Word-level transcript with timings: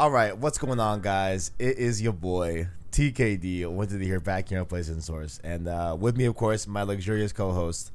All 0.00 0.10
right, 0.10 0.34
what's 0.34 0.56
going 0.56 0.80
on, 0.80 1.02
guys? 1.02 1.50
It 1.58 1.76
is 1.76 2.00
your 2.00 2.14
boy 2.14 2.68
TKD. 2.90 3.66
Wanted 3.66 3.98
to 3.98 4.04
hear 4.06 4.18
back 4.18 4.48
here 4.48 4.58
on 4.58 4.64
PlayStation 4.64 5.02
Source, 5.02 5.38
and 5.44 5.68
uh, 5.68 5.94
with 6.00 6.16
me, 6.16 6.24
of 6.24 6.34
course, 6.36 6.66
my 6.66 6.84
luxurious 6.84 7.34
co-host, 7.34 7.92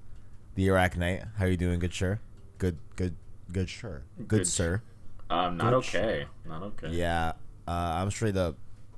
the 0.53 0.67
Iraq 0.67 0.97
Knight. 0.97 1.23
How 1.39 1.45
you 1.45 1.57
doing? 1.57 1.79
Good, 1.79 1.95
sure. 1.95 2.19
Good, 2.59 2.77
good, 2.95 3.15
good, 3.51 3.69
sure. 3.69 4.03
Good, 4.19 4.27
Good. 4.27 4.47
sir. 4.47 4.83
Um, 5.31 5.57
not 5.57 5.71
Good 5.71 5.73
okay. 5.77 6.25
Not 6.47 6.61
okay. 6.61 6.89
Yeah, 6.91 7.29
uh, 7.67 7.71
I'm 7.71 8.11
straight 8.11 8.37
up 8.37 8.55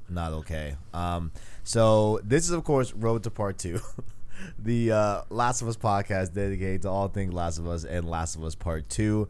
not 0.10 0.34
okay. 0.34 0.76
Um, 0.94 1.32
so 1.64 2.20
this 2.26 2.44
is, 2.44 2.52
of 2.52 2.66
course, 2.66 2.92
Road 2.92 3.24
to 3.24 3.32
Part 3.32 3.58
Two, 3.58 3.80
the 4.60 4.92
uh, 4.92 5.22
Last 5.30 5.62
of 5.62 5.70
Us 5.70 5.78
podcast 5.78 6.34
dedicated 6.34 6.82
to 6.82 6.90
all 6.90 7.08
things 7.08 7.34
Last 7.34 7.58
of 7.58 7.70
Us 7.70 7.86
and 7.86 8.10
Last 8.10 8.36
of 8.36 8.44
Us 8.44 8.56
Part 8.56 8.90
Two. 8.90 9.30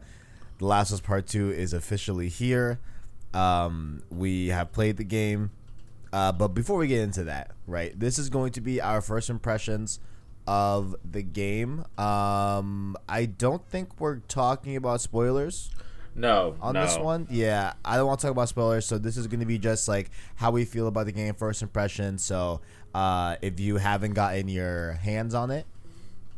The 0.58 0.66
Last 0.66 0.90
of 0.90 0.94
Us 0.94 1.00
Part 1.00 1.28
Two 1.28 1.52
is 1.52 1.72
officially 1.72 2.28
here. 2.28 2.80
Um, 3.34 4.02
we 4.10 4.48
have 4.48 4.72
played 4.72 4.96
the 4.96 5.04
game, 5.04 5.50
uh, 6.12 6.32
but 6.32 6.48
before 6.48 6.78
we 6.78 6.86
get 6.88 7.02
into 7.02 7.24
that, 7.24 7.50
right, 7.66 7.98
this 7.98 8.18
is 8.18 8.30
going 8.30 8.52
to 8.52 8.60
be 8.60 8.80
our 8.80 9.00
first 9.00 9.28
impressions 9.30 10.00
of 10.46 10.96
the 11.04 11.22
game. 11.22 11.84
Um, 11.98 12.96
I 13.08 13.26
don't 13.26 13.64
think 13.68 14.00
we're 14.00 14.20
talking 14.20 14.76
about 14.76 15.02
spoilers 15.02 15.70
No. 16.14 16.56
on 16.62 16.72
no. 16.72 16.86
this 16.86 16.96
one. 16.98 17.26
Yeah, 17.30 17.74
I 17.84 17.96
don't 17.98 18.06
want 18.06 18.20
to 18.20 18.26
talk 18.26 18.32
about 18.32 18.48
spoilers, 18.48 18.86
so 18.86 18.96
this 18.96 19.18
is 19.18 19.26
going 19.26 19.40
to 19.40 19.46
be 19.46 19.58
just 19.58 19.88
like 19.88 20.10
how 20.36 20.50
we 20.50 20.64
feel 20.64 20.86
about 20.86 21.04
the 21.04 21.12
game, 21.12 21.34
first 21.34 21.60
impression. 21.60 22.16
So, 22.16 22.62
uh, 22.94 23.36
if 23.42 23.60
you 23.60 23.76
haven't 23.76 24.14
gotten 24.14 24.48
your 24.48 24.92
hands 24.92 25.34
on 25.34 25.50
it, 25.50 25.66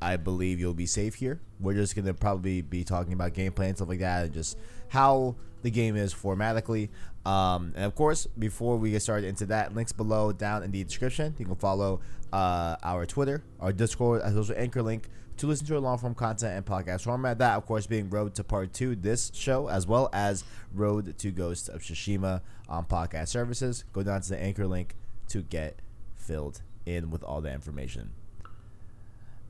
I 0.03 0.17
believe 0.17 0.59
you'll 0.59 0.75
be 0.75 0.87
safe 0.87 1.15
here. 1.15 1.39
We're 1.61 1.75
just 1.75 1.95
going 1.95 2.07
to 2.07 2.15
probably 2.15 2.63
be 2.63 2.83
talking 2.83 3.13
about 3.13 3.33
gameplay 3.35 3.67
and 3.69 3.77
stuff 3.77 3.89
like 3.89 4.01
that, 4.01 4.25
and 4.25 4.35
just 4.35 4.59
how 4.89 5.37
the 5.63 5.71
game 5.71 5.97
is 5.97 6.15
formatically. 6.15 6.89
Um, 7.25 7.73
and 7.77 7.85
of 7.85 7.95
course, 7.95 8.27
before 8.39 8.77
we 8.77 8.93
get 8.93 9.03
started 9.03 9.27
into 9.27 9.47
that, 9.47 9.75
links 9.75 9.93
below 9.93 10.33
down 10.33 10.63
in 10.63 10.71
the 10.71 10.83
description. 10.83 11.35
You 11.39 11.47
can 11.47 11.57
follow 11.57 12.01
uh, 12.33 12.77
our 12.83 13.07
Twitter, 13.07 13.43
our 13.61 13.73
Discord, 13.73 14.23
as 14.23 14.35
well 14.35 14.43
as 14.43 14.51
Anchor 14.51 14.83
link 14.83 15.09
to 15.37 15.47
listen 15.47 15.67
to 15.67 15.75
our 15.75 15.81
long 15.81 15.99
form 15.99 16.15
content 16.15 16.55
and 16.55 16.67
podcast 16.67 17.03
format. 17.03 17.39
That, 17.39 17.57
of 17.57 17.67
course, 17.67 17.87
being 17.87 18.11
Road 18.11 18.35
to 18.35 18.45
Part 18.45 18.73
2, 18.73 18.97
this 18.97 19.31
show, 19.35 19.69
as 19.69 19.87
well 19.87 20.11
as 20.13 20.45
Road 20.75 21.17
to 21.19 21.31
Ghost 21.31 21.69
of 21.69 21.81
Tsushima 21.81 22.43
on 22.69 22.85
podcast 22.85 23.29
services. 23.29 23.85
Go 23.93 24.03
down 24.03 24.21
to 24.21 24.29
the 24.29 24.39
Anchor 24.43 24.67
link 24.67 24.95
to 25.29 25.43
get 25.43 25.81
filled 26.15 26.63
in 26.85 27.11
with 27.11 27.23
all 27.23 27.41
the 27.41 27.53
information. 27.53 28.11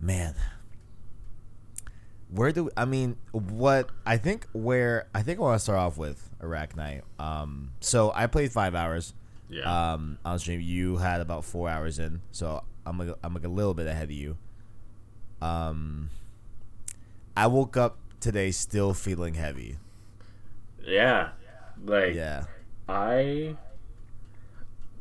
Man, 0.00 0.34
where 2.33 2.53
do 2.53 2.70
I 2.77 2.84
mean 2.84 3.17
what 3.33 3.91
I 4.06 4.17
think 4.17 4.47
where 4.53 5.09
I 5.14 5.23
think 5.23 5.39
I 5.39 5.42
want 5.42 5.56
to 5.59 5.62
start 5.62 5.78
off 5.78 5.98
with 5.98 6.28
Iraq 6.42 6.77
Night. 6.77 7.03
Um, 7.19 7.73
so 7.81 8.12
I 8.14 8.27
played 8.27 8.53
five 8.53 8.75
hours. 8.75 9.14
Yeah. 9.48 9.92
Um, 9.92 10.19
on 10.25 10.39
stream, 10.39 10.61
you 10.61 10.98
had 10.98 11.20
about 11.20 11.45
four 11.45 11.69
hours 11.69 11.98
in, 11.98 12.20
so 12.31 12.62
I'm 12.86 12.98
like 12.98 13.14
I'm 13.25 13.34
like 13.34 13.45
a 13.45 13.48
little 13.48 13.75
bit 13.75 13.86
ahead 13.89 14.05
of 14.05 14.11
you. 14.12 14.36
Um, 15.42 16.11
I 17.36 17.47
woke 17.48 17.77
up 17.77 17.98
today 18.20 18.51
still 18.53 18.95
feeling 18.95 19.34
heavy. 19.34 19.78
yeah. 20.86 21.31
Like 21.83 22.14
Yeah, 22.14 22.45
I. 22.89 23.56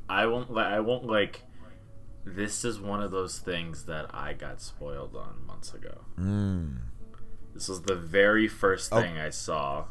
I 0.08 0.26
won't. 0.26 0.52
li- 0.52 0.64
I 0.64 0.80
won't 0.80 1.06
like. 1.06 1.44
This 2.26 2.64
is 2.66 2.80
one 2.80 3.02
of 3.04 3.12
those 3.12 3.38
things 3.40 3.86
that 3.86 4.08
I 4.14 4.34
got 4.34 4.62
spoiled 4.62 5.16
on 5.16 5.46
months 5.46 5.74
ago. 5.74 6.02
mm. 6.20 6.78
This 7.60 7.68
was 7.68 7.82
the 7.82 7.96
very 7.96 8.48
first 8.48 8.94
Oh. 8.94 9.02
thing 9.02 9.18
I 9.18 9.32
saw. 9.32 9.86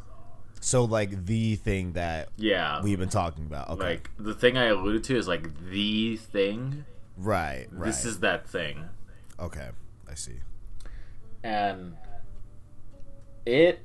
so 0.59 0.83
like 0.83 1.25
the 1.27 1.55
thing 1.55 1.93
that 1.93 2.29
Yeah. 2.35 2.81
we've 2.81 2.97
been 2.99 3.09
talking 3.09 3.45
about. 3.45 3.69
Okay, 3.69 3.83
Like 3.91 4.09
the 4.17 4.33
thing 4.33 4.57
I 4.57 4.65
alluded 4.65 5.03
to 5.05 5.15
is 5.15 5.27
like 5.27 5.69
the 5.69 6.17
thing. 6.17 6.83
right, 7.15 7.67
right. 7.71 7.85
This 7.85 8.03
is 8.05 8.21
that 8.21 8.47
thing. 8.49 8.85
okay. 9.39 9.69
I 10.09 10.15
see. 10.15 10.39
and 11.43 11.95
it 13.45 13.81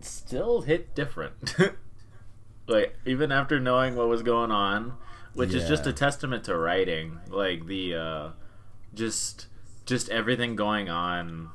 still 0.00 0.60
hit 0.62 0.94
different. 0.94 1.56
like 2.68 2.96
even 3.04 3.32
after 3.32 3.58
knowing 3.58 3.96
what 3.96 4.06
was 4.08 4.22
going 4.22 4.52
on, 4.52 4.94
which 5.34 5.52
is 5.52 5.66
just 5.68 5.86
a 5.88 5.92
testament 5.92 6.44
to 6.44 6.56
writing, 6.56 7.18
like 7.28 7.66
the 7.66 7.94
uh 7.96 8.28
just 8.94 9.48
just 9.86 10.08
everything 10.08 10.54
going 10.56 10.88
on 10.88 11.50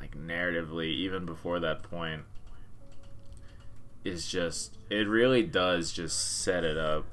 like 0.00 0.16
narratively 0.16 0.88
even 0.88 1.24
before 1.24 1.60
that 1.60 1.82
point 1.82 2.22
is 4.04 4.26
just 4.26 4.76
it 4.90 5.08
really 5.08 5.42
does 5.42 5.92
just 5.92 6.42
set 6.42 6.64
it 6.64 6.76
up 6.76 7.04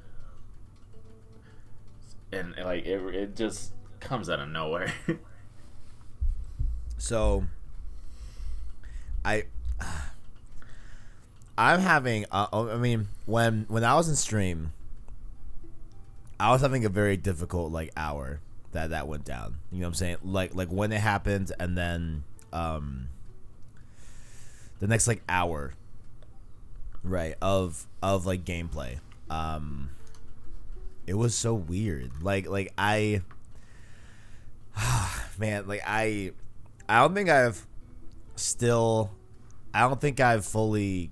and 2.32 2.56
like 2.64 2.86
it, 2.86 3.02
it 3.16 3.36
just 3.36 3.72
comes 4.00 4.30
out 4.30 4.40
of 4.40 4.50
nowhere 4.50 4.94
So 7.04 7.44
I 9.26 9.44
I'm 11.58 11.82
having 11.82 12.26
uh, 12.32 12.48
I 12.52 12.78
mean 12.78 13.10
when 13.26 13.66
when 13.68 13.84
I 13.84 13.96
was 13.96 14.08
in 14.08 14.16
stream 14.16 14.72
I 16.40 16.52
was 16.52 16.62
having 16.62 16.86
a 16.86 16.90
very 16.90 17.18
difficult 17.18 17.74
like 17.74 17.92
hour 17.98 18.40
that 18.72 18.92
that 18.92 19.06
went 19.10 19.26
down. 19.26 19.56
You 19.70 19.80
know 19.80 19.88
what 19.88 19.90
I'm 19.90 19.94
saying? 19.96 20.18
Like 20.24 20.56
like 20.56 20.70
when 20.70 20.94
it 20.94 21.02
happened 21.02 21.52
and 21.60 21.78
then 21.78 22.24
um 22.54 23.10
the 24.80 24.88
next 24.88 25.08
like 25.08 25.22
hour 25.28 25.74
right 27.04 27.36
of 27.42 27.86
of 28.02 28.26
like 28.26 28.46
gameplay. 28.46 29.00
Um 29.30 29.90
it 31.06 31.16
was 31.16 31.36
so 31.36 31.54
weird. 31.54 32.12
Like 32.22 32.48
like 32.48 32.72
I 32.78 33.22
man, 35.38 35.68
like 35.68 35.82
I 35.86 36.32
I 36.88 37.02
don't 37.02 37.14
think 37.14 37.30
I've 37.30 37.66
still 38.36 39.12
I 39.74 39.82
don't 39.82 40.00
think 40.00 40.20
I've 40.20 40.46
fully 40.46 41.12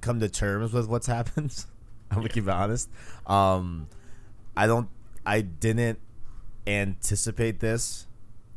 come 0.00 0.20
to 0.20 0.28
terms 0.28 0.72
with 0.72 0.88
what's 0.88 1.06
happened. 1.18 1.64
I'm 2.10 2.18
gonna 2.18 2.28
keep 2.30 2.44
it 2.44 2.50
honest. 2.50 2.90
Um 3.26 3.88
I 4.56 4.66
don't 4.66 4.88
I 5.24 5.42
didn't 5.42 6.00
anticipate 6.66 7.60
this 7.60 8.07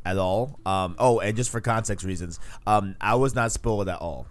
at 0.05 0.17
all. 0.17 0.59
Um 0.65 0.95
oh 0.99 1.19
and 1.19 1.35
just 1.35 1.49
for 1.49 1.61
context 1.61 2.05
reasons, 2.05 2.39
um 2.67 2.95
I 3.01 3.15
was 3.15 3.35
not 3.35 3.51
spoiled 3.51 3.89
at 3.89 3.99
all. 3.99 4.27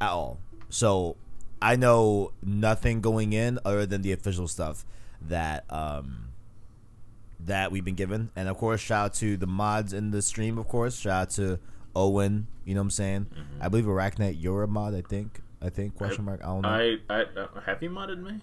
At 0.00 0.10
all. 0.10 0.38
So 0.68 1.16
I 1.60 1.76
know 1.76 2.32
nothing 2.42 3.00
going 3.00 3.32
in 3.32 3.58
other 3.64 3.86
than 3.86 4.02
the 4.02 4.12
official 4.12 4.48
stuff 4.48 4.84
that 5.22 5.64
um 5.70 6.28
that 7.40 7.70
we've 7.70 7.84
been 7.84 7.94
given. 7.94 8.30
And 8.36 8.48
of 8.48 8.56
course, 8.56 8.80
shout 8.80 9.04
out 9.04 9.14
to 9.14 9.36
the 9.36 9.46
mods 9.46 9.92
in 9.92 10.10
the 10.10 10.22
stream, 10.22 10.58
of 10.58 10.68
course. 10.68 10.98
Shout 10.98 11.22
out 11.22 11.30
to 11.30 11.58
Owen, 11.94 12.46
you 12.64 12.74
know 12.74 12.80
what 12.80 12.86
I'm 12.86 12.90
saying? 12.90 13.26
I 13.60 13.68
believe 13.68 13.86
Arachnet, 13.86 14.36
you're 14.38 14.62
a 14.62 14.68
mod, 14.68 14.94
I 14.94 15.02
think. 15.02 15.40
I 15.62 15.70
think, 15.70 15.94
question 15.94 16.24
mark. 16.24 16.40
I 16.42 16.46
don't 16.46 16.60
know. 16.62 16.68
I, 16.68 16.98
I 17.08 17.22
uh, 17.22 17.60
have 17.64 17.82
you 17.82 17.88
modded 17.90 18.22
me? 18.22 18.40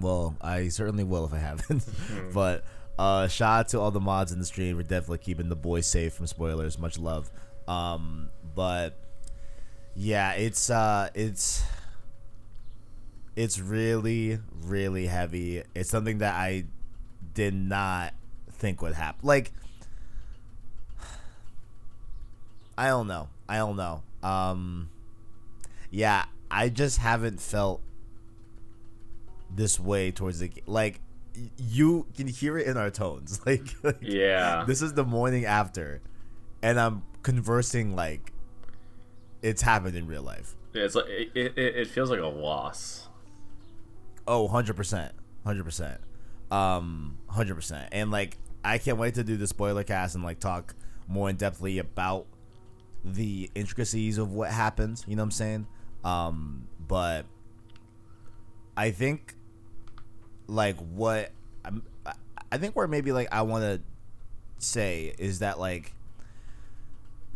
well, 0.00 0.36
I 0.40 0.68
certainly 0.68 1.04
will 1.04 1.24
if 1.24 1.32
I 1.32 1.38
haven't. 1.38 1.84
but 2.34 2.64
uh, 2.98 3.28
shout 3.28 3.60
out 3.60 3.68
to 3.68 3.80
all 3.80 3.90
the 3.90 4.00
mods 4.00 4.32
in 4.32 4.38
the 4.38 4.44
stream. 4.44 4.76
We're 4.76 4.82
definitely 4.82 5.18
keeping 5.18 5.48
the 5.48 5.56
boys 5.56 5.86
safe 5.86 6.14
from 6.14 6.26
spoilers. 6.26 6.78
Much 6.78 6.98
love. 6.98 7.30
Um, 7.66 8.30
but 8.54 8.98
yeah, 9.94 10.32
it's 10.32 10.70
uh, 10.70 11.10
it's 11.14 11.62
it's 13.36 13.60
really 13.60 14.38
really 14.62 15.06
heavy. 15.06 15.62
It's 15.74 15.90
something 15.90 16.18
that 16.18 16.34
I 16.34 16.64
did 17.34 17.54
not 17.54 18.14
think 18.50 18.82
would 18.82 18.94
happen. 18.94 19.20
Like 19.26 19.52
I 22.76 22.88
don't 22.88 23.06
know. 23.06 23.28
I 23.48 23.58
don't 23.58 23.76
know. 23.76 24.02
Um 24.22 24.90
yeah, 25.90 26.24
I 26.50 26.68
just 26.68 26.98
haven't 26.98 27.40
felt 27.40 27.80
this 29.50 29.78
way 29.80 30.10
towards 30.10 30.40
the. 30.40 30.50
Like 30.66 31.00
you 31.56 32.06
can 32.16 32.26
hear 32.26 32.58
it 32.58 32.66
in 32.66 32.76
our 32.76 32.90
tones. 32.90 33.40
Like, 33.46 33.74
like 33.82 33.98
Yeah. 34.00 34.64
this 34.66 34.82
is 34.82 34.94
the 34.94 35.04
morning 35.04 35.44
after 35.44 36.00
and 36.62 36.78
I'm 36.80 37.02
conversing 37.22 37.94
like 37.94 38.32
it's 39.42 39.62
happened 39.62 39.94
in 39.96 40.06
real 40.06 40.22
life. 40.22 40.54
It's 40.74 40.94
like 40.94 41.06
it, 41.08 41.30
it, 41.34 41.58
it 41.58 41.86
feels 41.88 42.10
like 42.10 42.20
a 42.20 42.26
loss. 42.26 43.08
Oh, 44.26 44.48
100%. 44.48 45.10
100%. 45.46 45.98
Um 46.50 47.18
100%. 47.30 47.88
And 47.92 48.10
like 48.10 48.36
I 48.64 48.78
can't 48.78 48.98
wait 48.98 49.14
to 49.14 49.24
do 49.24 49.36
the 49.36 49.46
spoiler 49.46 49.84
cast 49.84 50.14
and 50.14 50.24
like 50.24 50.40
talk 50.40 50.74
more 51.06 51.30
in 51.30 51.36
depthly 51.36 51.78
about 51.78 52.26
the 53.04 53.50
intricacies 53.54 54.18
of 54.18 54.32
what 54.32 54.50
happens, 54.50 55.04
you 55.06 55.14
know 55.16 55.22
what 55.22 55.26
I'm 55.26 55.30
saying? 55.30 55.66
Um 56.04 56.66
but 56.86 57.24
I 58.76 58.90
think 58.90 59.34
like 60.48 60.76
what 60.78 61.30
I'm, 61.64 61.82
I- 62.04 62.14
I 62.50 62.56
think 62.58 62.74
where 62.74 62.88
maybe 62.88 63.12
like 63.12 63.28
I 63.30 63.42
want 63.42 63.62
to 63.64 63.80
say 64.58 65.14
is 65.18 65.38
that 65.40 65.58
like 65.60 65.92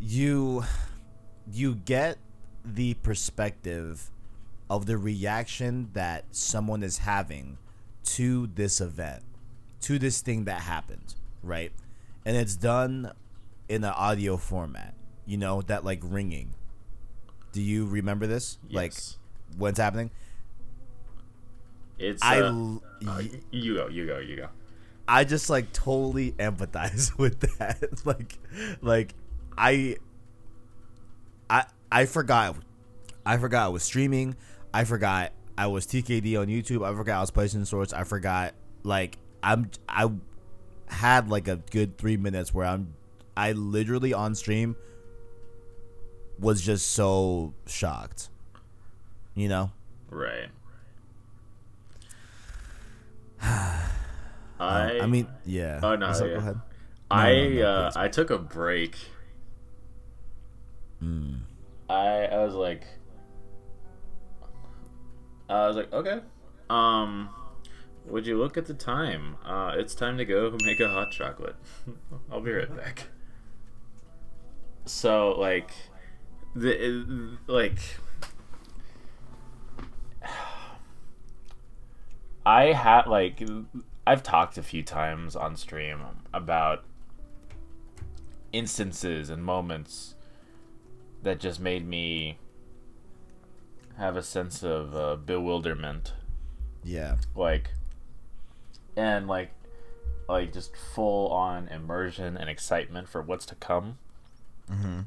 you 0.01 0.65
you 1.51 1.75
get 1.75 2.19
the 2.65 2.95
perspective 2.95 4.11
of 4.71 4.87
the 4.87 4.97
reaction 4.97 5.91
that 5.93 6.25
someone 6.31 6.83
is 6.83 6.99
having 6.99 7.59
to 8.05 8.47
this 8.55 8.81
event, 8.81 9.23
to 9.83 9.99
this 9.99 10.21
thing 10.23 10.45
that 10.45 10.63
happened, 10.63 11.15
right? 11.43 11.73
And 12.25 12.37
it's 12.37 12.57
done 12.57 13.13
in 13.69 13.85
an 13.85 13.91
audio 13.91 14.37
format, 14.37 14.95
you 15.27 15.37
know, 15.37 15.61
that 15.63 15.85
like 15.85 16.01
ringing. 16.03 16.55
Do 17.53 17.61
you 17.61 17.85
remember 17.87 18.27
this? 18.27 18.59
Like 18.71 18.93
Yes. 18.93 19.19
when's 19.59 19.79
happening? 19.79 20.11
It's 22.03 22.23
I 22.23 22.41
uh, 22.41 22.47
l- 22.47 22.83
uh, 23.07 23.23
you 23.53 23.77
go, 23.77 23.87
you 23.89 24.07
go, 24.07 24.19
you 24.19 24.37
go. 24.37 24.49
I 25.07 25.25
just 25.25 25.49
like 25.49 25.73
totally 25.73 26.33
empathize 26.33 27.17
with 27.19 27.41
that. 27.59 28.05
like 28.05 28.39
like 28.81 29.15
I 29.57 29.97
I 31.49 31.65
I 31.91 32.07
forgot 32.07 32.57
I 33.25 33.37
forgot 33.37 33.67
I 33.67 33.69
was 33.69 33.85
streaming. 33.85 34.37
I 34.75 34.85
forgot 34.85 35.33
I 35.57 35.69
was 35.69 35.87
TKD 35.87 36.41
on 36.41 36.49
YouTube. 36.49 36.85
I 36.85 36.95
forgot 36.95 37.19
I 37.19 37.21
was 37.21 37.31
PlayStation 37.31 37.67
Source. 37.67 37.93
I 37.93 38.05
forgot 38.05 38.55
like 38.83 39.19
I'm 39.43 39.71
I 39.89 40.11
had 40.89 41.31
like 41.31 41.47
a 41.47 41.57
good 41.71 41.99
3 41.99 42.17
minutes 42.17 42.53
where 42.53 42.67
I'm 42.67 42.95
I 43.37 43.53
literally 43.53 44.13
on 44.13 44.35
stream 44.35 44.77
was 46.39 46.61
just 46.63 46.91
so 46.91 47.55
shocked. 47.67 48.29
You 49.35 49.49
know? 49.49 49.71
Right. 50.11 50.49
Uh, 53.43 53.79
I 54.61 55.01
I 55.03 55.07
mean, 55.07 55.27
yeah. 55.45 55.81
Oh, 55.83 55.97
no, 55.97 56.13
So, 56.13 56.25
yeah. 56.27 56.35
Go 56.35 56.39
ahead. 56.39 56.61
I 57.11 57.33
no, 57.35 57.49
no, 57.49 57.67
uh. 57.67 57.93
I 57.97 58.09
took 58.09 58.31
a 58.31 58.39
break. 58.39 58.97
Mm. 61.03 61.41
I 61.91 62.27
I 62.27 62.45
was 62.45 62.55
like 62.55 62.85
I 65.49 65.67
was 65.67 65.77
like, 65.77 65.93
okay. 65.93 66.21
Um 66.71 67.29
would 68.07 68.27
you 68.27 68.39
look 68.39 68.57
at 68.57 68.67
the 68.67 68.75
time? 68.75 69.37
Uh 69.45 69.73
it's 69.77 69.95
time 69.95 70.17
to 70.19 70.25
go 70.25 70.57
make 70.65 70.81
a 70.81 70.89
hot 70.89 71.11
chocolate. 71.11 71.57
I'll 72.31 72.41
be 72.41 72.53
right 72.53 72.75
back. 72.75 73.09
So 74.87 75.33
like 75.33 75.73
the 76.55 77.37
like 77.47 77.79
I 82.45 82.73
had 82.73 83.07
like 83.07 83.43
I've 84.07 84.23
talked 84.23 84.59
a 84.59 84.63
few 84.63 84.83
times 84.83 85.37
on 85.37 85.57
stream 85.57 86.01
about 86.35 86.85
instances 88.53 89.31
and 89.31 89.43
moments 89.45 90.15
that 91.23 91.39
just 91.41 91.61
made 91.61 91.87
me 91.87 92.39
have 93.97 94.17
a 94.17 94.23
sense 94.23 94.63
of 94.65 94.95
uh, 94.97 95.17
bewilderment 95.17 96.15
Yeah. 96.83 97.17
like 97.37 97.71
and 98.97 99.29
like 99.29 99.51
like 100.29 100.53
just 100.53 100.77
full 100.77 101.31
on 101.31 101.69
immersion 101.69 102.37
and 102.37 102.51
excitement 102.51 103.09
for 103.09 103.23
what's 103.23 103.47
to 103.47 103.55
come 103.55 103.99
Mhm. 104.71 105.07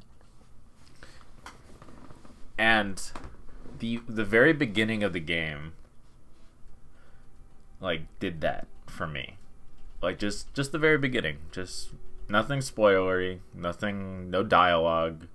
and 2.57 3.11
the 3.79 4.01
the 4.07 4.23
very 4.25 4.53
beginning 4.53 5.03
of 5.03 5.13
the 5.13 5.19
game 5.19 5.73
like 7.79 8.01
did 8.19 8.41
that 8.41 8.67
for 8.87 9.05
me 9.07 9.37
like 10.01 10.17
just 10.19 10.53
just 10.53 10.71
the 10.71 10.77
very 10.79 10.97
beginning 10.97 11.37
just 11.51 11.89
nothing 12.29 12.59
spoilery 12.59 13.39
nothing 13.53 14.29
no 14.29 14.43
dialogue 14.43 15.27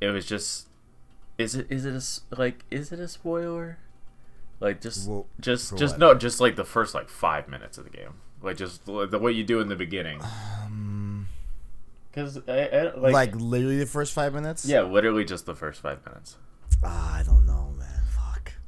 it 0.00 0.08
was 0.08 0.26
just 0.26 0.68
is 1.38 1.54
it 1.54 1.66
is 1.70 1.84
it 1.84 1.92
a 1.94 1.96
s- 1.96 2.20
like 2.36 2.64
is 2.70 2.92
it 2.92 2.98
a 3.00 3.08
spoiler 3.08 3.78
like 4.60 4.80
just 4.80 5.08
Well, 5.08 5.26
just 5.40 5.76
just 5.76 5.94
what? 5.94 6.00
no 6.00 6.14
just 6.14 6.40
like 6.40 6.56
the 6.56 6.64
first 6.64 6.94
like 6.94 7.08
five 7.08 7.48
minutes 7.48 7.78
of 7.78 7.84
the 7.84 7.90
game 7.90 8.14
like 8.42 8.56
just 8.56 8.84
the 8.86 9.18
what 9.18 9.34
you 9.34 9.44
do 9.44 9.60
in 9.60 9.68
the 9.68 9.76
beginning 9.76 10.20
Um, 10.64 11.28
because 12.10 12.36
like, 12.46 12.96
like, 12.96 13.34
literally 13.36 13.78
the 13.78 13.86
first 13.86 14.12
five 14.12 14.34
minutes. 14.34 14.66
yeah 14.66 14.82
literally 14.82 15.24
just 15.24 15.46
the 15.46 15.54
first 15.54 15.80
five 15.80 16.04
minutes 16.04 16.36
Ah, 16.84 17.18
I 17.18 17.22
don't 17.22 17.41
know, 17.41 17.41
man. 17.41 17.41
Fuck. 17.41 17.41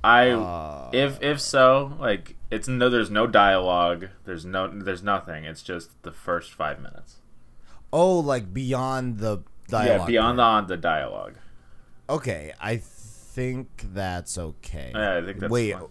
I 0.04 0.30
Uh, 0.30 0.90
if 0.92 1.20
if 1.22 1.40
so, 1.40 1.96
like 1.98 2.36
it's 2.50 2.68
no 2.68 2.88
there's 2.88 3.10
no 3.10 3.26
dialogue, 3.26 4.08
there's 4.24 4.44
no 4.44 4.68
there's 4.68 5.02
nothing. 5.02 5.44
It's 5.44 5.62
just 5.62 5.90
the 6.02 6.12
first 6.12 6.52
5 6.52 6.80
minutes. 6.80 7.16
oh, 7.92 8.18
like 8.18 8.52
beyond 8.52 9.18
the 9.18 9.42
dialogue. 9.68 10.00
yeah, 10.00 10.06
beyond 10.06 10.38
part. 10.38 10.68
the, 10.68 10.76
the 10.76 10.80
dialogue. 10.82 11.34
Okay, 12.10 12.52
I 12.60 12.76
think 12.76 13.86
that's 13.94 14.36
okay. 14.36 14.92
Yeah, 14.94 15.16
I 15.18 15.22
think 15.24 15.38
that's 15.40 15.50
Wait, 15.50 15.72
fine. 15.72 15.86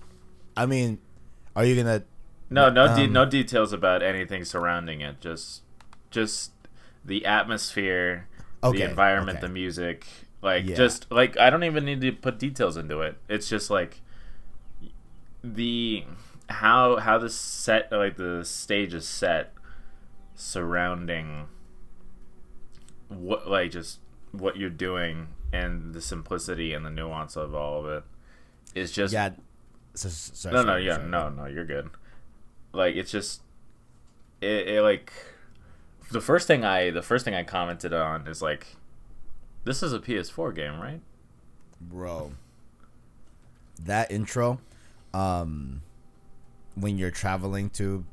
I 0.56 0.66
mean, 0.68 1.00
are 1.56 1.66
you 1.66 1.76
gonna? 1.76 2.04
No, 2.50 2.70
no 2.70 2.96
de- 2.96 3.06
um, 3.06 3.14
no 3.14 3.26
details 3.26 3.74
about 3.74 4.04
anything 4.04 4.46
surrounding 4.46 5.02
it. 5.02 5.20
Just 5.22 5.64
just 6.12 6.52
the 7.04 7.26
atmosphere, 7.26 8.28
Okay, 8.64 8.78
the 8.80 8.90
environment, 8.90 9.40
okay. 9.40 9.48
the 9.48 9.54
music. 9.54 10.06
Like 10.42 10.66
Yeah. 10.68 10.76
just 10.76 11.10
like 11.12 11.38
I 11.40 11.50
don't 11.50 11.64
even 11.64 11.84
need 11.86 12.02
to 12.02 12.12
put 12.12 12.38
details 12.38 12.78
into 12.78 13.02
it. 13.02 13.18
It's 13.28 13.50
just 13.50 13.70
like 13.72 14.02
the 15.44 16.04
how 16.50 16.98
how 16.98 17.18
the 17.18 17.30
set 17.30 17.92
like 17.92 18.18
the 18.18 18.44
stage 18.44 18.94
is 18.94 19.08
set 19.08 19.54
surrounding 20.36 21.48
what 23.10 23.50
like 23.50 23.72
just 23.72 24.00
what 24.32 24.58
you're 24.58 24.70
doing 24.70 25.28
and 25.52 25.94
the 25.94 26.02
simplicity 26.02 26.74
and 26.74 26.86
the 26.86 26.90
nuance 26.90 27.36
of 27.36 27.54
all 27.54 27.86
of 27.86 27.86
it 27.86 28.04
is 28.74 28.92
just 28.92 29.14
Yeah. 29.14 29.32
So, 29.96 30.10
sorry, 30.10 30.56
no, 30.56 30.64
no, 30.64 30.76
yeah, 30.76 30.96
sorry. 30.96 31.08
no, 31.08 31.30
no, 31.30 31.46
you're 31.46 31.66
good. 31.66 31.88
Like 32.72 32.96
it's 32.96 33.12
just, 33.12 33.42
it, 34.42 34.68
it 34.68 34.82
like, 34.82 35.14
the 36.12 36.20
first 36.20 36.48
thing 36.48 36.66
I 36.66 36.90
the 36.90 37.04
first 37.04 37.24
thing 37.26 37.36
I 37.36 37.44
commented 37.44 37.94
on 37.94 38.28
is 38.28 38.42
like, 38.42 38.76
this 39.66 39.84
is 39.84 39.94
a 39.94 40.00
PS4 40.00 40.56
game, 40.56 40.80
right? 40.80 41.00
bro. 41.80 42.32
That 43.80 44.10
intro, 44.10 44.60
um, 45.14 45.82
when 46.76 46.98
you're 46.98 47.12
traveling 47.12 47.70
to, 47.72 48.06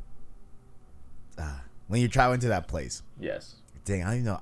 uh, 1.38 1.58
when 1.88 2.00
you're 2.00 2.08
traveling 2.10 2.40
to 2.40 2.48
that 2.48 2.68
place. 2.68 3.02
Yes. 3.18 3.54
Dang, 3.84 4.02
I 4.02 4.06
don't 4.06 4.14
even 4.14 4.24
know. 4.26 4.40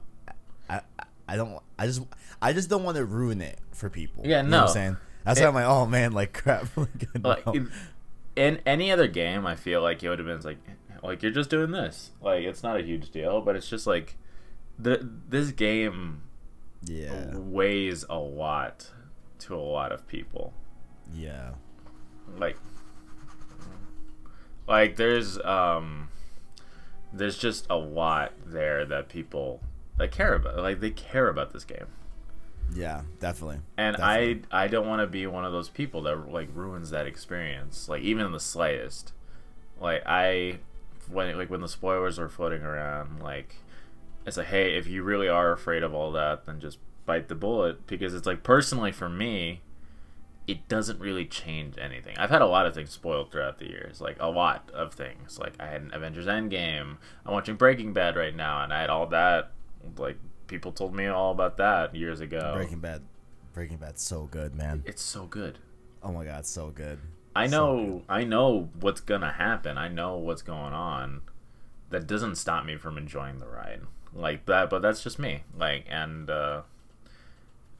I, 0.68 0.80
I, 0.98 1.04
I 1.28 1.36
don't. 1.36 1.58
I 1.78 1.86
just, 1.86 2.02
I 2.42 2.52
just 2.52 2.68
don't 2.68 2.82
want 2.84 2.96
to 2.96 3.04
ruin 3.04 3.40
it 3.40 3.58
for 3.72 3.88
people. 3.88 4.24
Yeah, 4.26 4.42
You 4.42 4.48
know 4.48 4.56
what 4.58 4.62
no. 4.62 4.66
I'm 4.66 4.72
saying 4.72 4.96
that's 5.24 5.40
It- 5.40 5.42
why 5.44 5.48
I'm 5.48 5.54
like, 5.54 5.64
oh 5.66 5.86
man, 5.86 6.12
like 6.12 6.32
crap. 6.42 6.68
like, 6.76 6.88
Like 7.22 7.46
no. 7.46 7.52
in, 7.52 7.70
in 8.36 8.60
any 8.66 8.90
other 8.90 9.06
game, 9.08 9.46
I 9.46 9.54
feel 9.56 9.80
like 9.82 10.02
it 10.02 10.08
would 10.08 10.18
have 10.18 10.26
been 10.26 10.40
like, 10.40 10.58
like 11.02 11.22
you're 11.22 11.32
just 11.32 11.50
doing 11.50 11.70
this. 11.70 12.10
Like 12.20 12.44
it's 12.44 12.62
not 12.62 12.78
a 12.78 12.82
huge 12.82 13.10
deal, 13.10 13.40
but 13.40 13.54
it's 13.56 13.68
just 13.68 13.86
like, 13.86 14.16
the 14.78 15.08
this 15.28 15.50
game 15.52 16.22
yeah, 16.82 17.34
weighs 17.36 18.04
a 18.08 18.18
lot 18.18 18.90
to 19.40 19.54
a 19.54 19.58
lot 19.58 19.92
of 19.92 20.06
people. 20.08 20.52
yeah, 21.14 21.50
like 22.36 22.56
like 24.66 24.96
there's 24.96 25.38
um 25.40 26.08
there's 27.12 27.38
just 27.38 27.66
a 27.70 27.76
lot 27.76 28.32
there 28.44 28.84
that 28.84 29.08
people 29.08 29.60
that 29.96 30.10
care 30.10 30.34
about 30.34 30.56
like 30.58 30.80
they 30.80 30.90
care 30.90 31.28
about 31.28 31.52
this 31.52 31.64
game 31.64 31.86
yeah, 32.74 33.00
definitely. 33.18 33.60
and 33.78 33.96
Definitely. 33.96 34.44
i 34.52 34.64
i 34.64 34.68
don't 34.68 34.86
want 34.86 35.00
to 35.00 35.06
be 35.06 35.26
one 35.26 35.46
of 35.46 35.52
those 35.52 35.70
people 35.70 36.02
that 36.02 36.30
like 36.30 36.50
ruins 36.52 36.90
that 36.90 37.06
experience 37.06 37.88
like 37.88 38.02
even 38.02 38.26
in 38.26 38.32
the 38.32 38.40
slightest 38.40 39.12
like 39.80 40.02
i 40.04 40.58
when 41.10 41.36
like 41.38 41.48
when 41.48 41.62
the 41.62 41.68
spoilers 41.68 42.18
are 42.18 42.28
floating 42.28 42.60
around 42.62 43.22
like 43.22 43.54
it's 44.26 44.36
like 44.36 44.48
hey 44.48 44.76
if 44.76 44.86
you 44.86 45.02
really 45.02 45.28
are 45.28 45.50
afraid 45.52 45.82
of 45.82 45.94
all 45.94 46.12
that 46.12 46.44
then 46.44 46.60
just 46.60 46.78
bite 47.06 47.28
the 47.28 47.34
bullet 47.34 47.86
because 47.86 48.12
it's 48.12 48.26
like 48.26 48.42
personally 48.42 48.92
for 48.92 49.08
me 49.08 49.62
it 50.48 50.66
doesn't 50.66 50.98
really 50.98 51.26
change 51.26 51.76
anything. 51.78 52.16
I've 52.18 52.30
had 52.30 52.40
a 52.40 52.46
lot 52.46 52.66
of 52.66 52.74
things 52.74 52.90
spoiled 52.90 53.30
throughout 53.30 53.58
the 53.58 53.68
years, 53.68 54.00
like 54.00 54.16
a 54.18 54.30
lot 54.30 54.70
of 54.72 54.94
things. 54.94 55.38
Like 55.38 55.52
I 55.60 55.66
had 55.66 55.82
an 55.82 55.90
Avengers 55.92 56.24
Endgame. 56.26 56.96
I'm 57.26 57.32
watching 57.34 57.54
Breaking 57.56 57.92
Bad 57.92 58.16
right 58.16 58.34
now, 58.34 58.64
and 58.64 58.72
I 58.72 58.80
had 58.80 58.88
all 58.90 59.06
that. 59.08 59.52
Like 59.98 60.16
people 60.46 60.72
told 60.72 60.94
me 60.94 61.06
all 61.06 61.30
about 61.32 61.58
that 61.58 61.94
years 61.94 62.20
ago. 62.20 62.54
Breaking 62.56 62.80
Bad, 62.80 63.02
Breaking 63.52 63.76
Bad's 63.76 64.02
so 64.02 64.24
good, 64.24 64.54
man. 64.54 64.82
It's 64.86 65.02
so 65.02 65.26
good. 65.26 65.58
Oh 66.02 66.12
my 66.12 66.24
god, 66.24 66.46
so 66.46 66.70
good. 66.70 66.98
I 67.36 67.46
So 67.46 67.76
know. 67.76 68.02
I 68.08 68.24
know 68.24 68.70
what's 68.80 69.02
gonna 69.02 69.32
happen. 69.32 69.76
I 69.76 69.88
know 69.88 70.16
what's 70.16 70.42
going 70.42 70.72
on. 70.72 71.20
That 71.90 72.06
doesn't 72.06 72.36
stop 72.36 72.64
me 72.64 72.76
from 72.76 72.96
enjoying 72.96 73.38
the 73.38 73.46
ride 73.46 73.82
like 74.14 74.46
that. 74.46 74.70
But 74.70 74.80
that's 74.80 75.02
just 75.02 75.18
me. 75.18 75.42
Like 75.54 75.84
and 75.90 76.30
uh, 76.30 76.62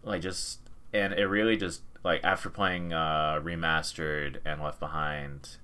like 0.03 0.21
just 0.21 0.61
and 0.93 1.13
it 1.15 1.27
really 1.27 1.57
just 1.57 1.83
like 2.05 2.23
after 2.25 2.51
playing 2.51 2.93
uh, 2.93 3.41
remastered 3.43 4.39
and 4.45 4.63
Left 4.63 4.81
Behind, 4.81 5.57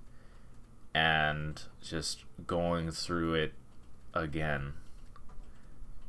and 0.94 1.62
just 1.82 2.24
going 2.46 2.90
through 2.90 3.34
it 3.34 3.54
again. 4.14 4.74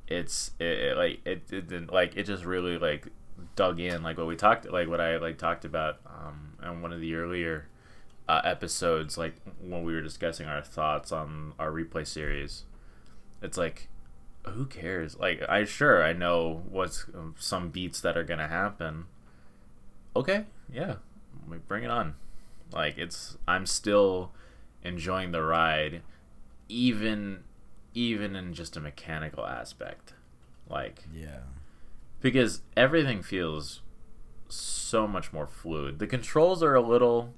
it's 0.07 0.51
it, 0.59 0.65
it, 0.65 0.97
like 0.97 1.19
it, 1.25 1.47
didn't 1.47 1.91
like 1.91 2.15
it 2.15 2.23
just 2.23 2.45
really 2.45 2.77
like 2.77 3.07
dug 3.55 3.79
in 3.79 4.03
like 4.03 4.17
what 4.17 4.27
we 4.27 4.35
talked 4.35 4.69
like 4.71 4.87
what 4.87 5.01
I 5.01 5.17
like 5.17 5.37
talked 5.37 5.65
about 5.65 5.99
um 6.05 6.53
in 6.63 6.81
one 6.81 6.93
of 6.93 6.99
the 7.01 7.15
earlier 7.15 7.67
uh, 8.27 8.41
episodes 8.43 9.17
like 9.17 9.35
when 9.61 9.83
we 9.83 9.93
were 9.93 10.01
discussing 10.01 10.47
our 10.47 10.61
thoughts 10.61 11.11
on 11.11 11.53
our 11.59 11.71
replay 11.71 12.05
series 12.07 12.63
it's 13.41 13.57
like 13.57 13.87
who 14.47 14.65
cares 14.65 15.17
like 15.19 15.41
i 15.49 15.63
sure 15.63 16.03
i 16.03 16.13
know 16.13 16.63
what's 16.69 17.05
um, 17.13 17.35
some 17.37 17.69
beats 17.69 18.01
that 18.01 18.17
are 18.17 18.23
gonna 18.23 18.47
happen 18.47 19.05
okay 20.15 20.45
yeah 20.71 20.95
bring 21.67 21.83
it 21.83 21.89
on 21.91 22.15
like 22.71 22.97
it's 22.97 23.37
i'm 23.47 23.65
still 23.65 24.31
enjoying 24.83 25.31
the 25.31 25.41
ride 25.41 26.01
even 26.67 27.43
even 27.93 28.35
in 28.35 28.53
just 28.53 28.75
a 28.75 28.79
mechanical 28.79 29.45
aspect 29.45 30.13
like 30.69 31.03
Yeah. 31.13 31.41
because 32.21 32.61
everything 32.75 33.21
feels 33.21 33.81
so 34.47 35.07
much 35.07 35.33
more 35.33 35.47
fluid. 35.47 35.97
The 35.99 36.05
controls 36.07 36.61
are 36.61 36.75
a 36.75 36.81
little 36.81 37.33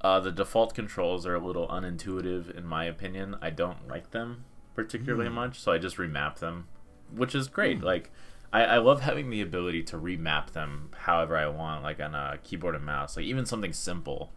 uh, 0.00 0.18
the 0.20 0.32
default 0.32 0.74
controls 0.74 1.24
are 1.26 1.36
a 1.36 1.44
little 1.44 1.68
unintuitive 1.68 2.50
in 2.56 2.66
my 2.66 2.84
opinion. 2.84 3.36
I 3.40 3.50
don't 3.50 3.86
like 3.88 4.10
them 4.10 4.44
particularly 4.74 5.28
much, 5.30 5.60
so 5.60 5.70
I 5.70 5.78
just 5.78 5.96
remap 5.98 6.38
them, 6.38 6.66
which 7.14 7.34
is 7.36 7.46
great. 7.46 7.82
Like 7.82 8.10
I, 8.52 8.64
I 8.64 8.78
love 8.78 9.00
having 9.00 9.30
the 9.30 9.40
ability 9.40 9.82
to 9.84 9.96
remap 9.98 10.50
them 10.50 10.90
however 10.92 11.36
I 11.36 11.46
want, 11.48 11.82
like 11.82 12.00
on 12.00 12.14
a 12.14 12.38
keyboard 12.42 12.74
and 12.74 12.84
mouse. 12.84 13.16
Like 13.16 13.24
even 13.26 13.46
something 13.46 13.72
simple. 13.72 14.32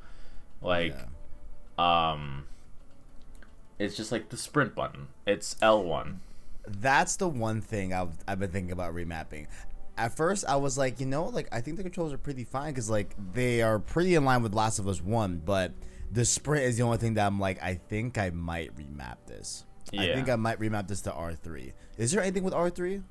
Like 0.61 0.95
Yeah. 1.77 2.11
um 2.11 2.45
it's 3.77 3.97
just 3.97 4.11
like 4.11 4.29
the 4.29 4.37
sprint 4.37 4.73
button. 4.73 5.07
It's 5.27 5.55
L 5.61 5.83
one. 5.83 6.21
That's 6.67 7.17
the 7.17 7.27
one 7.27 7.61
thing 7.61 7.93
I've, 7.93 8.11
I've 8.27 8.39
been 8.39 8.49
thinking 8.51 8.71
about 8.71 8.95
remapping. 8.95 9.47
At 9.97 10.15
first, 10.15 10.45
I 10.47 10.55
was 10.55 10.77
like, 10.77 10.99
you 10.99 11.05
know, 11.05 11.25
like 11.25 11.47
I 11.51 11.61
think 11.61 11.77
the 11.77 11.83
controls 11.83 12.11
are 12.13 12.17
pretty 12.17 12.43
fine 12.45 12.71
because 12.73 12.89
like 12.89 13.13
they 13.33 13.61
are 13.61 13.79
pretty 13.79 14.15
in 14.15 14.23
line 14.25 14.41
with 14.43 14.53
Last 14.53 14.79
of 14.79 14.87
Us 14.87 15.01
One, 15.01 15.41
but 15.43 15.73
the 16.11 16.23
sprint 16.25 16.63
is 16.63 16.77
the 16.77 16.83
only 16.83 16.97
thing 16.97 17.15
that 17.15 17.27
I'm 17.27 17.39
like, 17.39 17.61
I 17.61 17.75
think 17.75 18.17
I 18.17 18.29
might 18.29 18.75
remap 18.77 19.17
this. 19.27 19.65
Yeah. 19.91 20.01
I 20.01 20.13
think 20.13 20.29
I 20.29 20.35
might 20.37 20.59
remap 20.59 20.87
this 20.87 21.01
to 21.01 21.13
R 21.13 21.33
three. 21.33 21.73
Is 21.97 22.11
there 22.11 22.21
anything 22.21 22.43
with 22.43 22.53
R 22.53 22.69
three? 22.69 23.01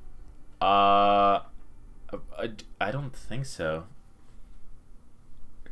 Uh 0.64 1.40
I, 2.38 2.50
I 2.80 2.90
don't 2.90 3.14
think 3.14 3.44
so. 3.44 3.84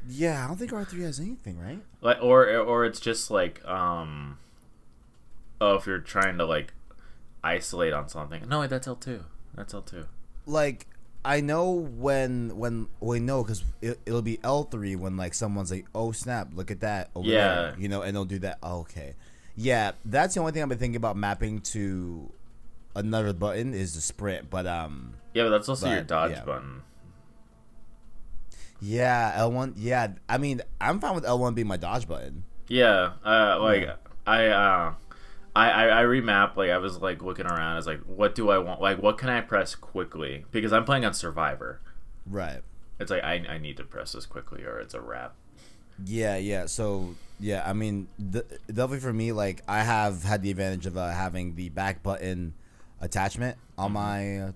Yeah, 0.08 0.44
I 0.44 0.49
don't 0.49 0.56
think 0.56 0.72
R 0.72 0.84
three 0.84 1.02
has 1.04 1.20
anything, 1.20 1.58
right? 1.58 1.80
like 2.00 2.18
or 2.20 2.49
or 2.56 2.84
it's 2.84 2.99
just 3.00 3.30
like 3.30 3.64
um 3.64 4.38
oh 5.61 5.76
if 5.76 5.87
you're 5.87 6.00
trying 6.00 6.37
to 6.38 6.44
like 6.44 6.72
isolate 7.44 7.92
on 7.92 8.08
something 8.08 8.42
no 8.49 8.58
wait 8.61 8.70
that's 8.70 8.88
l2 8.88 9.22
that's 9.54 9.72
l2 9.72 10.06
like 10.46 10.88
I 11.25 11.40
know 11.40 11.70
when 11.70 12.56
when 12.56 12.88
we 12.99 13.20
know 13.20 13.44
because 13.44 13.62
it, 13.80 14.00
it'll 14.04 14.22
be 14.22 14.40
L 14.42 14.64
three 14.64 14.96
when 14.96 15.16
like 15.16 15.34
someone's 15.34 15.70
like, 15.70 15.87
oh 15.94 16.11
snap, 16.11 16.49
look 16.52 16.72
at 16.72 16.80
that 16.80 17.11
over 17.14 17.28
Yeah. 17.28 17.38
there, 17.38 17.76
you 17.78 17.88
know, 17.88 18.02
and 18.02 18.16
they'll 18.16 18.25
do 18.25 18.40
that. 18.40 18.58
Oh, 18.61 18.80
okay, 18.80 19.14
yeah, 19.54 19.92
that's 20.04 20.34
the 20.34 20.40
only 20.40 20.50
thing 20.50 20.64
I've 20.64 20.68
been 20.68 20.78
thinking 20.78 20.96
about 20.96 21.16
mapping 21.16 21.61
to 21.61 22.28
another 22.94 23.32
button 23.32 23.75
is 23.75 23.94
the 23.94 24.00
sprint, 24.00 24.50
but 24.50 24.66
um, 24.66 25.14
yeah 25.34 25.44
but 25.44 25.50
that's 25.50 25.68
also 25.68 25.90
your 25.90 26.02
dodge 26.02 26.32
yeah. 26.32 26.44
button 26.44 26.82
yeah, 28.84 29.32
L 29.37 29.52
one, 29.52 29.75
yeah, 29.76 30.08
I 30.28 30.38
mean, 30.38 30.61
I'm 30.80 30.99
fine 30.99 31.14
with 31.14 31.25
L 31.25 31.38
one 31.38 31.54
being 31.54 31.68
my 31.68 31.76
dodge 31.76 32.08
button. 32.08 32.42
yeah 32.66 33.12
uh 33.25 33.58
like 33.61 33.82
Yeah. 33.82 33.94
i 34.26 34.46
uh 34.46 34.94
I, 35.54 35.70
I, 35.70 36.00
I 36.00 36.04
remap 36.04 36.56
like 36.56 36.70
I 36.70 36.78
was 36.78 36.99
like 37.02 37.22
looking 37.22 37.44
around. 37.46 37.61
I 37.61 37.76
was 37.76 37.87
like, 37.87 38.00
what 38.00 38.34
do 38.34 38.49
I 38.50 38.56
want? 38.56 38.80
Like, 38.80 39.02
what 39.02 39.18
can 39.18 39.28
I 39.28 39.42
press 39.42 39.75
quickly? 39.75 40.46
Because 40.50 40.72
I'm 40.72 40.84
playing 40.87 41.04
on 41.04 41.12
Survivor. 41.12 41.80
Right. 42.26 42.62
It's 42.99 43.11
like 43.11 43.22
I, 43.22 43.34
I 43.49 43.58
need 43.58 43.76
to 43.76 43.84
press 43.84 44.12
this 44.12 44.25
quickly, 44.25 44.64
or 44.64 44.80
it's 44.80 44.94
a 44.94 45.00
wrap. 45.00 45.34
Yeah, 46.04 46.38
yeah. 46.38 46.64
So 46.66 47.16
yeah, 47.38 47.62
I 47.66 47.75
mean, 47.75 48.08
the, 48.18 48.46
definitely 48.66 49.00
for 49.00 49.12
me, 49.12 49.32
like 49.32 49.62
I 49.68 49.82
have 49.82 50.22
had 50.25 50.42
the 50.42 50.50
advantage 50.50 50.87
of 50.87 50.96
uh, 50.96 51.11
having 51.11 51.54
the 51.54 51.68
back 51.68 52.02
button 52.02 52.54
attachment 53.02 53.59
on 53.76 53.92
my 53.92 54.38
uh, 54.38 54.52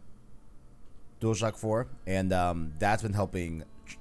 DualShock 1.20 1.56
Four, 1.56 1.88
and 2.06 2.32
um, 2.32 2.72
that's 2.78 3.02
been 3.02 3.12
helping 3.12 3.64
tr- 3.86 3.96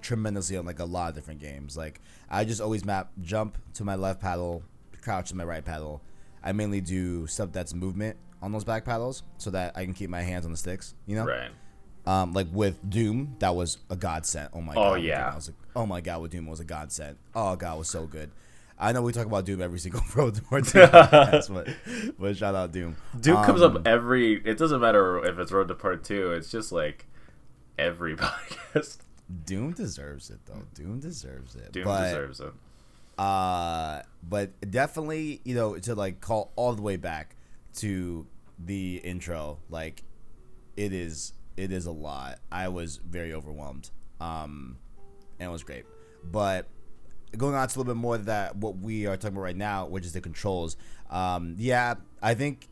tremendously 0.00 0.56
on 0.56 0.66
like 0.66 0.78
a 0.78 0.84
lot 0.84 1.08
of 1.08 1.14
different 1.14 1.40
games. 1.40 1.76
Like 1.76 2.00
I 2.30 2.44
just 2.44 2.60
always 2.60 2.84
map 2.84 3.10
jump 3.22 3.58
to 3.74 3.84
my 3.84 3.94
left 3.96 4.20
paddle, 4.20 4.62
crouch 5.02 5.30
to 5.30 5.36
my 5.36 5.44
right 5.44 5.64
paddle. 5.64 6.02
I 6.42 6.52
mainly 6.52 6.80
do 6.80 7.26
stuff 7.26 7.50
that's 7.52 7.74
movement 7.74 8.16
on 8.40 8.52
those 8.52 8.64
back 8.64 8.84
paddles, 8.84 9.22
so 9.38 9.50
that 9.50 9.76
I 9.76 9.84
can 9.84 9.94
keep 9.94 10.10
my 10.10 10.22
hands 10.22 10.44
on 10.44 10.52
the 10.52 10.56
sticks. 10.58 10.94
You 11.06 11.16
know, 11.16 11.26
Right. 11.26 11.50
um, 12.06 12.32
like 12.32 12.46
with 12.52 12.88
Doom, 12.88 13.34
that 13.40 13.54
was 13.56 13.78
a 13.90 13.96
godsend. 13.96 14.50
Oh 14.52 14.60
my 14.60 14.72
Oh, 14.74 14.76
god! 14.76 14.92
with 14.94 15.04
yeah. 15.04 15.30
I 15.32 15.34
was 15.34 15.48
like, 15.48 15.56
oh 15.74 15.86
my 15.86 16.00
god, 16.00 16.22
with 16.22 16.30
Doom 16.32 16.46
was 16.46 16.60
a 16.60 16.64
godsend. 16.64 17.16
Oh 17.34 17.56
god, 17.56 17.74
it 17.76 17.78
was 17.78 17.88
so 17.88 18.06
good. 18.06 18.30
I 18.78 18.92
know 18.92 19.02
we 19.02 19.12
talk 19.12 19.26
about 19.26 19.44
Doom 19.44 19.60
every 19.60 19.78
single 19.78 20.02
Road 20.14 20.36
to 20.36 20.42
War 20.50 20.60
podcast, 20.60 21.52
but 21.52 22.14
but 22.18 22.36
shout 22.36 22.54
out 22.54 22.72
Doom. 22.72 22.96
Comes 23.22 23.62
Um, 23.62 23.76
up 23.78 23.86
every. 23.86 24.34
It 24.34 24.56
doesn't 24.58 24.80
matter 24.80 25.24
if 25.24 25.38
it's 25.38 25.50
Road 25.50 25.68
to 25.68 25.74
Part 25.74 26.04
Two. 26.04 26.32
It's 26.32 26.50
just 26.50 26.70
like 26.72 27.06
every 27.78 28.16
podcast. 28.16 28.98
Doom 29.44 29.72
deserves 29.72 30.30
it 30.30 30.38
though. 30.46 30.62
Doom 30.74 31.00
deserves 31.00 31.54
it. 31.56 31.72
Doom 31.72 31.84
but, 31.84 32.04
deserves 32.04 32.40
it. 32.40 32.52
Uh, 33.18 34.02
but 34.22 34.52
definitely, 34.70 35.40
you 35.44 35.54
know, 35.54 35.76
to 35.76 35.94
like 35.94 36.20
call 36.20 36.52
all 36.54 36.72
the 36.72 36.82
way 36.82 36.96
back 36.96 37.34
to 37.76 38.26
the 38.58 38.96
intro, 39.04 39.58
like 39.68 40.02
it 40.76 40.92
is 40.92 41.32
it 41.56 41.72
is 41.72 41.86
a 41.86 41.92
lot. 41.92 42.38
I 42.52 42.68
was 42.68 42.98
very 42.98 43.32
overwhelmed. 43.32 43.90
Um, 44.20 44.78
and 45.40 45.48
it 45.48 45.52
was 45.52 45.64
great. 45.64 45.84
But 46.24 46.66
going 47.36 47.54
on 47.54 47.68
to 47.68 47.76
a 47.76 47.78
little 47.78 47.94
bit 47.94 48.00
more 48.00 48.14
of 48.14 48.24
that 48.26 48.56
what 48.56 48.78
we 48.78 49.06
are 49.06 49.16
talking 49.16 49.36
about 49.36 49.42
right 49.42 49.56
now, 49.56 49.86
which 49.86 50.04
is 50.06 50.12
the 50.12 50.20
controls. 50.20 50.76
Um, 51.10 51.54
yeah, 51.58 51.94
I 52.22 52.34
think 52.34 52.68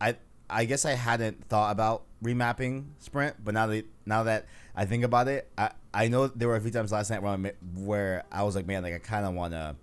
I 0.00 0.16
I 0.48 0.64
guess 0.64 0.84
I 0.84 0.92
hadn't 0.92 1.44
thought 1.48 1.72
about 1.72 2.02
remapping 2.22 2.86
sprint, 2.98 3.36
but 3.42 3.54
now 3.54 3.66
that 3.66 3.84
now 4.04 4.22
that 4.24 4.46
I 4.74 4.84
think 4.84 5.04
about 5.04 5.28
it, 5.28 5.48
I 5.56 5.70
I 5.94 6.08
know 6.08 6.26
there 6.26 6.48
were 6.48 6.56
a 6.56 6.60
few 6.60 6.70
times 6.70 6.92
last 6.92 7.10
night 7.10 7.22
where 7.22 7.32
I, 7.32 7.52
where 7.74 8.24
I 8.30 8.42
was 8.42 8.54
like, 8.54 8.66
man, 8.66 8.82
like 8.82 8.94
I 8.94 8.98
kind 8.98 9.24
of 9.24 9.34
want 9.34 9.52
to, 9.54 9.76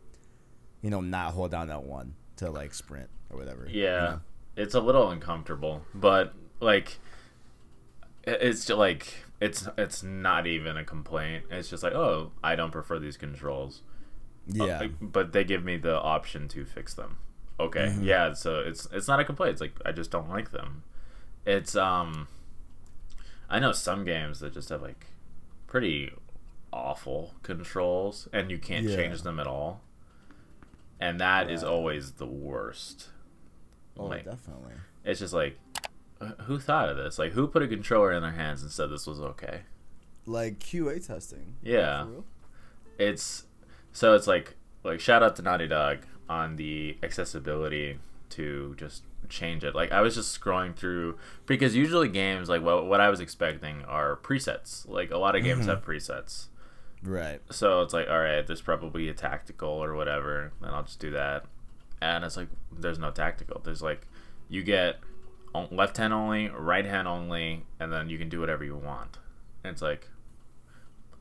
you 0.82 0.90
know, 0.90 1.02
not 1.02 1.34
hold 1.34 1.52
down 1.52 1.68
that 1.68 1.84
one 1.84 2.14
to 2.38 2.50
like 2.52 2.74
sprint 2.74 3.10
or 3.30 3.38
whatever. 3.38 3.68
you 3.68 3.84
Yeah, 3.84 4.00
know? 4.00 4.20
it's 4.56 4.76
a 4.76 4.80
little 4.80 5.10
uncomfortable, 5.10 5.84
but 5.96 6.34
like, 6.60 7.00
it's 8.26 8.66
just 8.66 8.78
like 8.78 9.14
it's 9.46 9.68
it's 9.78 10.04
not 10.04 10.48
even 10.48 10.78
a 10.78 10.84
complaint. 10.84 11.46
It's 11.52 11.70
just 11.70 11.84
like, 11.84 11.94
oh, 11.94 12.32
I 12.44 12.56
don't 12.56 12.72
prefer 12.72 13.00
these 13.00 13.18
controls. 13.18 13.82
Uh, 14.50 14.66
yeah, 14.66 14.80
like, 14.80 14.92
but 15.02 15.32
they 15.34 15.44
give 15.44 15.64
me 15.64 15.78
the 15.78 16.00
option 16.00 16.48
to 16.50 16.66
fix 16.66 16.94
them. 16.94 17.18
Okay, 17.60 17.88
Mm-hmm. 17.88 18.04
yeah. 18.04 18.34
So 18.34 18.60
it's 18.60 18.88
it's 18.92 19.08
not 19.08 19.20
a 19.20 19.26
complaint. 19.26 19.52
It's 19.54 19.62
like 19.62 19.76
I 19.86 19.92
just 19.92 20.12
don't 20.12 20.30
like 20.30 20.52
them. 20.52 20.84
It's 21.46 21.76
um, 21.76 22.28
I 23.50 23.60
know 23.60 23.72
some 23.72 24.04
games 24.06 24.40
that 24.40 24.54
just 24.54 24.70
have 24.70 24.82
like 24.82 25.06
pretty 25.68 26.12
awful 26.72 27.34
controls, 27.44 28.28
and 28.34 28.50
you 28.50 28.58
can't 28.58 28.86
Yeah. 28.88 28.96
change 28.96 29.22
them 29.24 29.40
at 29.40 29.48
all. 29.48 29.82
And 31.00 31.20
that 31.20 31.50
is 31.52 31.64
Right. 31.64 31.70
always 31.70 32.12
the 32.14 32.26
worst. 32.26 33.10
oh 33.98 34.06
like, 34.06 34.26
definitely. 34.26 34.74
it's 35.06 35.20
just 35.20 35.34
like, 35.34 35.58
uh, 35.78 35.83
who 36.46 36.60
thought 36.60 36.90
of 36.90 36.98
this? 36.98 37.18
Like, 37.20 37.32
who 37.34 37.48
put 37.48 37.62
a 37.64 37.68
controller 37.68 38.12
in 38.12 38.22
their 38.22 38.32
hands 38.32 38.62
and 38.62 38.72
said 38.72 38.90
this 38.90 39.06
was 39.08 39.20
okay? 39.20 39.62
Like 40.26 40.60
QA 40.60 41.06
testing. 41.06 41.56
Yeah. 41.62 42.06
It's 42.98 43.46
so 43.92 44.14
it's 44.16 44.28
like 44.28 44.56
like 44.84 45.00
shout 45.00 45.24
out 45.24 45.36
to 45.38 45.42
Naughty 45.42 45.68
Dog 45.68 46.00
on 46.30 46.56
the 46.56 46.98
accessibility 47.04 48.00
to 48.32 48.76
just 48.78 49.04
change 49.30 49.64
it. 49.64 49.76
Like 49.76 49.92
I 49.92 50.02
was 50.02 50.16
just 50.16 50.40
scrolling 50.40 50.76
through 50.76 51.18
because 51.46 51.76
usually 51.76 52.08
games 52.10 52.50
like 52.50 52.62
what 52.62 52.86
what 52.88 53.02
I 53.02 53.10
was 53.10 53.20
expecting 53.20 53.84
are 53.84 54.16
presets. 54.18 54.88
Like 54.88 55.12
a 55.12 55.18
lot 55.18 55.36
of 55.36 55.44
games 55.44 55.66
Mhm. 55.66 55.70
have 55.70 55.86
presets. 55.86 56.48
Right. 57.02 57.42
So 57.52 57.82
it's 57.82 57.94
like, 57.94 58.08
all 58.10 58.20
right, 58.20 58.46
there's 58.48 58.62
probably 58.62 59.10
a 59.10 59.14
tactical 59.14 59.70
or 59.70 59.94
whatever, 59.94 60.54
and 60.62 60.72
I'll 60.74 60.84
just 60.84 61.00
do 61.00 61.12
that. 61.12 61.44
And 62.02 62.24
it's 62.24 62.38
like, 62.38 62.48
there's 62.72 62.98
no 63.00 63.12
tactical. 63.12 63.60
There's 63.64 63.82
like, 63.82 64.08
you 64.48 64.64
get 64.64 65.00
left 65.72 65.98
hand 65.98 66.14
only, 66.14 66.50
right 66.50 66.86
hand 66.86 67.08
only, 67.08 67.66
and 67.80 67.92
then 67.92 68.10
you 68.10 68.18
can 68.18 68.30
do 68.30 68.40
whatever 68.40 68.64
you 68.64 68.76
want. 68.76 69.18
And 69.64 69.72
it's 69.74 69.82
like, 69.82 70.10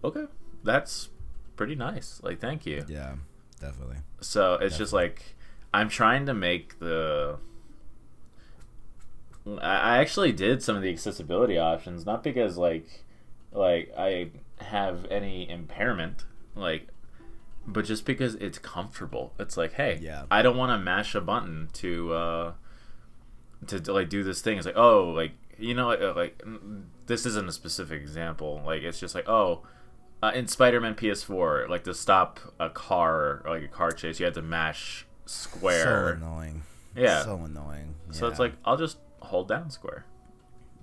okay, 0.02 0.24
that's 0.64 1.08
pretty 1.56 1.74
nice. 1.74 2.20
Like, 2.22 2.40
thank 2.40 2.66
you. 2.66 2.84
Yeah, 2.88 3.14
definitely. 3.60 3.98
So 4.20 4.54
it's 4.54 4.78
just 4.78 4.92
like, 4.92 5.36
I'm 5.74 5.88
trying 5.88 6.26
to 6.26 6.34
make 6.34 6.78
the. 6.78 7.38
I 9.60 9.76
I 9.76 9.98
actually 9.98 10.32
did 10.32 10.62
some 10.62 10.76
of 10.76 10.82
the 10.82 10.90
accessibility 10.90 11.58
options, 11.58 12.06
not 12.06 12.22
because 12.22 12.56
like, 12.56 13.04
like 13.52 13.92
I 13.98 14.30
have 14.60 15.04
any 15.10 15.48
impairment, 15.48 16.24
like, 16.54 16.88
but 17.66 17.84
just 17.84 18.04
because 18.06 18.34
it's 18.36 18.58
comfortable. 18.58 19.32
It's 19.38 19.56
like, 19.56 19.72
hey, 19.74 19.98
Yeah. 20.00 20.24
I 20.30 20.42
don't 20.42 20.56
want 20.56 20.70
to 20.70 20.78
mash 20.78 21.14
a 21.14 21.20
button 21.20 21.68
to, 21.74 22.12
uh, 22.12 22.52
to, 23.66 23.80
to, 23.80 23.92
like 23.92 24.08
do 24.08 24.22
this 24.22 24.40
thing. 24.40 24.58
It's 24.58 24.66
like 24.66 24.76
oh 24.76 25.10
like 25.10 25.32
you 25.58 25.74
know 25.74 25.88
like, 25.88 26.00
uh, 26.00 26.14
like 26.14 26.38
mm, 26.38 26.84
this 27.06 27.26
isn't 27.26 27.48
a 27.48 27.52
specific 27.52 28.00
example. 28.00 28.62
Like 28.64 28.82
it's 28.82 29.00
just 29.00 29.14
like 29.14 29.28
oh. 29.28 29.62
Uh, 30.24 30.30
in 30.36 30.46
Spider-Man 30.46 30.94
PS4, 30.94 31.68
like 31.68 31.82
to 31.82 31.92
stop 31.92 32.38
a 32.60 32.70
car 32.70 33.42
like 33.44 33.64
a 33.64 33.66
car 33.66 33.90
chase, 33.90 34.20
you 34.20 34.24
had 34.24 34.34
to 34.34 34.40
mash 34.40 35.04
square. 35.26 36.16
So 36.20 36.24
annoying. 36.24 36.62
Yeah. 36.96 37.24
So 37.24 37.34
annoying. 37.44 37.96
So 38.12 38.28
it's 38.28 38.38
like 38.38 38.52
I'll 38.64 38.76
just 38.76 38.98
hold 39.20 39.48
down 39.48 39.70
square. 39.70 40.04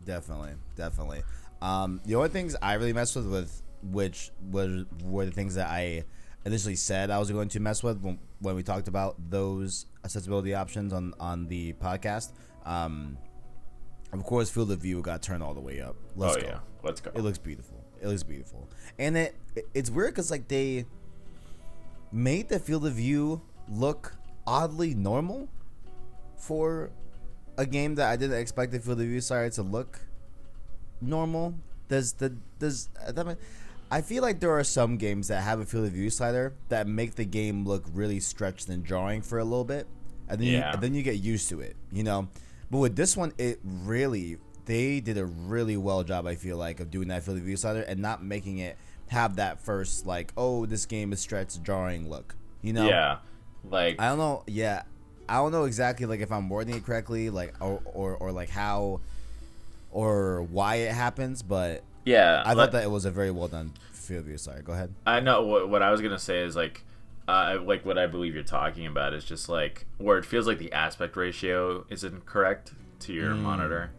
Definitely, 0.06 0.54
definitely. 0.76 1.24
Um, 1.62 2.02
the 2.06 2.16
only 2.16 2.30
things 2.30 2.56
I 2.62 2.74
really 2.74 2.94
messed 2.94 3.16
with, 3.16 3.28
with 3.28 3.62
which 3.84 4.32
was 4.50 4.86
were 5.04 5.26
the 5.26 5.32
things 5.32 5.56
that 5.56 5.70
I 5.70 6.04
initially 6.46 6.76
said 6.76 7.10
I 7.10 7.20
was 7.20 7.30
going 7.32 7.50
to 7.50 7.60
mess 7.60 7.84
with 7.84 8.02
when, 8.02 8.20
when 8.40 8.56
we 8.56 8.64
talked 8.64 8.88
about 8.88 9.16
those 9.30 9.86
accessibility 10.04 10.54
options 10.54 10.94
on 10.94 11.14
on 11.20 11.48
the 11.48 11.74
podcast. 11.74 12.32
Um, 12.70 13.18
of 14.14 14.24
course, 14.24 14.50
field 14.50 14.72
of 14.72 14.80
view 14.80 15.02
got 15.02 15.24
turned 15.24 15.42
all 15.42 15.56
the 15.56 15.60
way 15.60 15.82
up. 15.82 15.96
Let's 16.16 16.38
oh 16.38 16.42
go. 16.42 16.48
yeah, 16.48 16.60
let's 16.84 17.02
go. 17.02 17.12
It 17.16 17.22
looks 17.22 17.40
beautiful. 17.40 17.84
It 18.00 18.08
looks 18.08 18.24
beautiful, 18.24 18.70
and 19.00 19.18
it, 19.18 19.36
it 19.56 19.68
it's 19.74 19.90
weird 19.90 20.14
because 20.14 20.30
like 20.30 20.48
they 20.48 20.86
made 22.12 22.48
the 22.48 22.60
field 22.60 22.86
of 22.86 22.94
view 22.94 23.42
look 23.68 24.16
oddly 24.46 24.94
normal 24.94 25.50
for 26.38 26.92
a 27.58 27.66
game 27.66 27.96
that 27.96 28.10
I 28.10 28.16
didn't 28.16 28.40
expect 28.40 28.72
the 28.72 28.80
field 28.80 29.02
of 29.02 29.08
view 29.08 29.20
side 29.20 29.52
to 29.54 29.64
look 29.64 30.00
normal. 31.02 31.56
Does 31.88 32.14
the 32.14 32.30
does 32.60 32.90
uh, 33.06 33.12
that 33.12 33.26
mean, 33.26 33.38
I 33.90 34.02
feel 34.02 34.22
like 34.22 34.40
there 34.40 34.52
are 34.52 34.64
some 34.64 34.98
games 34.98 35.30
that 35.30 35.42
have 35.42 35.60
a 35.60 35.66
field 35.66 35.86
of 35.86 35.94
view 35.94 36.12
slider 36.12 36.54
that 36.70 36.88
make 36.88 37.16
the 37.16 37.26
game 37.26 37.66
look 37.66 37.86
really 37.94 38.20
stretched 38.20 38.70
and 38.70 38.86
jarring 38.86 39.24
for 39.24 39.40
a 39.40 39.44
little 39.44 39.66
bit, 39.66 39.88
and 40.28 40.40
then 40.40 40.48
you, 40.48 40.60
and 40.60 40.82
then 40.82 40.94
you 40.94 41.02
get 41.02 41.16
used 41.16 41.50
to 41.50 41.62
it, 41.62 41.76
you 41.92 42.04
know. 42.04 42.30
But 42.72 42.78
with 42.80 42.96
this 42.96 43.18
one, 43.18 43.34
it 43.38 43.60
really 43.64 44.38
they 44.66 45.00
did 45.00 45.18
a 45.18 45.26
really 45.26 45.78
well 45.78 46.04
job. 46.04 46.28
I 46.28 46.36
feel 46.36 46.58
like 46.58 46.80
of 46.80 46.92
doing 46.92 47.08
that 47.08 47.24
field 47.24 47.38
of 47.38 47.44
view 47.44 47.58
slider 47.58 47.82
and 47.82 48.00
not 48.00 48.24
making 48.24 48.60
it 48.60 48.78
have 49.08 49.38
that 49.38 49.60
first 49.60 50.06
like 50.06 50.32
oh 50.38 50.68
this 50.68 50.86
game 50.86 51.12
is 51.12 51.20
stretched 51.20 51.64
jarring 51.64 52.10
look, 52.10 52.36
you 52.62 52.74
know. 52.74 52.88
Yeah, 52.88 53.18
like 53.70 54.00
I 54.00 54.10
don't 54.10 54.20
know. 54.20 54.44
Yeah, 54.48 54.84
I 55.28 55.36
don't 55.36 55.52
know 55.52 55.66
exactly 55.66 56.06
like 56.06 56.20
if 56.20 56.32
I'm 56.32 56.50
wording 56.50 56.76
it 56.76 56.86
correctly, 56.86 57.30
like 57.30 57.54
or 57.60 57.82
or, 57.86 58.16
or 58.16 58.32
like 58.32 58.50
how 58.50 59.02
or 59.92 60.44
why 60.44 60.76
it 60.76 60.92
happens, 60.92 61.42
but 61.42 61.84
yeah. 62.06 62.44
I 62.46 62.56
thought 62.56 62.72
that 62.72 62.84
it 62.84 62.92
was 62.92 63.06
a 63.06 63.12
very 63.12 63.32
well 63.32 63.48
done 63.48 63.74
field 63.92 64.26
view. 64.26 64.38
Sorry, 64.38 64.62
go 64.62 64.74
ahead. 64.74 64.94
I 65.06 65.20
know 65.20 65.44
what, 65.44 65.70
what 65.70 65.82
I 65.82 65.92
was 65.92 66.02
gonna 66.02 66.20
say 66.20 66.42
is 66.42 66.56
like, 66.56 66.84
uh, 67.30 67.60
like 67.64 67.86
what 67.86 67.98
I 67.98 68.08
believe 68.08 68.34
you're 68.34 68.44
talking 68.44 68.88
about 68.88 69.14
is 69.14 69.24
just 69.24 69.50
like 69.50 69.86
where 69.98 70.18
it 70.18 70.26
feels 70.26 70.48
like 70.48 70.58
the 70.58 70.72
aspect 70.74 71.16
ratio 71.16 71.86
isn't 71.90 72.26
correct 72.26 72.74
to 73.02 73.14
your 73.14 73.32
Mm. 73.34 73.42
monitor. 73.42 73.92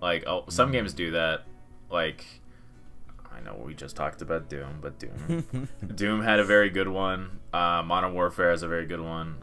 Like 0.00 0.24
oh, 0.26 0.44
some 0.48 0.70
games 0.72 0.92
do 0.92 1.12
that. 1.12 1.44
Like 1.90 2.24
I 3.34 3.40
know 3.40 3.54
we 3.64 3.74
just 3.74 3.96
talked 3.96 4.20
about 4.22 4.48
Doom, 4.48 4.78
but 4.80 4.98
Doom, 4.98 5.68
Doom 5.94 6.22
had 6.22 6.40
a 6.40 6.44
very 6.44 6.70
good 6.70 6.88
one. 6.88 7.38
Uh, 7.52 7.82
Modern 7.84 8.12
Warfare 8.14 8.50
has 8.50 8.62
a 8.62 8.68
very 8.68 8.86
good 8.86 9.00
one. 9.00 9.36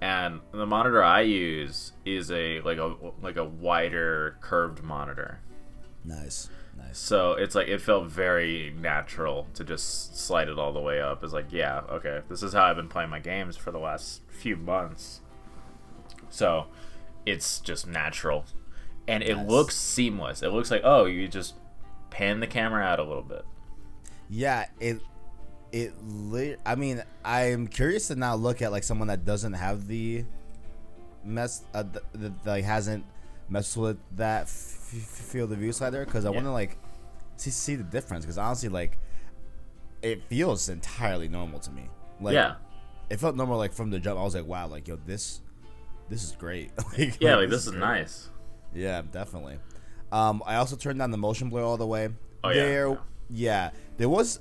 And 0.00 0.40
the 0.52 0.66
monitor 0.66 1.02
I 1.02 1.22
use 1.22 1.92
is 2.04 2.30
a 2.30 2.60
like 2.62 2.78
a 2.78 2.94
like 3.22 3.36
a 3.36 3.44
wider 3.44 4.36
curved 4.40 4.82
monitor. 4.82 5.40
Nice, 6.04 6.50
nice. 6.76 6.98
So 6.98 7.32
it's 7.32 7.54
like 7.54 7.68
it 7.68 7.80
felt 7.80 8.06
very 8.06 8.74
natural 8.78 9.46
to 9.54 9.64
just 9.64 10.18
slide 10.18 10.48
it 10.48 10.58
all 10.58 10.72
the 10.72 10.80
way 10.80 11.00
up. 11.00 11.22
It's 11.24 11.32
like, 11.32 11.52
yeah, 11.52 11.82
okay, 11.90 12.22
this 12.28 12.42
is 12.42 12.52
how 12.52 12.64
I've 12.64 12.76
been 12.76 12.88
playing 12.88 13.10
my 13.10 13.20
games 13.20 13.56
for 13.56 13.70
the 13.70 13.78
last 13.78 14.22
few 14.28 14.56
months. 14.56 15.20
So 16.30 16.66
it's 17.26 17.60
just 17.60 17.86
natural. 17.86 18.44
And 19.06 19.22
it 19.22 19.36
looks 19.36 19.76
seamless. 19.76 20.42
It 20.42 20.48
looks 20.48 20.70
like, 20.70 20.80
oh, 20.84 21.04
you 21.04 21.28
just 21.28 21.54
pan 22.10 22.40
the 22.40 22.46
camera 22.46 22.82
out 22.82 22.98
a 22.98 23.04
little 23.04 23.22
bit. 23.22 23.44
Yeah, 24.30 24.66
it 24.80 25.00
it. 25.72 25.92
Li- 26.02 26.56
I 26.64 26.74
mean, 26.74 27.02
I'm 27.24 27.66
curious 27.66 28.08
to 28.08 28.16
now 28.16 28.34
look 28.34 28.62
at 28.62 28.72
like 28.72 28.84
someone 28.84 29.08
that 29.08 29.24
doesn't 29.24 29.52
have 29.52 29.86
the 29.86 30.24
mess 31.22 31.64
uh, 31.74 31.84
th- 32.44 32.64
hasn't 32.64 33.04
messed 33.48 33.76
with 33.76 33.98
that 34.16 34.42
f- 34.42 34.90
f- 34.92 34.98
field 35.00 35.52
of 35.52 35.58
view 35.58 35.72
slider 35.72 36.04
because 36.04 36.24
I 36.24 36.28
Yeah. 36.30 36.34
want 36.36 36.46
to 36.46 36.52
like 36.52 36.78
see 37.36 37.50
see 37.50 37.74
the 37.74 37.82
difference 37.84 38.24
because 38.24 38.38
honestly 38.38 38.68
like 38.68 38.98
it 40.02 40.22
feels 40.28 40.68
entirely 40.68 41.28
normal 41.28 41.58
to 41.60 41.70
me. 41.70 41.88
Like, 42.20 42.34
yeah. 42.34 42.56
it 43.10 43.18
felt 43.18 43.36
normal 43.36 43.56
like 43.58 43.72
from 43.72 43.90
the 43.90 43.98
jump. 43.98 44.18
I 44.20 44.22
was 44.22 44.34
like, 44.34 44.46
wow, 44.46 44.66
like 44.66 44.86
yo, 44.86 44.96
this 45.06 45.40
this 46.08 46.22
is 46.22 46.32
great. 46.32 46.70
like, 46.98 47.20
Yeah, 47.20 47.36
like 47.36 47.48
this 47.50 47.64
is 47.64 47.70
great. 47.70 47.80
nice. 47.80 48.28
Yeah, 48.74 49.02
definitely. 49.10 49.58
Um, 50.12 50.42
I 50.46 50.56
also 50.56 50.76
turned 50.76 50.98
down 50.98 51.10
the 51.10 51.16
motion 51.16 51.48
blur 51.48 51.62
all 51.62 51.76
the 51.76 51.86
way. 51.86 52.08
Oh, 52.44 52.50
yeah, 52.50 52.54
there, 52.54 52.88
yeah. 52.88 52.96
yeah, 53.30 53.70
there 53.96 54.08
was 54.08 54.40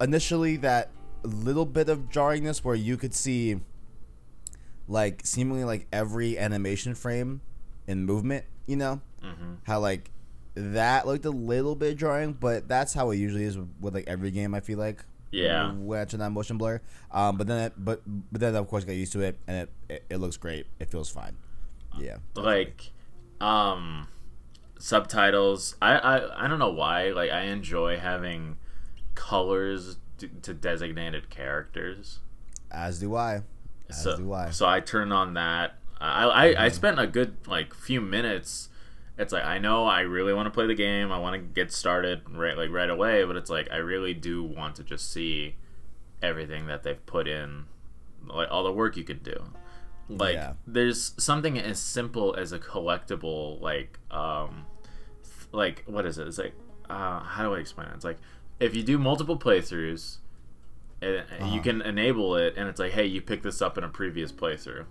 initially 0.00 0.56
that 0.58 0.90
little 1.24 1.66
bit 1.66 1.88
of 1.88 2.08
jarringness 2.10 2.58
where 2.64 2.74
you 2.76 2.96
could 2.96 3.12
see, 3.14 3.60
like, 4.88 5.22
seemingly 5.24 5.64
like 5.64 5.86
every 5.92 6.38
animation 6.38 6.94
frame 6.94 7.40
in 7.86 8.04
movement. 8.04 8.44
You 8.66 8.76
know 8.76 9.00
hmm 9.22 9.54
how 9.64 9.80
like 9.80 10.10
that 10.54 11.06
looked 11.06 11.24
a 11.24 11.30
little 11.30 11.74
bit 11.74 11.96
jarring, 11.96 12.32
but 12.34 12.68
that's 12.68 12.92
how 12.94 13.10
it 13.10 13.16
usually 13.16 13.44
is 13.44 13.56
with, 13.80 13.94
like 13.94 14.04
every 14.06 14.30
game. 14.30 14.54
I 14.54 14.60
feel 14.60 14.78
like 14.78 15.04
Yeah. 15.30 15.72
when 15.72 16.00
I 16.00 16.04
turn 16.04 16.20
on 16.20 16.32
motion 16.34 16.58
blur. 16.58 16.80
Um, 17.10 17.36
but 17.38 17.46
then 17.46 17.58
it, 17.66 17.72
but 17.78 18.02
but 18.06 18.40
then 18.40 18.54
of 18.56 18.68
course 18.68 18.84
I 18.84 18.88
got 18.88 18.92
used 18.96 19.12
to 19.14 19.20
it 19.20 19.38
and 19.46 19.56
it, 19.62 19.70
it 19.88 20.04
it 20.10 20.16
looks 20.18 20.36
great. 20.36 20.66
It 20.78 20.90
feels 20.90 21.08
fine. 21.10 21.36
Yeah. 21.98 22.16
like 22.36 22.90
um 23.40 24.08
subtitles 24.78 25.76
I, 25.80 25.92
I 25.98 26.44
i 26.44 26.48
don't 26.48 26.58
know 26.58 26.72
why 26.72 27.10
like 27.10 27.30
i 27.30 27.42
enjoy 27.42 27.98
having 27.98 28.56
colors 29.14 29.98
to, 30.18 30.28
to 30.28 30.54
designated 30.54 31.28
characters 31.30 32.18
As 32.70 32.98
do 32.98 33.14
I. 33.14 33.42
As 33.90 34.02
so, 34.02 34.16
do 34.16 34.32
I. 34.32 34.50
so 34.50 34.66
i 34.66 34.80
turn 34.80 35.12
on 35.12 35.34
that 35.34 35.74
i 36.02 36.24
i, 36.48 36.64
I 36.64 36.68
spent 36.68 36.98
a 37.00 37.06
good 37.06 37.36
like 37.46 37.74
few 37.74 38.00
minutes. 38.00 38.68
It's 39.18 39.32
like 39.32 39.44
i 39.44 39.58
know 39.58 39.84
i 39.86 40.00
really 40.00 40.32
want 40.32 40.46
to 40.46 40.50
play 40.50 40.66
the 40.66 40.74
game 40.74 41.12
i 41.12 41.18
want 41.18 41.34
to 41.34 41.38
get 41.38 41.70
started 41.70 42.22
right 42.30 42.56
like 42.56 42.70
right 42.70 42.88
away 42.88 43.24
but 43.24 43.36
it's 43.36 43.50
like 43.50 43.68
i 43.70 43.76
really 43.76 44.14
do 44.14 44.42
want 44.42 44.74
to 44.76 44.82
just 44.82 45.12
see 45.12 45.56
everything 46.22 46.66
that 46.66 46.82
they've 46.82 47.04
put 47.06 47.28
in 47.28 47.66
like 48.26 48.48
all 48.50 48.64
the 48.64 48.72
work 48.72 48.96
you 48.96 49.04
could 49.04 49.22
do. 49.22 49.36
Like 50.08 50.34
Yeah. 50.34 50.54
there's 50.66 51.12
something 51.22 51.58
as 51.58 51.78
simple 51.80 52.34
as 52.36 52.52
a 52.52 52.58
collectible 52.58 53.60
like 53.60 53.98
um 54.10 54.66
th- 55.24 55.48
like 55.52 55.84
what 55.86 56.06
is 56.06 56.18
it? 56.18 56.26
It's 56.28 56.38
like 56.38 56.54
uh 56.88 57.20
how 57.20 57.42
do 57.44 57.54
i 57.54 57.58
explain 57.58 57.88
it? 57.88 57.94
It's 57.96 58.04
like 58.04 58.18
if 58.60 58.74
you 58.76 58.82
do 58.82 58.98
multiple 58.98 59.38
playthroughs 59.38 60.18
and 61.00 61.14
you 61.14 61.44
Uh-huh. 61.44 61.62
can 61.62 61.82
enable 61.82 62.36
it 62.36 62.54
and 62.56 62.68
it's 62.68 62.78
like 62.80 62.92
hey 62.92 63.06
you 63.06 63.20
picked 63.20 63.42
this 63.42 63.60
up 63.60 63.76
in 63.76 63.84
a 63.84 63.88
previous 63.88 64.32
playthrough 64.32 64.84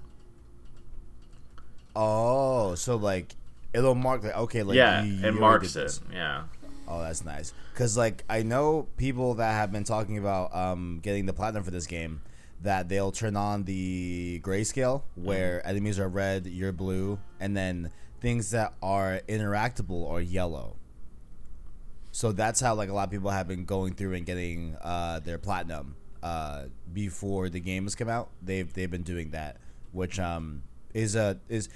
Oh, 1.95 2.75
so 2.75 2.95
like 2.95 3.35
it'll 3.73 3.95
mark 3.95 4.23
like 4.23 4.35
okay, 4.35 4.63
like 4.63 4.75
yeah 4.75 5.01
you, 5.03 5.11
you 5.13 5.27
it 5.27 5.33
marks 5.33 5.75
it 5.75 5.79
this. 5.85 6.01
yeah 6.13 6.43
Oh, 6.87 7.01
that's 7.01 7.23
nice. 7.23 7.53
Cause 7.75 7.95
like 7.97 8.23
I 8.29 8.43
know 8.43 8.87
people 8.97 9.35
that 9.35 9.53
have 9.53 9.71
been 9.71 9.83
talking 9.85 10.17
about 10.17 10.53
um 10.55 10.99
getting 11.01 11.25
the 11.25 11.33
platinum 11.33 11.63
for 11.63 11.71
this 11.71 11.87
game, 11.87 12.21
that 12.61 12.89
they'll 12.89 13.11
turn 13.11 13.35
on 13.37 13.63
the 13.63 14.41
grayscale 14.43 15.03
where 15.15 15.59
Mm-hmm. 15.59 15.69
enemies 15.69 15.99
are 15.99 16.09
red, 16.09 16.45
you're 16.47 16.71
blue, 16.73 17.19
and 17.39 17.55
then 17.55 17.91
things 18.19 18.51
that 18.51 18.73
are 18.83 19.21
interactable 19.27 20.09
are 20.09 20.21
yellow. 20.21 20.75
So 22.11 22.31
that's 22.33 22.59
how 22.59 22.75
like 22.75 22.89
a 22.89 22.93
lot 22.93 23.05
of 23.05 23.11
people 23.11 23.29
have 23.29 23.47
been 23.47 23.63
going 23.65 23.93
through 23.93 24.13
and 24.15 24.25
getting 24.25 24.75
uh, 24.81 25.19
their 25.19 25.37
platinum 25.37 25.95
uh, 26.21 26.65
before 26.91 27.47
the 27.49 27.59
game 27.61 27.83
has 27.83 27.95
come 27.95 28.09
out. 28.09 28.29
They've 28.41 28.71
they've 28.71 28.91
been 28.91 29.03
doing 29.03 29.31
that, 29.31 29.57
which 29.91 30.19
um 30.19 30.63
is 30.93 31.15
a 31.15 31.39
is 31.49 31.69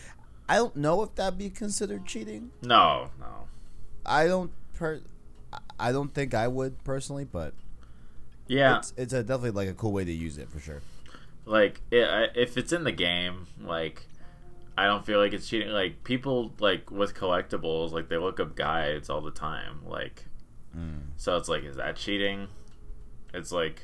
I 0.47 0.55
don't 0.57 0.75
know 0.75 1.01
if 1.03 1.15
that'd 1.15 1.37
be 1.39 1.49
considered 1.49 2.05
cheating. 2.05 2.51
no 2.61 3.09
no 3.19 3.47
I 4.05 4.27
don't 4.27 4.51
per 4.73 5.01
I 5.79 5.91
don't 5.91 6.13
think 6.13 6.33
I 6.33 6.47
would 6.47 6.83
personally, 6.83 7.25
but 7.25 7.53
yeah 8.47 8.77
it's 8.77 8.93
it's 8.97 9.13
a 9.13 9.23
definitely 9.23 9.51
like 9.51 9.69
a 9.69 9.73
cool 9.73 9.91
way 9.91 10.05
to 10.05 10.11
use 10.13 10.37
it 10.37 10.49
for 10.49 10.59
sure. 10.59 10.81
like 11.45 11.81
i 11.91 11.95
I- 11.97 12.27
if 12.35 12.57
it's 12.57 12.71
in 12.71 12.83
the 12.83 12.91
game 12.91 13.47
like 13.59 14.07
i 14.77 14.85
don't 14.85 15.03
feel 15.05 15.17
like 15.19 15.33
it's 15.33 15.47
cheating 15.49 15.69
like 15.69 16.03
people 16.03 16.51
like 16.59 16.91
with 16.91 17.15
collectibles 17.15 17.91
like 17.91 18.07
they 18.09 18.17
look 18.17 18.39
up 18.39 18.55
guides 18.55 19.09
all 19.09 19.21
the 19.21 19.31
time 19.31 19.79
like 19.85 20.25
Mm. 20.77 21.03
so 21.15 21.37
it's 21.37 21.47
like 21.47 21.63
is 21.63 21.77
that 21.77 21.95
cheating 21.95 22.49
it's 23.33 23.51
like 23.53 23.81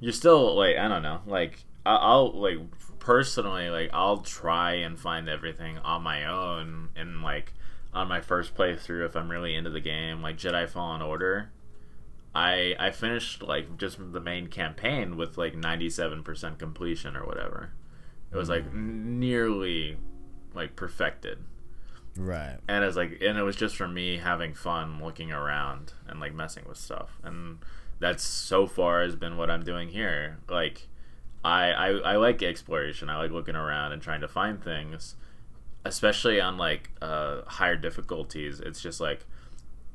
you're 0.00 0.12
still 0.12 0.54
like 0.54 0.76
i 0.76 0.86
don't 0.86 1.02
know 1.02 1.20
like 1.26 1.64
I- 1.86 1.96
i'll 1.96 2.30
like 2.38 2.58
personally 3.02 3.68
like 3.68 3.90
i'll 3.92 4.18
try 4.18 4.74
and 4.74 4.98
find 4.98 5.28
everything 5.28 5.76
on 5.78 6.02
my 6.02 6.24
own 6.24 6.88
and 6.94 7.20
like 7.20 7.52
on 7.92 8.06
my 8.06 8.20
first 8.20 8.54
playthrough 8.54 9.04
if 9.04 9.16
i'm 9.16 9.28
really 9.28 9.56
into 9.56 9.70
the 9.70 9.80
game 9.80 10.22
like 10.22 10.38
jedi 10.38 10.68
fallen 10.68 11.02
order 11.02 11.50
I 12.34 12.74
I 12.78 12.90
finished 12.92 13.42
like 13.42 13.76
just 13.76 13.98
the 13.98 14.20
main 14.20 14.46
campaign 14.46 15.16
with 15.16 15.36
like 15.36 15.54
97% 15.54 16.58
completion 16.58 17.14
or 17.14 17.26
whatever. 17.26 17.72
It 18.32 18.36
was 18.36 18.48
like 18.48 18.64
mm. 18.64 18.74
nearly 18.74 19.98
like 20.54 20.76
perfected 20.76 21.38
Right. 22.16 22.58
and 22.68 22.84
it's 22.84 22.96
like 22.96 23.22
and 23.22 23.38
it 23.38 23.42
was 23.42 23.56
just 23.56 23.74
for 23.74 23.88
me 23.88 24.18
having 24.18 24.52
fun 24.52 25.02
looking 25.02 25.32
around 25.32 25.94
and 26.06 26.20
like 26.20 26.34
messing 26.34 26.64
with 26.68 26.76
stuff 26.76 27.18
and 27.22 27.58
that's 28.00 28.22
so 28.22 28.66
far 28.66 29.02
has 29.02 29.16
been 29.16 29.38
what 29.38 29.50
i'm 29.50 29.64
doing 29.64 29.88
here 29.88 30.36
like 30.50 30.88
I, 31.44 31.70
I 31.70 31.88
i 31.88 32.16
like 32.16 32.42
exploration. 32.42 33.08
I 33.08 33.18
like 33.18 33.30
looking 33.30 33.56
around 33.56 33.92
and 33.92 34.00
trying 34.00 34.20
to 34.20 34.28
find 34.28 34.62
things 34.62 35.16
especially 35.84 36.40
on 36.40 36.56
like 36.56 36.90
uh 37.00 37.42
higher 37.46 37.76
difficulties. 37.76 38.60
It's 38.60 38.80
just 38.80 39.00
like 39.00 39.24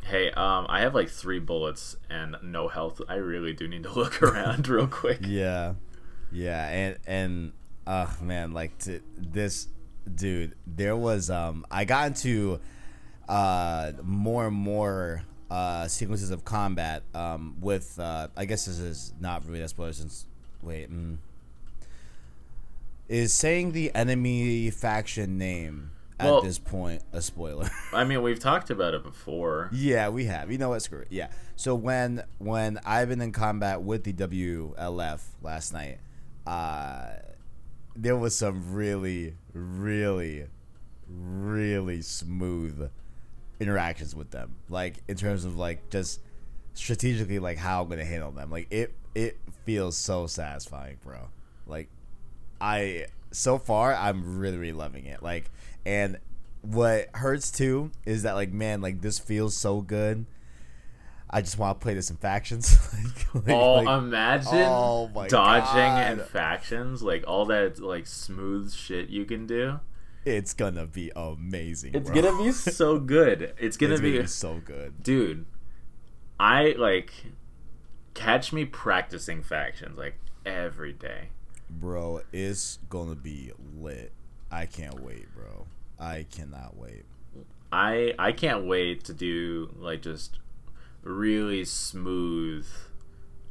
hey 0.03 0.31
um 0.31 0.67
i 0.69 0.81
have 0.81 0.93
like 0.93 1.10
three 1.10 1.39
bullets 1.39 1.95
and 2.10 2.36
no 2.43 2.67
health. 2.67 3.01
I 3.07 3.15
really 3.15 3.53
do 3.53 3.67
need 3.67 3.83
to 3.83 3.91
look 3.95 4.21
around 4.21 4.67
real 4.67 4.88
quick. 4.88 5.19
Yeah, 5.27 5.73
yeah, 6.31 6.67
and 6.69 6.97
and 7.07 7.53
uh 7.86 8.07
man, 8.21 8.51
like 8.51 8.77
to 8.79 9.01
this 9.17 9.67
dude, 10.13 10.55
there 10.65 10.95
was 10.95 11.29
um 11.29 11.65
I 11.71 11.86
got 11.86 12.07
into 12.07 12.60
uh 13.27 13.93
more 14.03 14.47
and 14.47 14.55
more 14.55 15.23
uh 15.49 15.88
sequences 15.88 16.29
of 16.29 16.43
combat 16.43 17.03
um 17.13 17.55
with 17.62 17.97
uh 17.99 18.27
I 18.36 18.45
guess 18.45 18.65
this 18.65 18.79
is 18.79 19.13
not 19.19 19.45
really 19.45 19.62
a 19.62 19.69
since 19.69 20.25
wait 20.62 20.91
mm, 20.91 21.17
is 23.08 23.34
saying 23.34 23.72
the 23.72 23.93
enemy 23.96 24.70
faction 24.70 25.38
name 25.38 25.91
at 26.20 26.26
Well- 26.26 26.41
this 26.41 26.60
point 26.60 27.04
a 27.13 27.22
spoiler. 27.22 27.70
i 27.93 28.04
mean 28.04 28.22
we've 28.22 28.39
talked 28.39 28.70
about 28.70 28.93
it 28.93 29.04
before 29.04 29.70
Yeah, 29.72 30.10
we 30.10 30.26
have. 30.26 30.52
You 30.52 30.58
know 30.58 30.70
what? 30.70 30.82
Screw 30.82 31.00
it. 31.02 31.08
Yeah. 31.12 31.30
So 31.56 31.76
when 31.76 32.24
when 32.39 32.80
I've 32.86 33.10
been 33.10 33.22
in 33.22 33.32
combat 33.32 33.82
with 33.82 34.04
the 34.04 34.13
WLF 34.13 35.22
last 35.41 35.74
night, 35.74 36.00
uh, 36.46 37.10
there 37.96 38.15
was 38.15 38.36
some 38.38 38.74
really, 38.74 39.36
really, 39.54 40.46
really 41.08 42.02
smooth 42.02 42.89
interactions 43.60 44.15
with 44.15 44.32
them. 44.32 44.56
Like 44.70 44.98
in 45.08 45.15
terms 45.17 45.46
of 45.46 45.58
like 45.58 45.89
just 45.89 46.20
strategically, 46.74 47.39
like 47.39 47.58
how 47.58 47.82
I'm 47.84 47.89
gonna 47.89 48.06
handle 48.06 48.32
them. 48.32 48.52
Like 48.52 48.67
it 48.72 48.93
it 49.15 49.38
feels 49.65 49.98
so 49.98 50.28
satisfying, 50.28 50.98
bro. 51.04 51.30
Like 51.65 51.89
I 52.62 53.06
so 53.32 53.58
far 53.58 53.93
I'm 53.93 54.39
really 54.39 54.58
really 54.58 54.74
loving 54.74 55.06
it. 55.06 55.22
Like 55.24 55.50
and 55.86 56.17
what 56.62 57.10
hurts 57.13 57.52
too 57.52 57.91
is 58.06 58.24
that 58.24 58.34
like 58.34 58.52
man 58.52 58.82
like 58.82 59.02
this 59.02 59.20
feels 59.20 59.56
so 59.56 59.82
good. 59.82 60.26
I 61.30 61.41
just 61.41 61.60
want 61.60 61.78
to 61.78 61.84
play 61.84 61.93
this 61.93 62.10
in 62.10 62.15
factions. 62.15 62.78
like, 63.36 63.46
like- 63.48 63.56
Oh, 63.56 63.74
like- 63.82 63.98
imagine 64.04 64.50
Oh 64.54 65.12
dodging 65.28 65.76
God. 65.76 66.12
and 66.12 66.22
factions, 66.22 67.04
like 67.04 67.26
all 67.28 67.46
that 67.48 67.80
like 67.80 68.08
smooth 68.08 68.74
shit 68.74 69.10
you 69.10 69.26
can 69.26 69.46
do. 69.46 69.80
it's 70.26 70.54
gonna 70.54 70.86
be 70.88 71.12
amazing. 71.15 71.93
It's 71.96 72.10
bro. 72.10 72.22
gonna 72.22 72.43
be 72.43 72.52
so 72.54 72.98
good. 73.00 73.54
It's 73.60 73.76
gonna, 73.78 73.93
It's 73.96 74.02
be, 74.02 74.26
so 74.28 74.62
good. 74.63 75.04
dude. 75.04 75.46
I 76.39 76.76
like 76.78 77.12
catch 78.13 78.52
me 78.54 78.65
practicing 78.65 79.43
factions 79.43 79.98
like 79.98 80.15
every 80.46 80.93
day. 80.93 81.30
Bro, 81.69 82.21
it's 82.32 82.80
gonna 82.89 83.15
be 83.15 83.51
lit. 83.75 84.12
I 84.49 84.65
can't 84.65 85.01
wait, 85.01 85.34
bro. 85.36 85.67
I 85.99 86.25
cannot 86.32 86.77
wait. 86.77 87.06
I 87.71 88.13
I 88.17 88.32
can't 88.32 88.65
wait 88.65 89.03
to 89.06 89.13
do 89.13 89.73
like 89.77 90.01
just 90.01 90.39
really 91.03 91.65
smooth, 91.65 92.67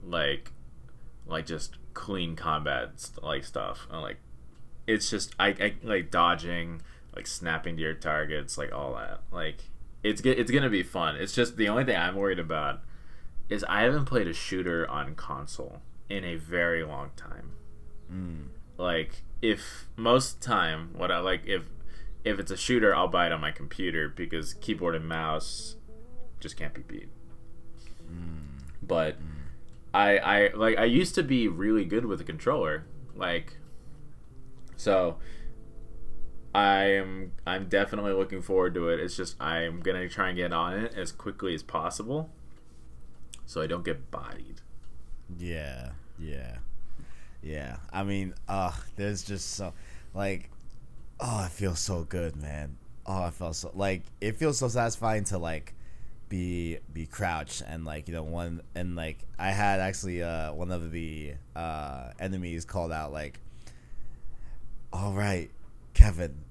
like 0.03 0.53
like 1.27 1.47
just 1.47 1.77
clean 1.95 2.37
combat 2.37 3.11
like 3.23 3.45
stuff. 3.45 3.87
And, 3.91 4.01
like 4.01 4.19
it's 4.87 5.11
just 5.11 5.35
I, 5.39 5.49
I 5.49 5.75
like 5.83 6.11
dodging, 6.11 6.83
like 7.15 7.27
snapping 7.27 7.77
to 7.77 7.83
your 7.83 7.95
targets, 7.95 8.57
like 8.57 8.73
all 8.73 8.95
that. 8.95 9.21
Like 9.31 9.65
it's 10.03 10.23
it's 10.23 10.51
gonna 10.51 10.71
be 10.71 10.83
fun. 10.83 11.17
It's 11.17 11.35
just 11.35 11.57
the 11.57 11.69
only 11.69 11.85
thing 11.85 11.97
I'm 11.97 12.17
worried 12.17 12.39
about 12.39 12.81
is 13.49 13.65
I 13.69 13.83
haven't 13.83 14.07
played 14.07 14.27
a 14.27 14.33
shooter 14.33 14.89
on 14.89 15.15
console 15.15 15.81
in 16.09 16.25
a 16.25 16.37
very 16.37 16.85
long 16.85 17.11
time. 17.17 17.53
Like 18.79 19.23
if 19.43 19.89
most 19.97 20.43
time 20.43 20.91
what 20.97 21.11
I 21.11 21.19
like 21.21 21.47
if 21.47 21.65
if 22.25 22.39
it's 22.39 22.51
a 22.51 22.57
shooter 22.57 22.95
I'll 22.95 23.09
buy 23.09 23.27
it 23.27 23.33
on 23.33 23.41
my 23.41 23.51
computer 23.51 24.09
because 24.09 24.55
keyboard 24.55 24.95
and 24.95 25.07
mouse 25.09 25.77
just 26.41 26.57
can't 26.57 26.75
be 26.75 26.83
beat. 26.83 27.09
But 28.83 29.17
I 29.95 30.19
I 30.19 30.51
like 30.55 30.79
I 30.79 30.85
used 30.85 31.15
to 31.17 31.23
be 31.23 31.49
really 31.49 31.85
good 31.85 32.05
with 32.07 32.21
a 32.21 32.25
controller. 32.25 32.85
Like 33.15 33.59
so 34.77 35.17
I'm 36.55 37.33
I'm 37.47 37.69
definitely 37.69 38.13
looking 38.13 38.41
forward 38.41 38.75
to 38.75 38.89
it. 38.89 38.99
It's 38.99 39.17
just 39.17 39.41
I'm 39.41 39.81
gonna 39.81 40.09
try 40.09 40.29
and 40.29 40.37
get 40.37 40.53
on 40.53 40.73
it 40.79 40.95
as 40.95 41.13
quickly 41.13 41.55
as 41.55 41.63
possible, 41.63 42.31
so 43.45 43.61
I 43.61 43.67
don't 43.67 43.85
get 43.85 44.11
bodied. 44.11 44.63
Yeah, 45.39 45.91
yeah, 46.19 46.59
yeah. 47.47 47.77
I 47.93 48.03
mean, 48.03 48.35
uh, 48.49 48.73
there's 48.97 49.23
just 49.23 49.53
so, 49.53 49.73
like, 50.15 50.51
oh, 51.21 51.45
it 51.45 51.53
feels 51.53 51.79
so 51.79 52.05
good, 52.05 52.37
man. 52.37 52.77
Oh, 53.07 53.23
I 53.23 53.31
felt 53.31 53.55
so 53.55 53.71
like 53.75 54.03
it 54.21 54.37
feels 54.37 54.59
so 54.59 54.67
satisfying 54.67 55.23
to 55.25 55.39
like 55.39 55.75
be 56.29 56.79
be 56.93 57.07
crouched 57.07 57.63
and 57.65 57.85
like 57.85 58.09
you 58.09 58.15
know 58.15 58.25
one 58.25 58.63
and 58.75 58.97
like 58.97 59.19
I 59.39 59.51
had 59.53 59.79
actually 59.79 60.25
uh 60.25 60.53
one 60.53 60.73
of 60.73 60.91
the 60.91 61.35
uh 61.55 62.11
enemies 62.19 62.65
called 62.65 62.91
out 62.91 63.13
like, 63.13 63.39
all 64.93 65.13
right, 65.13 65.51
Kevin. 65.95 66.43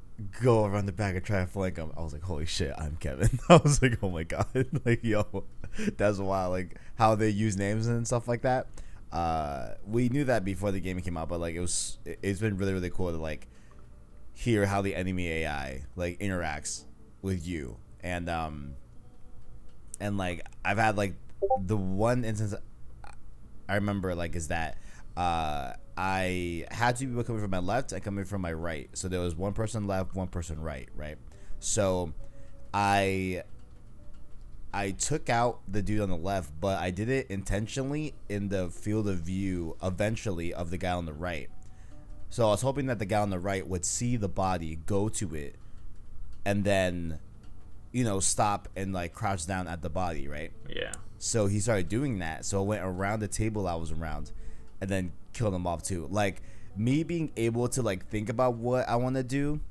Go 0.41 0.63
around 0.63 0.85
the 0.85 0.93
back 0.93 1.15
and 1.15 1.25
try 1.25 1.39
and 1.41 1.49
flank 1.49 1.75
him. 1.75 1.91
I 1.97 2.01
was 2.01 2.13
like, 2.13 2.21
"Holy 2.21 2.45
shit, 2.45 2.73
I'm 2.77 2.95
Kevin." 3.01 3.37
I 3.49 3.57
was 3.57 3.81
like, 3.81 3.97
"Oh 4.01 4.09
my 4.09 4.23
god!" 4.23 4.47
like, 4.85 5.03
yo, 5.03 5.43
that's 5.97 6.19
wild. 6.19 6.53
Like 6.53 6.77
how 6.95 7.15
they 7.15 7.27
use 7.27 7.57
names 7.57 7.87
and 7.87 8.07
stuff 8.07 8.25
like 8.25 8.43
that. 8.43 8.67
Uh, 9.15 9.75
we 9.87 10.09
knew 10.09 10.25
that 10.25 10.43
before 10.45 10.71
the 10.71 10.81
game 10.81 10.99
came 11.01 11.17
out, 11.17 11.29
but 11.29 11.39
like 11.39 11.55
it 11.55 11.61
was, 11.61 11.99
it- 12.05 12.19
it's 12.21 12.41
been 12.41 12.57
really 12.57 12.73
really 12.73 12.89
cool 12.89 13.11
to 13.11 13.17
like 13.17 13.47
hear 14.33 14.65
how 14.65 14.81
the 14.81 14.95
enemy 14.95 15.27
AI 15.29 15.83
like 15.95 16.19
interacts 16.19 16.85
with 17.21 17.47
you, 17.47 17.77
and 18.01 18.29
um, 18.29 18.75
and 19.99 20.17
like 20.17 20.45
I've 20.63 20.77
had 20.77 20.97
like 20.97 21.15
the 21.65 21.77
one 21.77 22.23
instance 22.25 22.53
I 23.67 23.75
remember 23.75 24.15
like 24.15 24.35
is 24.35 24.49
that 24.49 24.77
uh 25.17 25.73
I 25.97 26.65
had 26.71 26.97
two 26.97 27.07
people 27.07 27.23
coming 27.23 27.41
from 27.41 27.51
my 27.51 27.59
left 27.59 27.93
and 27.93 28.03
coming 28.03 28.25
from 28.25 28.41
my 28.41 28.51
right. 28.51 28.89
So 28.93 29.07
there 29.07 29.21
was 29.21 29.33
one 29.33 29.53
person 29.53 29.87
left, 29.87 30.13
one 30.13 30.27
person 30.27 30.59
right, 30.59 30.89
right? 30.93 31.17
So 31.59 32.11
I 32.73 33.43
I 34.75 34.91
took 34.91 35.29
out 35.29 35.61
the 35.67 35.81
dude 35.81 36.01
on 36.01 36.09
the 36.09 36.17
left, 36.17 36.51
but 36.59 36.79
I 36.79 36.91
did 36.91 37.07
it 37.07 37.27
intentionally 37.29 38.13
in 38.27 38.49
the 38.49 38.69
field 38.69 39.07
of 39.07 39.19
view 39.19 39.77
eventually 39.81 40.53
of 40.53 40.69
the 40.69 40.77
guy 40.77 40.91
on 40.91 41.05
the 41.05 41.13
right. 41.13 41.49
So 42.29 42.47
I 42.47 42.49
was 42.49 42.61
hoping 42.61 42.87
that 42.87 42.99
the 42.99 43.05
guy 43.05 43.21
on 43.21 43.29
the 43.29 43.39
right 43.39 43.65
would 43.65 43.85
see 43.85 44.17
the 44.17 44.27
body, 44.27 44.77
go 44.85 45.07
to 45.09 45.33
it, 45.33 45.55
and 46.43 46.65
then 46.65 47.19
you 47.95 48.03
know, 48.03 48.19
stop 48.19 48.67
and 48.75 48.91
like 48.91 49.13
crouch 49.13 49.47
down 49.47 49.69
at 49.69 49.81
the 49.81 49.89
body, 49.89 50.27
right? 50.27 50.51
Yeah. 50.69 50.91
So 51.17 51.47
he 51.47 51.61
started 51.61 51.87
doing 51.87 52.19
that. 52.19 52.43
So 52.43 52.59
I 52.59 52.63
went 52.65 52.83
around 52.83 53.21
the 53.21 53.29
table 53.29 53.69
I 53.69 53.75
was 53.75 53.93
around 53.93 54.33
and 54.81 54.89
then 54.89 55.13
killed 55.31 55.53
him 55.53 55.65
off 55.65 55.81
too. 55.81 56.09
Like 56.11 56.41
me 56.75 57.03
being 57.03 57.31
able 57.37 57.69
to 57.69 57.81
like 57.81 58.09
think 58.09 58.27
about 58.27 58.55
what 58.55 58.89
I 58.89 58.97
want 58.97 59.15
to 59.15 59.23
do 59.23 59.61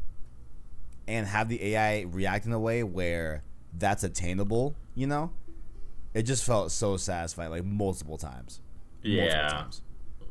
and 1.06 1.26
have 1.26 1.50
the 1.50 1.62
AI 1.74 2.06
react 2.08 2.46
in 2.46 2.52
a 2.52 2.58
way 2.58 2.82
where 2.82 3.42
that's 3.76 4.04
attainable, 4.04 4.74
you 4.94 5.06
know? 5.06 5.30
It 6.12 6.22
just 6.22 6.44
felt 6.44 6.70
so 6.70 6.96
satisfying 6.96 7.50
like 7.50 7.64
multiple 7.64 8.16
times. 8.18 8.60
Multiple 9.02 9.26
Yeah. 9.26 9.48
times. 9.48 9.82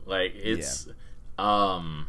Like 0.05 0.33
it's 0.35 0.87
um 1.37 2.07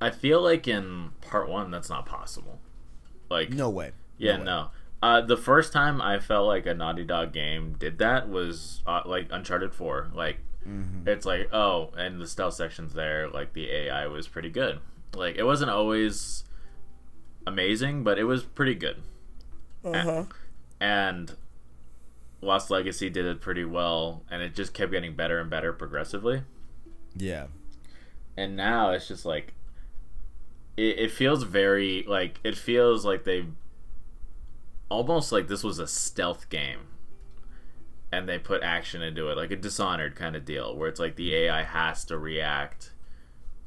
I 0.00 0.10
feel 0.10 0.40
like 0.42 0.66
in 0.68 1.10
part 1.20 1.48
1 1.48 1.70
that's 1.70 1.88
not 1.90 2.06
possible. 2.06 2.60
Like 3.30 3.50
No 3.50 3.68
way. 3.70 3.92
yeah, 4.16 4.38
way. 4.38 4.44
no. 4.44 4.70
Uh, 5.00 5.20
the 5.20 5.36
first 5.36 5.72
time 5.72 6.00
I 6.02 6.18
felt 6.18 6.46
like 6.48 6.66
a 6.66 6.74
Naughty 6.74 7.04
Dog 7.04 7.32
game 7.32 7.76
did 7.78 7.98
that 7.98 8.28
was 8.28 8.82
uh, 8.86 9.02
like 9.06 9.28
Uncharted 9.30 9.74
4. 9.74 10.10
Like 10.14 10.38
Mm-hmm. 10.68 11.08
it's 11.08 11.24
like, 11.24 11.48
oh, 11.54 11.92
and 11.96 12.20
the 12.20 12.26
stealth 12.26 12.52
sections 12.54 12.92
there, 12.92 13.28
like 13.30 13.54
the 13.54 13.70
AI 13.70 14.06
was 14.08 14.28
pretty 14.28 14.50
good. 14.50 14.80
Like 15.14 15.36
it 15.36 15.44
wasn't 15.44 15.70
always 15.70 16.44
amazing, 17.46 18.02
but 18.04 18.18
it 18.18 18.24
was 18.24 18.42
pretty 18.42 18.74
good. 18.74 19.02
Uh-huh. 19.84 20.24
And 20.80 21.34
Lost 22.40 22.70
Legacy 22.70 23.10
did 23.10 23.26
it 23.26 23.40
pretty 23.40 23.64
well, 23.64 24.22
and 24.30 24.42
it 24.42 24.54
just 24.54 24.72
kept 24.74 24.92
getting 24.92 25.14
better 25.16 25.40
and 25.40 25.50
better 25.50 25.72
progressively. 25.72 26.42
Yeah. 27.16 27.46
and 28.36 28.56
now 28.56 28.90
it's 28.90 29.08
just 29.08 29.24
like 29.24 29.54
it, 30.76 30.98
it 30.98 31.10
feels 31.10 31.42
very 31.42 32.04
like 32.06 32.38
it 32.44 32.56
feels 32.56 33.04
like 33.04 33.24
they 33.24 33.46
almost 34.88 35.32
like 35.32 35.48
this 35.48 35.64
was 35.64 35.78
a 35.80 35.86
stealth 35.88 36.48
game 36.48 36.80
and 38.12 38.28
they 38.28 38.38
put 38.38 38.62
action 38.62 39.02
into 39.02 39.28
it 39.28 39.36
like 39.36 39.50
a 39.50 39.56
dishonored 39.56 40.14
kind 40.14 40.36
of 40.36 40.44
deal 40.44 40.76
where 40.76 40.88
it's 40.88 41.00
like 41.00 41.16
the 41.16 41.34
ai 41.34 41.62
has 41.64 42.04
to 42.04 42.16
react 42.16 42.92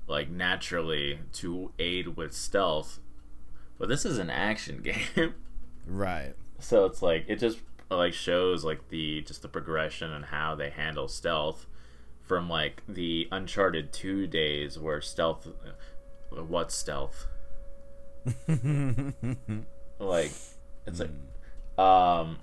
like 0.08 0.30
naturally 0.30 1.19
to 1.34 1.71
aid 1.78 2.15
with 2.15 2.34
stealth 2.34 3.00
But 3.78 3.89
this 3.89 4.06
is 4.06 4.17
an 4.17 4.30
action 4.30 4.82
game. 4.84 5.34
Right. 5.86 6.36
So 6.62 6.86
it's 6.86 7.02
like 7.02 7.26
it 7.28 7.39
just 7.39 7.60
like 7.89 8.13
shows 8.13 8.63
like 8.63 8.89
the 8.89 9.21
just 9.21 9.41
the 9.41 9.47
progression 9.47 10.12
and 10.12 10.26
how 10.26 10.56
they 10.56 10.69
handle 10.69 11.08
stealth 11.08 11.65
from 12.21 12.50
like 12.50 12.84
the 12.88 13.28
Uncharted 13.32 13.91
2 13.91 14.28
days 14.28 14.80
where 14.80 15.02
stealth 15.02 15.47
what 16.30 16.71
stealth? 16.71 17.28
like 20.00 20.32
it's 20.86 21.00
like 21.00 21.10
um 21.78 22.38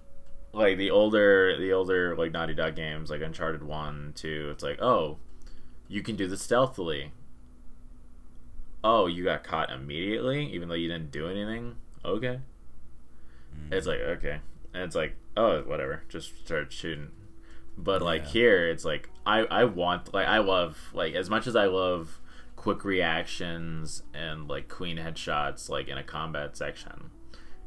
like 0.52 0.76
the 0.76 0.90
older 0.90 1.56
the 1.58 1.72
older 1.72 2.16
like 2.16 2.32
Naughty 2.32 2.54
Dog 2.54 2.74
games 2.74 3.10
like 3.10 3.22
Uncharted 3.22 3.62
1, 3.62 4.12
2, 4.16 4.50
it's 4.50 4.62
like, 4.62 4.82
"Oh, 4.82 5.18
you 5.86 6.02
can 6.02 6.16
do 6.16 6.26
this 6.26 6.42
stealthily." 6.42 7.12
Oh, 8.82 9.06
you 9.06 9.24
got 9.24 9.44
caught 9.44 9.70
immediately 9.70 10.46
even 10.52 10.68
though 10.68 10.74
you 10.74 10.88
didn't 10.88 11.10
do 11.10 11.28
anything. 11.28 11.76
Okay. 12.04 12.40
It's 13.70 13.86
like, 13.86 14.00
okay. 14.00 14.40
And 14.74 14.82
it's 14.84 14.94
like, 14.94 15.16
oh, 15.36 15.62
whatever. 15.62 16.02
Just 16.08 16.38
start 16.44 16.72
shooting. 16.72 17.08
But 17.76 18.02
like 18.02 18.22
Yeah. 18.24 18.28
here, 18.30 18.68
it's 18.68 18.84
like 18.84 19.08
I 19.24 19.40
I 19.40 19.64
want 19.64 20.12
like 20.12 20.26
I 20.26 20.38
love 20.38 20.90
like 20.92 21.14
as 21.14 21.30
much 21.30 21.46
as 21.46 21.54
I 21.54 21.66
love 21.66 22.20
quick 22.56 22.84
reactions 22.84 24.02
and 24.12 24.48
like 24.48 24.68
queen 24.68 24.96
headshots 24.98 25.68
like 25.68 25.86
in 25.88 25.96
a 25.96 26.02
combat 26.02 26.56
section. 26.56 27.10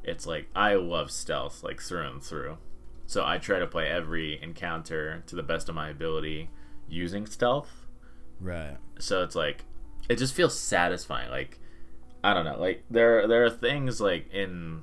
It's 0.04 0.26
like 0.28 0.50
I 0.56 0.74
love 0.74 1.12
stealth 1.12 1.64
like 1.64 1.82
through 1.82 2.08
and 2.08 2.22
through. 2.24 2.58
So 3.06 3.26
I 3.26 3.38
try 3.38 3.60
to 3.60 3.68
play 3.68 3.88
every 3.88 4.42
encounter 4.42 5.24
to 5.28 5.36
the 5.36 5.44
best 5.44 5.70
of 5.70 5.76
my 5.76 5.90
ability 5.90 6.50
using 6.90 7.26
stealth. 7.26 7.86
Right. 8.40 8.78
So 9.00 9.24
it's 9.24 9.36
like 9.36 9.64
it 10.10 10.18
just 10.18 10.34
feels 10.34 10.60
satisfying. 10.60 11.30
Like 11.30 11.58
I 12.22 12.34
don't 12.34 12.44
know, 12.46 12.60
like 12.60 12.84
there 12.90 13.28
there 13.30 13.46
are 13.46 13.50
things 13.50 14.02
like 14.02 14.30
in 14.34 14.82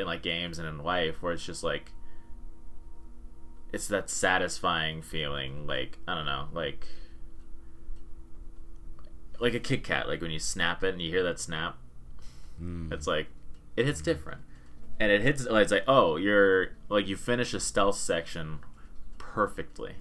in 0.00 0.06
like 0.06 0.22
games 0.22 0.58
and 0.58 0.66
in 0.66 0.78
life 0.78 1.22
where 1.22 1.32
it's 1.32 1.44
just 1.44 1.62
like 1.62 1.92
it's 3.72 3.86
that 3.88 4.10
satisfying 4.10 5.00
feeling 5.02 5.66
like 5.66 5.98
I 6.08 6.14
don't 6.14 6.26
know, 6.26 6.48
like 6.52 6.86
like 9.38 9.54
a 9.54 9.60
Kit 9.60 9.84
Kat, 9.84 10.08
like 10.08 10.20
when 10.20 10.30
you 10.30 10.38
snap 10.38 10.84
it 10.84 10.92
and 10.92 11.00
you 11.02 11.10
hear 11.10 11.22
that 11.22 11.38
snap, 11.38 11.76
Mm. 12.62 12.92
it's 12.92 13.06
like 13.06 13.28
it 13.76 13.86
hits 13.86 14.02
different. 14.02 14.42
And 14.98 15.10
it 15.10 15.22
hits 15.22 15.46
like 15.46 15.62
it's 15.62 15.72
like, 15.72 15.84
oh, 15.88 16.16
you're 16.16 16.72
like 16.90 17.08
you 17.08 17.16
finish 17.16 17.54
a 17.54 17.60
stealth 17.60 17.96
section 17.96 18.58
perfectly. 19.16 19.94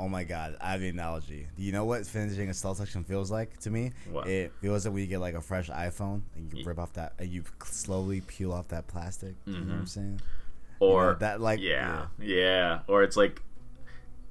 Oh 0.00 0.08
my 0.08 0.24
god, 0.24 0.56
I 0.60 0.72
have 0.72 0.80
the 0.80 0.88
analogy. 0.88 1.46
Do 1.56 1.62
you 1.62 1.72
know 1.72 1.84
what 1.84 2.06
finishing 2.06 2.48
a 2.50 2.54
stealth 2.54 2.78
section 2.78 3.02
feels 3.04 3.30
like 3.30 3.58
to 3.60 3.70
me? 3.70 3.92
What? 4.10 4.26
It 4.28 4.52
feels 4.60 4.84
like 4.84 4.94
when 4.94 5.02
you 5.02 5.08
get 5.08 5.18
like 5.20 5.34
a 5.34 5.40
fresh 5.40 5.68
iPhone 5.68 6.22
and 6.36 6.52
you 6.52 6.64
rip 6.64 6.78
off 6.78 6.92
that 6.94 7.14
and 7.18 7.28
you 7.28 7.42
slowly 7.64 8.20
peel 8.20 8.52
off 8.52 8.68
that 8.68 8.86
plastic. 8.86 9.34
You 9.46 9.54
know 9.54 9.58
what 9.60 9.72
I'm 9.74 9.84
Mhm. 9.84 9.88
saying? 9.88 10.20
or 10.80 11.06
know, 11.06 11.14
that, 11.18 11.40
like- 11.40 11.58
yeah, 11.60 12.06
yeah 12.20 12.80
or 12.86 13.02
it's 13.02 13.16
like 13.16 13.42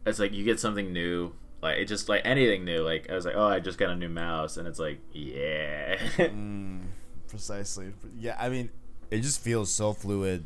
it's 0.06 0.18
like 0.20 0.32
you 0.32 0.46
get 0.46 0.58
something 0.62 0.94
new 0.94 1.34
like 1.62 1.78
it 1.78 1.86
just 1.86 2.08
like 2.08 2.22
anything 2.24 2.64
new 2.64 2.80
like 2.84 3.10
i 3.10 3.14
was 3.16 3.26
like 3.26 3.36
oh 3.36 3.48
i 3.48 3.60
just 3.60 3.78
got 3.78 3.90
a 3.90 3.96
new 3.98 4.08
mouse 4.08 4.56
and 4.56 4.66
it's 4.66 4.80
like 4.80 4.98
yeah 5.12 5.98
Mm, 6.18 6.84
precisely. 7.28 7.92
Yeah, 8.18 8.38
I 8.40 8.48
mean, 8.48 8.70
it 9.12 9.20
just 9.22 9.42
feels 9.42 9.70
so 9.74 9.92
fluid, 9.92 10.46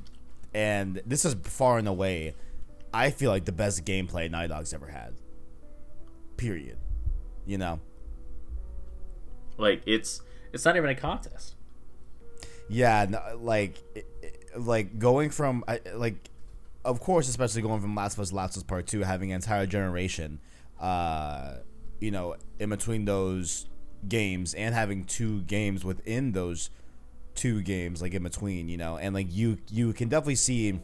and 0.56 1.02
this 1.06 1.24
is 1.26 1.36
far 1.44 1.78
and 1.78 1.88
away, 1.88 2.34
I 2.93 3.10
feel 3.12 3.32
like 3.32 3.45
the 3.45 3.51
best 3.51 3.86
gameplay 3.86 4.30
Naughty 4.30 4.47
Dog's 4.49 4.73
ever 4.73 4.88
had. 4.88 5.13
Period. 6.38 6.77
You 7.45 7.58
know. 7.58 7.80
like 9.58 9.82
it's 9.86 10.21
it's 10.54 10.65
not 10.65 10.75
even 10.75 10.89
a 10.89 10.95
contest 10.95 11.56
Yeah, 12.69 13.06
no, 13.10 13.38
like, 13.41 13.77
it- 13.95 14.08
it- 14.21 14.60
like 14.60 14.97
going 14.99 15.30
from 15.30 15.63
I- 15.67 15.82
like, 15.95 16.30
of 16.86 16.99
course, 16.99 17.27
especially 17.30 17.62
going 17.62 17.82
from 17.82 17.95
Last 17.95 18.13
of 18.13 18.21
Us, 18.21 18.32
Last 18.32 18.56
of 18.56 18.62
Us 18.62 18.63
Part 18.63 18.88
Two, 18.88 19.01
having 19.01 19.32
an 19.32 19.36
entire 19.36 19.65
generation, 19.65 20.39
uh, 20.80 21.58
you 21.99 22.12
know, 22.12 22.36
in 22.60 22.69
between 22.69 23.06
those 23.06 23.67
games, 24.08 24.54
and 24.54 24.73
having 24.73 25.04
two 25.04 25.41
games 25.43 25.84
within 25.86 26.32
those 26.32 26.69
two 27.36 27.62
games, 27.62 28.01
like 28.01 28.13
in 28.13 28.23
between, 28.23 28.67
you 28.69 28.77
know, 28.77 28.97
and 28.97 29.13
like 29.13 29.27
you 29.30 29.58
you 29.69 29.93
can 29.93 30.10
definitely 30.10 30.36
see 30.36 30.80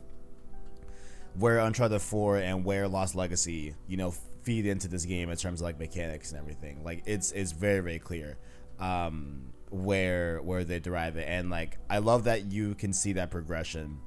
where 1.38 1.60
Uncharted 1.60 2.02
Four 2.02 2.38
and 2.38 2.66
where 2.66 2.88
Lost 2.88 3.16
Legacy, 3.16 3.76
you 3.88 3.98
know, 3.98 4.14
feed 4.44 4.66
into 4.66 4.88
this 4.88 5.06
game 5.06 5.30
in 5.30 5.38
terms 5.38 5.60
of 5.62 5.66
like 5.66 5.80
mechanics 5.80 6.32
and 6.32 6.40
everything. 6.40 6.84
Like 6.84 7.04
it's 7.06 7.32
it's 7.32 7.52
very 7.52 7.82
very 7.82 8.00
clear 8.00 8.38
um, 8.80 9.54
where 9.70 10.42
where 10.42 10.64
they 10.64 10.80
derive 10.80 11.18
it, 11.18 11.28
and 11.28 11.50
like 11.50 11.78
I 11.90 12.00
love 12.00 12.24
that 12.26 12.52
you 12.52 12.76
can 12.76 12.94
see 12.94 13.14
that 13.14 13.30
progression 13.32 14.00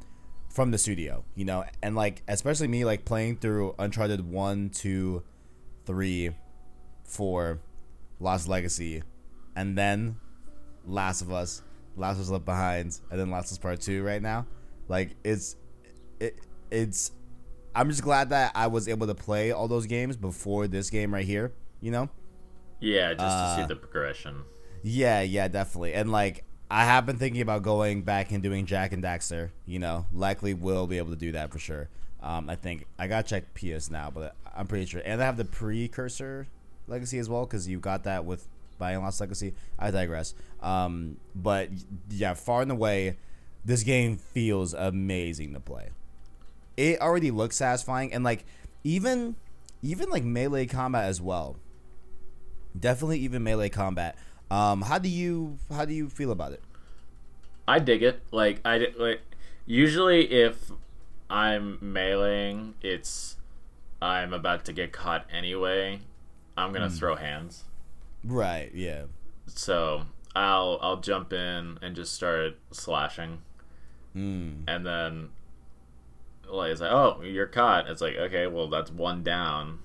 from 0.48 0.70
the 0.70 0.78
studio, 0.78 1.24
you 1.34 1.44
know, 1.44 1.64
and 1.82 1.94
like 1.94 2.22
especially 2.26 2.68
me 2.68 2.84
like 2.84 3.04
playing 3.04 3.36
through 3.36 3.74
Uncharted 3.78 4.28
one, 4.28 4.70
two, 4.70 5.22
three, 5.86 6.30
four, 7.04 7.60
Lost 8.18 8.48
Legacy, 8.48 9.02
and 9.54 9.76
then 9.76 10.16
Last 10.86 11.22
of 11.22 11.32
Us, 11.32 11.62
Last 11.96 12.16
of 12.16 12.22
Us 12.22 12.30
Left 12.30 12.44
Behind, 12.44 12.98
and 13.10 13.20
then 13.20 13.30
Last 13.30 13.46
of 13.46 13.52
Us 13.52 13.58
Part 13.58 13.80
Two 13.80 14.02
right 14.02 14.22
now. 14.22 14.46
Like 14.88 15.10
it's 15.22 15.56
it 16.18 16.36
it's 16.70 17.12
I'm 17.74 17.88
just 17.90 18.02
glad 18.02 18.30
that 18.30 18.52
I 18.54 18.66
was 18.66 18.88
able 18.88 19.06
to 19.06 19.14
play 19.14 19.52
all 19.52 19.68
those 19.68 19.86
games 19.86 20.16
before 20.16 20.66
this 20.66 20.90
game 20.90 21.12
right 21.14 21.24
here, 21.24 21.52
you 21.80 21.90
know? 21.90 22.08
yeah 22.80 23.10
just 23.12 23.18
to 23.20 23.24
Uh, 23.26 23.56
see 23.56 23.66
the 23.66 23.76
progression 23.76 24.42
Yeah, 24.82 25.20
yeah, 25.20 25.48
definitely. 25.48 25.92
And 25.94 26.10
like 26.10 26.44
I 26.70 26.84
have 26.84 27.04
been 27.04 27.16
thinking 27.18 27.42
about 27.42 27.62
going 27.62 28.02
back 28.02 28.30
and 28.32 28.42
doing 28.42 28.64
Jak 28.64 28.92
and 28.92 29.02
Daxter, 29.02 29.50
you 29.66 29.78
know. 29.78 30.06
Likely 30.12 30.54
will 30.54 30.86
be 30.86 30.96
able 30.98 31.10
to 31.10 31.16
do 31.16 31.32
that 31.32 31.50
for 31.52 31.58
sure. 31.58 31.88
Um, 32.22 32.48
I 32.48 32.54
think 32.56 32.86
I 32.98 33.06
got 33.06 33.26
to 33.26 33.30
check 33.30 33.54
PS 33.54 33.90
now, 33.90 34.10
but 34.10 34.34
I'm 34.56 34.66
pretty 34.66 34.86
sure. 34.86 35.02
And 35.04 35.20
I 35.22 35.26
have 35.26 35.36
the 35.36 35.44
precursor 35.44 36.46
legacy 36.86 37.18
as 37.18 37.28
well 37.28 37.44
cuz 37.46 37.68
you 37.68 37.78
got 37.78 38.04
that 38.04 38.24
with 38.24 38.46
buying 38.78 39.00
Lost 39.02 39.20
Legacy. 39.20 39.52
I 39.78 39.90
digress. 39.90 40.34
Um, 40.62 41.18
but 41.34 41.68
yeah, 42.08 42.34
far 42.34 42.62
and 42.62 42.70
away 42.70 43.16
this 43.64 43.82
game 43.82 44.16
feels 44.16 44.72
amazing 44.72 45.52
to 45.52 45.60
play. 45.60 45.90
It 46.80 47.00
already 47.00 47.30
looks 47.30 47.56
satisfying 47.56 48.12
and 48.14 48.24
like 48.24 48.44
even 48.84 49.36
even 49.82 50.08
like 50.08 50.24
melee 50.24 50.66
combat 50.66 51.04
as 51.04 51.20
well 51.20 51.56
definitely 52.78 53.18
even 53.20 53.42
melee 53.42 53.68
combat. 53.68 54.16
Um, 54.50 54.82
how 54.82 54.98
do 54.98 55.08
you 55.08 55.58
how 55.70 55.84
do 55.84 55.92
you 55.94 56.08
feel 56.08 56.30
about 56.32 56.52
it? 56.52 56.62
i 57.68 57.78
dig 57.78 58.02
it 58.02 58.20
like 58.32 58.58
i 58.64 58.84
like 58.98 59.20
usually 59.66 60.22
if 60.32 60.72
i'm 61.28 61.78
meleeing 61.78 62.72
it's 62.82 63.36
i'm 64.02 64.32
about 64.32 64.64
to 64.64 64.72
get 64.72 64.90
caught 64.92 65.24
anyway 65.32 66.00
i'm 66.56 66.72
gonna 66.72 66.90
throw 66.90 67.14
hands 67.14 67.64
Right. 68.24 68.70
Yeah. 68.74 69.02
so 69.46 70.02
i'll 70.34 70.78
i'll 70.82 70.96
jump 71.00 71.32
in 71.32 71.78
and 71.82 71.94
just 71.94 72.12
start 72.14 72.56
slashing 72.72 73.42
Mm. 74.16 74.64
and 74.66 74.84
then 74.84 75.28
like 76.52 76.72
it's 76.72 76.80
like 76.80 76.92
oh 76.92 77.22
you're 77.22 77.46
caught. 77.46 77.88
It's 77.88 78.00
like 78.00 78.16
okay 78.16 78.46
well 78.46 78.68
that's 78.68 78.90
one 78.90 79.22
down 79.22 79.78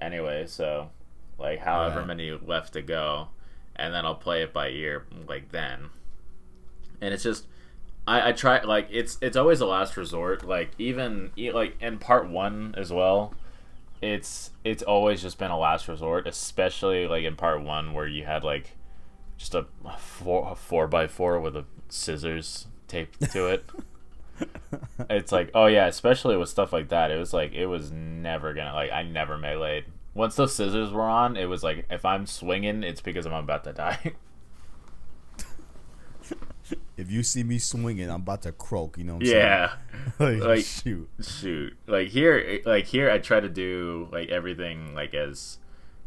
anyway 0.00 0.46
so 0.46 0.90
like 1.38 1.60
however 1.60 1.98
Right. 2.00 2.06
many 2.08 2.30
left 2.32 2.72
to 2.74 2.82
go. 2.82 3.28
And 3.76 3.94
then 3.94 4.04
i'll 4.04 4.14
play 4.16 4.42
it 4.42 4.52
by 4.52 4.68
ear 4.70 5.06
like 5.28 5.50
then. 5.52 5.90
And 7.00 7.14
it's 7.14 7.22
just 7.22 7.46
I, 8.06 8.30
I 8.30 8.32
try 8.32 8.62
like 8.62 8.88
it's 8.90 9.18
it's 9.20 9.36
always 9.36 9.60
a 9.60 9.66
last 9.66 9.96
resort. 9.96 10.44
Like 10.44 10.70
even 10.78 11.30
like 11.36 11.76
in 11.80 11.98
part 11.98 12.28
one 12.28 12.74
as 12.76 12.92
well 12.92 13.34
it's 14.00 14.50
it's 14.64 14.82
always 14.84 15.20
just 15.20 15.38
been 15.38 15.50
a 15.50 15.58
last 15.58 15.88
resort 15.88 16.24
especially 16.28 17.08
like 17.08 17.24
in 17.24 17.34
part 17.34 17.60
one 17.62 17.92
where 17.92 18.06
you 18.06 18.24
had 18.24 18.44
like 18.44 18.76
just 19.36 19.56
a 19.56 19.66
four 19.98 20.52
a 20.52 20.54
four 20.54 20.86
by 20.86 21.08
four 21.08 21.40
with 21.40 21.56
a 21.56 21.64
scissors 21.88 22.68
taped 22.86 23.20
to 23.32 23.46
it 23.48 23.64
it's 25.10 25.32
like 25.32 25.50
oh 25.54 25.66
yeah 25.66 25.86
especially 25.86 26.36
with 26.36 26.48
stuff 26.48 26.72
like 26.72 26.88
that 26.88 27.10
it 27.10 27.18
was 27.18 27.32
like 27.32 27.52
it 27.52 27.66
was 27.66 27.90
never 27.92 28.52
gonna 28.54 28.74
like 28.74 28.90
i 28.92 29.02
never 29.02 29.36
meleeed 29.38 29.84
once 30.14 30.36
those 30.36 30.54
scissors 30.54 30.90
were 30.92 31.02
on 31.02 31.36
it 31.36 31.46
was 31.46 31.62
like 31.62 31.86
if 31.90 32.04
i'm 32.04 32.26
swinging 32.26 32.82
it's 32.82 33.00
because 33.00 33.26
i'm 33.26 33.32
about 33.32 33.64
to 33.64 33.72
die 33.72 34.12
If 36.98 37.12
you 37.12 37.22
see 37.22 37.44
me 37.44 37.58
swinging, 37.60 38.10
I'm 38.10 38.22
about 38.22 38.42
to 38.42 38.50
croak. 38.50 38.98
You 38.98 39.04
know 39.04 39.14
what 39.14 39.22
I'm 39.22 39.28
yeah 39.28 39.72
saying? 40.18 40.40
like, 40.40 40.48
Like- 40.48 40.64
shoot. 40.64 41.08
shoot 41.22 41.76
like 41.86 42.08
here 42.08 42.60
like 42.66 42.86
here 42.86 43.08
i 43.08 43.18
try 43.18 43.38
to 43.40 43.48
do 43.48 44.08
like 44.12 44.28
everything 44.30 44.94
like 44.94 45.14
as 45.14 45.58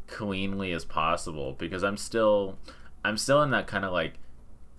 cleanly 0.08 0.74
as 0.74 0.84
possible 0.84 1.54
because 1.58 1.84
i'm 1.84 1.96
still 1.96 2.58
i'm 3.06 3.16
still 3.18 3.42
in 3.42 3.52
that 3.52 3.66
kind 3.68 3.86
of 3.86 3.94
like 3.94 4.16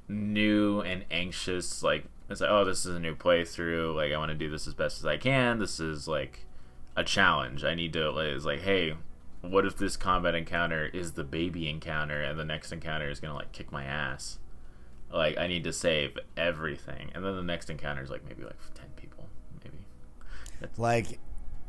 new 0.06 0.80
and 0.82 1.04
anxious 1.10 1.82
like 1.82 2.04
it's 2.32 2.40
like 2.40 2.50
oh 2.50 2.64
this 2.64 2.84
is 2.84 2.96
a 2.96 3.00
new 3.00 3.14
playthrough 3.14 3.94
like 3.94 4.12
i 4.12 4.16
want 4.16 4.30
to 4.30 4.34
do 4.36 4.50
this 4.50 4.66
as 4.66 4.74
best 4.74 4.98
as 4.98 5.06
i 5.06 5.16
can 5.16 5.58
this 5.58 5.78
is 5.78 6.08
like 6.08 6.46
a 6.96 7.04
challenge 7.04 7.64
i 7.64 7.74
need 7.74 7.92
to 7.92 8.10
like, 8.10 8.26
it's 8.28 8.44
like 8.44 8.60
hey 8.62 8.94
what 9.42 9.66
if 9.66 9.76
this 9.76 9.96
combat 9.96 10.34
encounter 10.34 10.86
is 10.86 11.12
the 11.12 11.24
baby 11.24 11.68
encounter 11.68 12.20
and 12.22 12.38
the 12.38 12.44
next 12.44 12.72
encounter 12.72 13.08
is 13.08 13.20
gonna 13.20 13.34
like 13.34 13.52
kick 13.52 13.70
my 13.70 13.84
ass 13.84 14.38
like 15.12 15.36
I 15.36 15.46
need 15.46 15.64
to 15.64 15.72
save 15.72 16.18
everything, 16.36 17.10
and 17.14 17.24
then 17.24 17.36
the 17.36 17.42
next 17.42 17.68
encounter 17.70 18.02
is 18.02 18.10
like 18.10 18.24
maybe 18.26 18.44
like 18.44 18.56
ten 18.74 18.86
people, 18.96 19.26
maybe. 19.62 19.84
Like, 20.78 21.18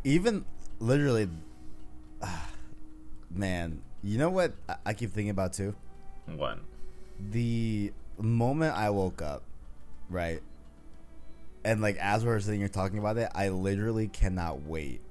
even 0.03 0.45
literally, 0.79 1.27
man, 3.29 3.81
you 4.01 4.17
know 4.17 4.29
what 4.29 4.53
I- 4.69 4.77
I 4.85 4.93
keep 4.93 5.11
thinking 5.11 5.29
about 5.29 5.53
too? 5.53 5.75
One. 6.25 6.61
The 7.19 7.91
moment 8.17 8.75
I 8.77 8.89
woke 8.89 9.21
up, 9.21 9.43
right? 10.09 10.41
And 11.65 11.81
like 11.81 11.97
as 11.97 12.25
we're 12.25 12.39
sitting 12.39 12.59
here 12.59 12.69
talking 12.69 12.99
about 12.99 13.17
it, 13.17 13.29
I 13.33 13.49
literally 13.49 14.07
cannot 14.07 14.61
wait 14.63 15.01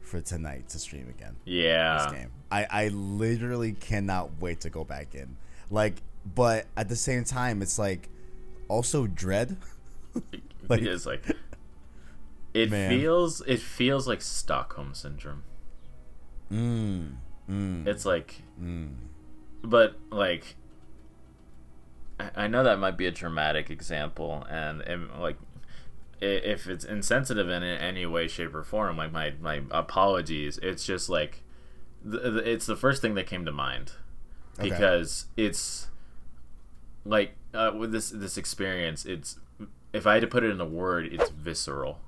for 0.00 0.20
tonight 0.20 0.68
to 0.70 0.78
stream 0.78 1.08
again. 1.08 1.36
Yeah. 1.44 2.04
this 2.10 2.12
game. 2.20 2.30
I, 2.50 2.66
I 2.70 2.88
literally 2.88 3.72
cannot 3.72 4.40
wait 4.40 4.60
to 4.62 4.70
go 4.70 4.82
back 4.82 5.14
in. 5.14 5.36
Like, 5.70 6.02
but 6.34 6.66
at 6.76 6.88
the 6.88 6.96
same 6.96 7.24
time, 7.24 7.62
it's 7.62 7.78
like 7.78 8.08
also 8.68 9.06
dread. 9.06 9.56
Like- 10.68 10.82
it 10.82 10.88
is 10.88 11.06
like 11.06 11.24
it 12.54 12.70
Man. 12.70 12.90
feels 12.90 13.40
it 13.42 13.60
feels 13.60 14.06
like 14.06 14.20
Stockholm 14.22 14.92
syndrome. 14.94 15.42
Mm, 16.52 17.12
mm, 17.48 17.86
It's 17.86 18.04
like 18.04 18.42
mm. 18.60 18.90
but 19.62 19.96
like 20.10 20.56
I- 22.36 22.46
know 22.48 22.62
that 22.64 22.78
might 22.78 22.96
be 22.96 23.06
a 23.06 23.10
dramatic 23.10 23.70
example 23.70 24.44
and, 24.50 24.80
and 24.82 25.10
like 25.20 25.36
if 26.20 26.68
it's 26.68 26.84
insensitive 26.84 27.48
in 27.48 27.62
any 27.62 28.04
way 28.06 28.28
shape 28.28 28.54
or 28.54 28.62
form 28.62 28.96
like 28.96 29.12
my 29.12 29.32
my 29.40 29.62
apologies 29.70 30.58
it's 30.62 30.84
just 30.84 31.08
like 31.08 31.42
it's 32.04 32.66
the 32.66 32.76
first 32.76 33.00
thing 33.02 33.14
that 33.14 33.26
came 33.26 33.44
to 33.44 33.52
mind 33.52 33.92
Okay. 34.58 34.68
because 34.68 35.26
it's 35.36 35.88
like 37.04 37.34
uh, 37.54 37.72
with 37.76 37.92
this 37.92 38.10
this 38.10 38.36
experience 38.36 39.06
it's 39.06 39.38
if 39.92 40.06
i 40.06 40.14
had 40.14 40.20
to 40.20 40.26
put 40.26 40.44
it 40.44 40.50
in 40.50 40.60
a 40.60 40.66
word 40.66 41.06
it's 41.12 41.30
visceral 41.30 42.00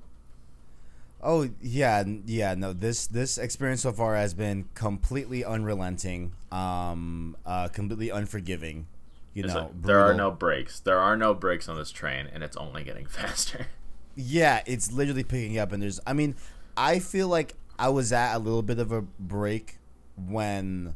Oh 1.24 1.48
yeah, 1.60 2.02
yeah. 2.26 2.54
No, 2.54 2.72
this 2.72 3.06
this 3.06 3.38
experience 3.38 3.82
so 3.82 3.92
far 3.92 4.16
has 4.16 4.34
been 4.34 4.64
completely 4.74 5.44
unrelenting, 5.44 6.32
um, 6.50 7.36
uh, 7.46 7.68
completely 7.68 8.10
unforgiving. 8.10 8.88
You 9.32 9.44
It's 9.44 9.54
know, 9.54 9.60
like, 9.66 9.82
there 9.82 10.00
are 10.00 10.14
no 10.14 10.32
breaks. 10.32 10.80
there 10.80 10.98
are 10.98 11.16
no 11.16 11.32
breaks 11.32 11.68
on 11.68 11.76
this 11.76 11.92
train 11.92 12.26
and 12.32 12.42
it's 12.42 12.56
only 12.56 12.82
getting 12.82 13.06
faster 13.20 13.68
Yeah, 14.14 14.62
it's 14.66 14.92
literally 14.92 15.24
picking 15.24 15.58
up, 15.58 15.72
and 15.72 15.82
there's. 15.82 16.00
I 16.06 16.12
mean, 16.12 16.36
I 16.76 16.98
feel 16.98 17.28
like 17.28 17.54
I 17.78 17.88
was 17.88 18.12
at 18.12 18.34
a 18.34 18.38
little 18.38 18.62
bit 18.62 18.78
of 18.78 18.92
a 18.92 19.02
break 19.02 19.78
when 20.16 20.94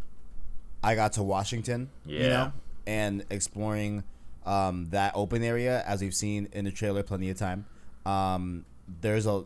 I 0.82 0.94
got 0.94 1.14
to 1.14 1.22
Washington. 1.22 1.90
You 2.04 2.28
know, 2.28 2.52
and 2.86 3.24
exploring 3.30 4.04
um, 4.44 4.88
that 4.90 5.12
open 5.14 5.42
area, 5.42 5.82
as 5.86 6.02
we've 6.02 6.14
seen 6.14 6.48
in 6.52 6.64
the 6.64 6.70
trailer 6.70 7.02
plenty 7.02 7.30
of 7.30 7.38
time. 7.38 7.66
Um, 8.04 8.64
there's 9.00 9.26
a 9.26 9.44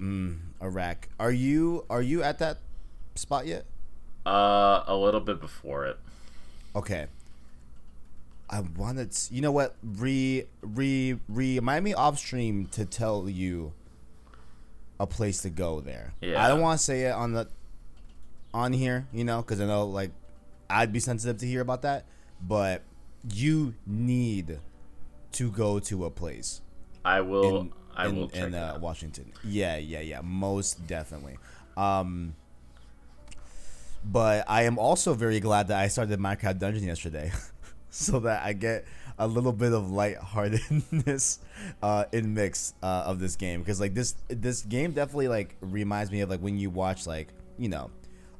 mm, 0.00 0.38
a 0.60 0.68
rack. 0.68 1.08
Are 1.18 1.32
you 1.32 1.84
are 1.88 2.02
you 2.02 2.22
at 2.22 2.38
that 2.40 2.58
spot 3.14 3.46
yet? 3.46 3.64
uh 4.26 4.84
a 4.86 4.94
little 4.94 5.20
bit 5.20 5.40
before 5.40 5.86
it 5.86 5.98
Okay. 6.76 7.06
I 8.50 8.60
wanted, 8.60 9.12
to, 9.12 9.34
you 9.34 9.42
know 9.42 9.52
what? 9.52 9.76
Re 9.82 10.46
re 10.62 11.18
remind 11.28 11.84
me 11.84 11.94
off 11.94 12.18
stream 12.18 12.66
to 12.72 12.84
tell 12.84 13.28
you 13.28 13.72
a 14.98 15.06
place 15.06 15.42
to 15.42 15.50
go 15.50 15.80
there. 15.80 16.14
Yeah. 16.20 16.42
I 16.42 16.48
don't 16.48 16.60
want 16.60 16.78
to 16.78 16.84
say 16.84 17.02
it 17.02 17.12
on 17.12 17.32
the 17.32 17.48
on 18.54 18.72
here, 18.72 19.06
you 19.12 19.24
know, 19.24 19.42
because 19.42 19.60
I 19.60 19.66
know 19.66 19.86
like 19.86 20.10
I'd 20.70 20.92
be 20.92 21.00
sensitive 21.00 21.38
to 21.38 21.46
hear 21.46 21.60
about 21.60 21.82
that, 21.82 22.06
but 22.40 22.82
you 23.32 23.74
need 23.86 24.58
to 25.32 25.50
go 25.50 25.78
to 25.78 26.04
a 26.04 26.10
place 26.10 26.60
I 27.04 27.20
will. 27.20 27.60
in 27.60 27.72
I 27.96 28.06
in, 28.06 28.16
will 28.16 28.28
check 28.28 28.44
in 28.44 28.54
uh. 28.54 28.78
Washington. 28.80 29.32
Yeah, 29.44 29.76
yeah, 29.76 30.00
yeah, 30.00 30.20
most 30.22 30.86
definitely. 30.86 31.38
Um, 31.76 32.34
but 34.04 34.44
I 34.48 34.62
am 34.62 34.78
also 34.78 35.14
very 35.14 35.40
glad 35.40 35.68
that 35.68 35.78
I 35.78 35.88
started 35.88 36.18
Minecraft 36.18 36.58
Dungeon 36.58 36.84
yesterday, 36.84 37.32
so 37.90 38.20
that 38.20 38.44
I 38.44 38.52
get 38.52 38.84
a 39.18 39.26
little 39.26 39.52
bit 39.52 39.72
of 39.72 39.90
lightheartedness 39.90 41.38
uh, 41.82 42.04
in 42.12 42.34
mix 42.34 42.74
uh, 42.82 43.04
of 43.06 43.18
this 43.18 43.36
game 43.36 43.60
because 43.60 43.80
like 43.80 43.94
this 43.94 44.14
this 44.28 44.62
game 44.62 44.92
definitely 44.92 45.28
like 45.28 45.56
reminds 45.60 46.10
me 46.12 46.20
of 46.20 46.30
like 46.30 46.40
when 46.40 46.58
you 46.58 46.70
watch 46.70 47.06
like 47.06 47.28
you 47.58 47.68
know 47.68 47.90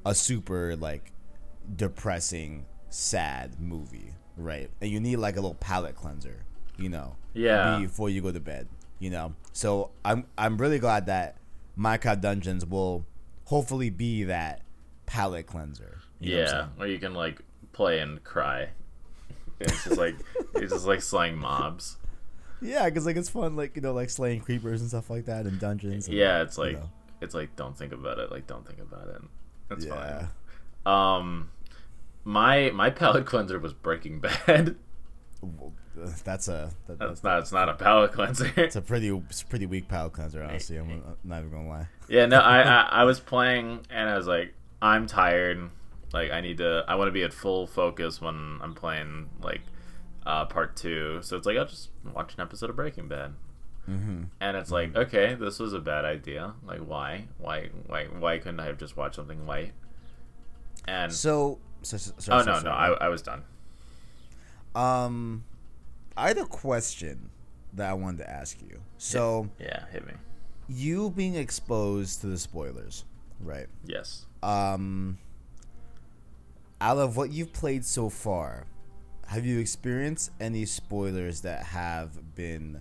a 0.06 0.14
super 0.14 0.76
like 0.76 1.12
depressing 1.76 2.64
sad 2.90 3.61
movie 3.61 4.12
right 4.37 4.70
and 4.80 4.90
you 4.90 5.00
need 5.00 5.16
like 5.16 5.34
a 5.37 5.40
little 5.40 5.54
palate 5.56 5.94
cleanser 5.96 6.44
you 6.78 6.88
know 6.88 7.16
Yeah. 7.34 7.78
before 7.80 8.08
you 8.08 8.22
go 8.22 8.32
to 8.32 8.40
bed 8.40 8.68
you 8.98 9.11
know 9.11 9.34
so 9.52 9.90
i'm 10.04 10.24
i'm 10.38 10.56
really 10.56 10.78
glad 10.78 11.06
that 11.06 11.37
minecraft 11.78 12.20
dungeons 12.20 12.64
will 12.64 13.04
hopefully 13.44 13.90
be 13.90 14.24
that 14.24 14.62
palate 15.06 15.46
cleanser 15.46 15.98
you 16.20 16.37
know 16.37 16.42
what 16.42 16.48
I'm 16.54 16.58
yeah, 16.58 16.66
where 16.76 16.88
you 16.88 16.98
can 16.98 17.14
like 17.14 17.42
play 17.72 18.00
and 18.00 18.22
cry. 18.24 18.70
It's 19.60 19.84
just 19.84 19.96
like 19.98 20.16
it's 20.54 20.72
just 20.72 20.86
like 20.86 21.02
slaying 21.02 21.38
mobs. 21.38 21.96
yeah 22.60 22.84
because 22.86 23.06
like 23.06 23.16
it's 23.16 23.28
fun 23.28 23.56
like 23.56 23.74
you 23.76 23.82
know 23.82 23.92
like 23.92 24.10
slaying 24.10 24.40
creepers 24.40 24.80
and 24.80 24.88
stuff 24.90 25.10
like 25.10 25.26
that 25.26 25.46
in 25.46 25.58
dungeons 25.58 26.06
and, 26.08 26.16
Yeah, 26.16 26.42
it's 26.42 26.56
you 26.56 26.64
like 26.64 26.72
know. 26.74 26.90
it's 27.20 27.34
like 27.34 27.54
don't 27.56 27.76
think 27.76 27.92
about 27.92 28.18
it. 28.18 28.30
Like 28.30 28.46
don't 28.46 28.66
think 28.66 28.80
about 28.80 29.08
it. 29.08 29.22
That's 29.68 29.84
yeah 29.84 30.28
fine. 30.84 31.16
Um, 31.18 31.50
my 32.24 32.70
my 32.70 32.90
palate 32.90 33.26
cleanser 33.26 33.58
was 33.58 33.72
Breaking 33.74 34.20
Bad. 34.20 34.76
That's 36.24 36.46
a 36.48 36.70
that, 36.86 36.98
That's 36.98 37.20
that's, 37.20 37.24
not. 37.24 37.38
It's 37.40 37.52
not 37.52 37.68
a 37.68 37.74
palate 37.74 38.12
cleanser. 38.12 38.52
it's 38.56 38.76
a 38.76 38.80
pretty 38.82 39.08
it's 39.28 39.42
a 39.42 39.46
pretty 39.46 39.66
weak 39.66 39.88
palate 39.88 40.12
cleanser 40.12 40.42
honestly 40.42 40.76
I'm, 40.76 40.90
I'm 40.90 41.02
not 41.24 41.40
even 41.40 41.50
gonna 41.50 41.68
lie 41.68 41.88
yeah. 42.08 42.26
No, 42.26 42.38
I, 42.38 42.60
I 42.62 42.80
I 43.00 43.04
was 43.04 43.18
playing 43.20 43.80
and 43.90 44.08
I 44.08 44.16
was 44.16 44.26
like, 44.26 44.54
I'm 44.80 45.06
tired. 45.06 45.70
Like 46.12 46.30
I 46.30 46.40
need 46.40 46.58
to. 46.58 46.84
I 46.88 46.94
want 46.94 47.08
to 47.08 47.12
be 47.12 47.22
at 47.22 47.32
full 47.32 47.66
focus 47.66 48.20
when 48.20 48.58
I'm 48.62 48.74
playing 48.74 49.28
like 49.42 49.60
uh, 50.26 50.46
part 50.46 50.76
two. 50.76 51.20
So 51.22 51.36
it's 51.36 51.46
like 51.46 51.56
I'll 51.56 51.66
just 51.66 51.90
watch 52.14 52.34
an 52.34 52.40
episode 52.40 52.70
of 52.70 52.76
Breaking 52.76 53.08
Bad. 53.08 53.34
mm-hmm. 53.88 54.24
And 54.40 54.56
it's 54.56 54.70
like, 54.70 54.94
okay, 54.96 55.34
this 55.34 55.58
was 55.58 55.72
a 55.72 55.80
bad 55.80 56.04
idea. 56.04 56.54
Like, 56.64 56.80
why, 56.80 57.28
why, 57.38 57.70
why, 57.86 58.04
why 58.06 58.38
couldn't 58.38 58.60
I 58.60 58.66
have 58.66 58.78
just 58.78 58.96
watched 58.96 59.16
something 59.16 59.46
light? 59.46 59.72
And 60.86 61.12
so, 61.12 61.58
so, 61.82 61.96
so, 61.96 62.12
so 62.18 62.32
oh 62.32 62.42
so- 62.42 62.52
no, 62.52 62.60
no, 62.60 62.70
I, 62.70 62.88
I 62.92 63.08
was 63.08 63.22
done. 63.22 63.42
Um, 64.74 65.44
I 66.16 66.28
had 66.28 66.38
a 66.38 66.44
question 66.46 67.30
that 67.74 67.90
I 67.90 67.94
wanted 67.94 68.18
to 68.18 68.30
ask 68.30 68.60
you. 68.62 68.80
So, 68.98 69.48
Yeah, 69.58 69.84
hit 69.92 70.06
me. 70.06 70.12
you 70.68 71.10
being 71.10 71.34
exposed 71.34 72.20
to 72.22 72.26
the 72.28 72.38
spoilers, 72.38 73.04
right? 73.40 73.66
Yes. 73.84 74.26
Um, 74.42 75.18
out 76.80 76.98
of 76.98 77.16
what 77.16 77.30
you've 77.30 77.52
played 77.52 77.84
so 77.84 78.08
far, 78.08 78.66
have 79.26 79.44
you 79.44 79.58
experienced 79.58 80.30
any 80.40 80.64
spoilers 80.64 81.42
that 81.42 81.64
have 81.64 82.34
been 82.34 82.80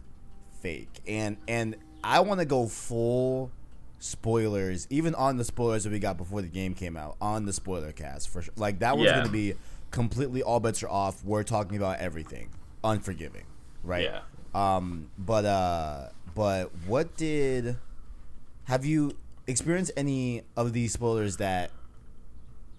fake? 0.62 1.02
And 1.08 1.38
and 1.48 1.76
I 2.04 2.20
want 2.22 2.40
to 2.40 2.46
go 2.46 2.68
full 2.68 3.52
spoilers, 4.00 4.88
even 4.90 5.16
on 5.16 5.38
the 5.38 5.44
spoilers 5.44 5.84
that 5.84 5.92
we 5.92 6.00
got 6.00 6.18
before 6.18 6.42
the 6.42 6.48
game 6.48 6.74
came 6.74 6.96
out, 6.96 7.18
on 7.20 7.46
the 7.46 7.54
spoiler 7.54 7.92
cast 7.92 8.30
for 8.30 8.42
sure. 8.42 8.54
Like 8.56 8.80
that 8.80 8.98
was 8.98 9.06
Yeah. 9.08 9.14
going 9.14 9.26
to 9.26 9.32
be 9.32 9.54
completely 9.92 10.44
all 10.44 10.60
bets 10.60 10.84
are 10.84 10.90
off. 10.90 11.24
We're 11.24 11.44
talking 11.44 11.78
about 11.78 12.00
everything, 12.00 12.50
unforgiving, 12.84 13.46
right? 13.84 14.04
Yeah. 14.04 14.22
Um, 14.54 15.10
but 15.18 15.46
uh, 15.46 16.10
but 16.36 16.72
what 16.86 17.16
did 17.18 17.78
have 18.66 18.86
you 18.86 19.14
experienced 19.48 19.92
any 19.98 20.44
of 20.56 20.74
these 20.74 20.94
spoilers 20.94 21.38
that 21.38 21.72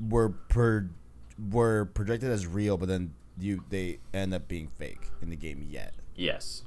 were 0.09 0.28
per 0.28 0.88
were 1.51 1.84
projected 1.86 2.30
as 2.30 2.47
real, 2.47 2.76
but 2.76 2.89
then 2.89 3.14
you 3.39 3.62
they 3.70 3.99
end 4.12 4.34
up 4.34 4.49
being 4.49 4.68
fake 4.78 5.11
in 5.22 5.30
the 5.30 5.36
game 5.36 5.64
yet? 5.68 5.95
Yes. 6.16 6.64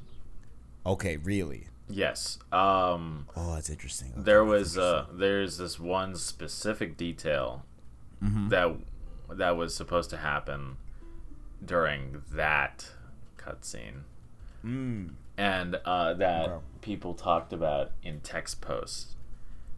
Okay, 0.86 1.18
really? 1.18 1.68
Yes. 1.90 2.40
Um, 2.52 3.28
Oh, 3.36 3.56
that's 3.56 3.70
interesting. 3.70 4.12
Okay, 4.14 4.22
there 4.24 4.44
was 4.46 4.78
uh, 4.78 5.08
there's 5.12 5.58
this 5.58 5.80
one 5.80 6.16
specific 6.16 6.96
detail 6.98 7.66
Mhm. 8.24 8.50
that 8.50 8.76
that 9.38 9.58
was 9.58 9.76
supposed 9.76 10.10
to 10.12 10.18
happen 10.18 10.78
during 11.64 12.24
that 12.32 12.92
cutscene, 13.38 14.04
Mm. 14.66 15.14
and 15.38 15.76
uh, 15.86 16.14
that 16.14 16.50
Okay. 16.50 16.64
people 16.82 17.14
talked 17.14 17.52
about 17.54 17.92
in 18.04 18.22
text 18.22 18.62
posts 18.62 19.16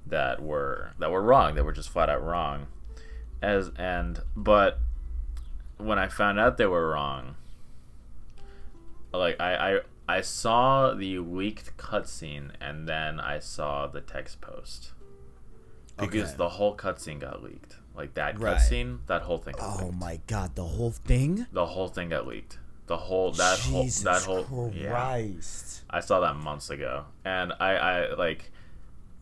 that 0.06 0.42
were 0.42 0.92
that 1.00 1.10
were 1.12 1.22
wrong, 1.22 1.56
that 1.56 1.64
were 1.64 1.72
just 1.72 1.90
flat 1.90 2.10
out 2.10 2.24
wrong. 2.24 2.68
As 3.44 3.72
and 3.78 4.22
but 4.38 4.80
when 5.78 6.00
I 6.00 6.08
found 6.08 6.40
out 6.40 6.58
they 6.58 6.66
were 6.66 6.90
wrong, 6.92 7.36
like 9.14 9.40
I 9.40 9.76
I, 9.76 9.80
I 10.08 10.22
saw 10.22 10.94
the 10.94 11.20
leaked 11.20 11.76
cutscene 11.78 12.52
and 12.62 12.88
then 12.88 13.20
I 13.20 13.40
saw 13.40 13.88
the 13.88 14.00
text 14.02 14.40
post 14.42 14.94
because 15.98 16.30
Okay. 16.30 16.38
the 16.38 16.50
whole 16.50 16.76
cutscene 16.76 17.20
got 17.20 17.44
leaked. 17.44 17.76
Like 17.96 18.14
that 18.16 18.40
Right. 18.40 18.56
cutscene, 18.58 19.00
that 19.08 19.24
whole 19.24 19.38
thing. 19.38 19.56
Got 19.58 19.82
Oh 19.82 19.86
leaked. 19.88 20.00
my 20.00 20.20
god, 20.26 20.56
the 20.56 20.64
whole 20.64 20.92
thing? 20.92 21.46
The 21.52 21.66
whole 21.68 21.90
thing 21.90 22.10
got 22.10 22.26
leaked. 22.26 22.58
The 22.88 22.98
whole 22.98 23.32
that 23.34 23.60
whole 23.60 23.84
that 24.04 24.24
whole 24.24 24.72
yeah. 24.74 24.94
I 25.90 26.00
saw 26.00 26.20
that 26.22 26.36
months 26.38 26.70
ago, 26.70 27.06
and 27.26 27.54
I 27.60 27.76
I 27.76 28.14
like 28.16 28.52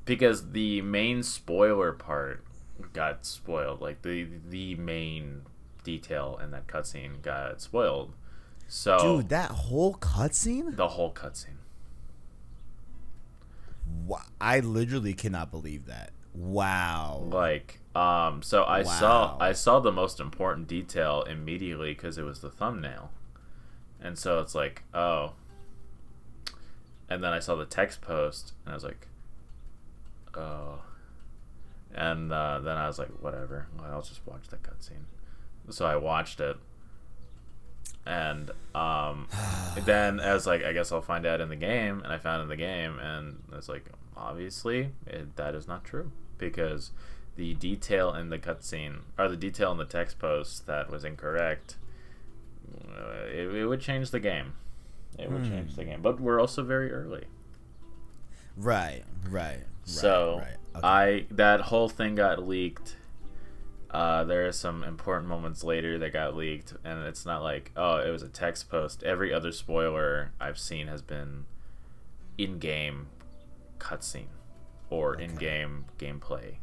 because 0.06 0.52
the 0.52 0.82
main 0.84 1.22
spoiler 1.24 1.92
part 1.92 2.44
got 2.94 3.26
spoiled. 3.26 3.82
Like 3.82 4.02
the 4.02 4.28
the 4.50 4.76
main 4.76 5.44
detail 5.84 6.40
in 6.44 6.52
that 6.52 6.68
cutscene 6.68 7.22
got 7.22 7.62
spoiled. 7.62 8.14
So 8.68 9.18
Dude, 9.18 9.30
that 9.30 9.52
whole 9.52 9.96
cutscene? 9.96 10.76
the 10.76 10.90
whole 10.90 11.14
cutscene. 11.14 11.58
Wa- 14.06 14.24
I 14.40 14.60
literally 14.60 15.14
cannot 15.14 15.52
believe 15.52 15.86
that. 15.88 16.12
Wow. 16.34 17.28
Like 17.30 17.80
um, 17.96 18.42
so 18.42 18.64
I 18.64 18.84
saw 18.84 19.38
I 19.40 19.52
saw 19.52 19.80
the 19.80 19.92
most 19.92 20.20
important 20.20 20.68
detail 20.68 21.24
immediately 21.24 21.94
because 21.94 22.18
it 22.18 22.24
was 22.24 22.40
the 22.40 22.50
thumbnail, 22.50 23.12
and 24.00 24.18
so 24.18 24.40
it's 24.40 24.56
like 24.56 24.84
oh. 24.94 25.34
And 27.10 27.22
then 27.22 27.34
I 27.34 27.40
saw 27.40 27.56
the 27.56 27.66
text 27.66 28.00
post, 28.00 28.54
and 28.64 28.72
I 28.72 28.76
was 28.76 28.86
like, 28.86 29.10
oh. 30.34 30.80
And 31.94 32.32
uh, 32.32 32.60
then 32.60 32.78
I 32.78 32.88
was 32.88 33.00
like, 33.00 33.10
whatever. 33.22 33.68
Well, 33.78 33.92
I'll 33.92 34.02
just 34.02 34.26
watch 34.26 34.48
the 34.50 34.58
cutscene. 34.58 35.06
So 35.70 35.86
I 35.86 35.96
watched 35.96 36.40
it, 36.40 36.58
and 38.06 38.52
um, 38.74 39.28
then 39.86 40.20
I 40.20 40.34
was 40.34 40.48
like, 40.48 40.64
I 40.64 40.74
guess 40.74 40.92
I'll 40.92 41.02
find 41.02 41.26
out 41.26 41.42
in 41.42 41.50
the 41.50 41.56
game, 41.56 42.02
and 42.04 42.12
I 42.12 42.18
found 42.18 42.44
in 42.44 42.50
the 42.50 42.58
game, 42.58 43.00
and 43.00 43.42
it's 43.54 43.70
like, 43.70 43.86
obviously, 44.16 44.92
it, 45.06 45.36
that 45.36 45.56
is 45.56 45.68
not 45.68 45.84
true 45.84 46.12
because 46.38 46.92
the 47.36 47.54
detail 47.56 48.14
in 48.14 48.30
the 48.30 48.40
cutscene 48.40 49.00
or 49.18 49.30
the 49.30 49.38
detail 49.38 49.72
in 49.72 49.78
the 49.78 49.86
text 49.86 50.20
post 50.20 50.66
that 50.68 50.90
was 50.90 51.06
incorrect, 51.06 51.78
uh, 52.76 53.26
it, 53.26 53.54
it 53.56 53.66
would 53.68 53.82
change 53.82 54.12
the 54.12 54.20
game. 54.20 54.54
It 55.20 55.32
would 55.32 55.44
change 55.44 55.76
the 55.76 55.84
game, 55.84 56.02
but 56.02 56.20
we're 56.20 56.40
also 56.40 56.64
very 56.64 56.92
early. 56.92 57.26
Right, 58.56 59.04
right. 59.30 59.58
right 59.58 59.60
So 59.84 60.40
right. 60.40 60.58
Okay. 60.76 60.88
I 60.88 61.26
that 61.32 61.62
whole 61.62 61.90
thing 61.90 62.16
got 62.16 62.48
leaked. 62.48 62.98
Uh, 63.90 64.24
there 64.24 64.48
are 64.48 64.54
some 64.54 64.84
important 64.86 65.28
moments 65.28 65.66
later 65.66 65.98
that 66.00 66.14
got 66.14 66.34
leaked, 66.36 66.74
and 66.86 67.04
it's 67.06 67.26
not 67.26 67.44
like 67.44 67.72
oh 67.76 67.98
it 67.98 68.10
was 68.10 68.24
a 68.24 68.30
text 68.30 68.70
post. 68.70 69.04
Every 69.04 69.34
other 69.34 69.52
spoiler 69.52 70.32
I've 70.40 70.58
seen 70.58 70.88
has 70.88 71.02
been 71.02 71.46
in-game 72.38 73.08
cutscene 73.80 74.28
or 74.90 75.16
in-game 75.20 75.86
gameplay, 76.00 76.56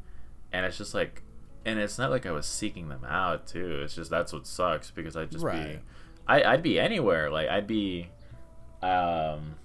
and 0.52 0.64
it's 0.64 0.78
just 0.78 0.94
like, 0.94 1.22
and 1.66 1.78
it's 1.78 1.98
not 1.98 2.10
like 2.10 2.24
I 2.24 2.30
was 2.30 2.46
seeking 2.46 2.88
them 2.88 3.04
out 3.04 3.46
too. 3.46 3.82
It's 3.82 3.94
just 3.94 4.10
that's 4.10 4.32
what 4.32 4.46
sucks 4.46 4.90
because 4.90 5.14
I'd 5.16 5.30
just 5.30 5.44
be, 5.44 5.78
I, 6.26 6.42
I'd 6.42 6.62
be 6.62 6.80
anywhere. 6.80 7.30
Like 7.30 7.48
I'd 7.50 7.66
be, 7.66 8.08
um, 8.82 9.56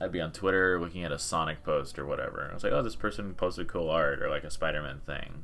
I'd 0.00 0.12
be 0.12 0.20
on 0.20 0.32
Twitter 0.32 0.80
looking 0.80 1.04
at 1.04 1.12
a 1.12 1.18
Sonic 1.18 1.64
post 1.64 1.98
or 1.98 2.06
whatever. 2.06 2.48
I 2.50 2.54
was 2.54 2.62
like, 2.62 2.72
oh, 2.72 2.82
this 2.82 2.96
person 2.96 3.34
posted 3.34 3.68
cool 3.68 3.90
art 3.90 4.22
or 4.22 4.30
like 4.30 4.44
a 4.44 4.50
Spider-Man 4.50 5.00
thing. 5.04 5.42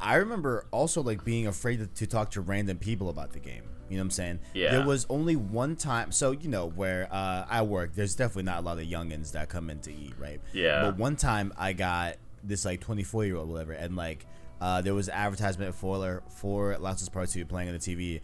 I 0.00 0.16
remember 0.16 0.66
also 0.70 1.02
like 1.02 1.24
being 1.24 1.46
afraid 1.46 1.78
to, 1.78 1.86
to 1.86 2.06
talk 2.06 2.32
to 2.32 2.40
random 2.40 2.78
people 2.78 3.08
about 3.08 3.32
the 3.32 3.38
game. 3.38 3.62
You 3.88 3.96
know 3.96 4.02
what 4.02 4.06
I'm 4.06 4.10
saying? 4.10 4.38
Yeah. 4.54 4.72
There 4.72 4.86
was 4.86 5.06
only 5.08 5.36
one 5.36 5.76
time. 5.76 6.12
So 6.12 6.30
you 6.32 6.48
know 6.48 6.66
where 6.66 7.08
uh, 7.12 7.44
I 7.48 7.62
work, 7.62 7.94
there's 7.94 8.14
definitely 8.14 8.44
not 8.44 8.58
a 8.58 8.62
lot 8.62 8.78
of 8.78 8.84
youngins 8.84 9.32
that 9.32 9.48
come 9.48 9.70
in 9.70 9.80
to 9.80 9.92
eat, 9.92 10.14
right? 10.18 10.40
Yeah. 10.52 10.82
But 10.82 10.96
one 10.96 11.16
time 11.16 11.52
I 11.56 11.72
got 11.72 12.16
this 12.42 12.64
like 12.64 12.80
24 12.80 13.26
year 13.26 13.36
old 13.36 13.48
whatever, 13.48 13.72
and 13.72 13.94
like 13.94 14.26
uh, 14.60 14.80
there 14.80 14.94
was 14.94 15.08
advertisement 15.08 15.74
for 15.74 16.22
for 16.28 16.76
Last 16.78 17.02
of 17.02 17.02
Us 17.02 17.08
Part 17.08 17.28
Two 17.28 17.44
playing 17.44 17.68
on 17.68 17.74
the 17.74 17.80
TV, 17.80 18.20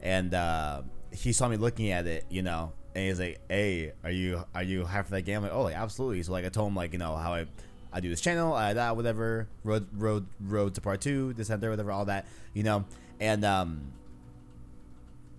and 0.00 0.32
uh, 0.34 0.82
he 1.12 1.32
saw 1.32 1.48
me 1.48 1.56
looking 1.56 1.90
at 1.90 2.06
it, 2.06 2.24
you 2.30 2.42
know, 2.42 2.72
and 2.94 3.06
he's 3.06 3.20
like, 3.20 3.40
"Hey, 3.48 3.92
are 4.04 4.10
you 4.10 4.44
are 4.54 4.62
you 4.62 4.84
hyped 4.84 5.04
for 5.06 5.10
that 5.12 5.22
game?" 5.22 5.38
I'm 5.38 5.42
like, 5.44 5.52
"Oh, 5.52 5.62
like 5.62 5.76
absolutely." 5.76 6.22
So 6.22 6.32
like 6.32 6.44
I 6.44 6.48
told 6.48 6.68
him 6.68 6.74
like 6.76 6.92
you 6.92 6.98
know 6.98 7.16
how 7.16 7.34
I 7.34 7.46
I 7.92 8.00
do 8.00 8.08
this 8.08 8.20
channel, 8.20 8.52
I 8.54 8.72
that 8.74 8.96
whatever 8.96 9.48
road 9.64 9.86
road 9.92 10.26
road 10.40 10.74
to 10.74 10.80
part 10.80 11.00
two, 11.00 11.32
this 11.34 11.50
and 11.50 11.62
there, 11.62 11.70
whatever, 11.70 11.90
all 11.92 12.04
that, 12.06 12.26
you 12.54 12.62
know, 12.62 12.84
and 13.20 13.44
um. 13.44 13.92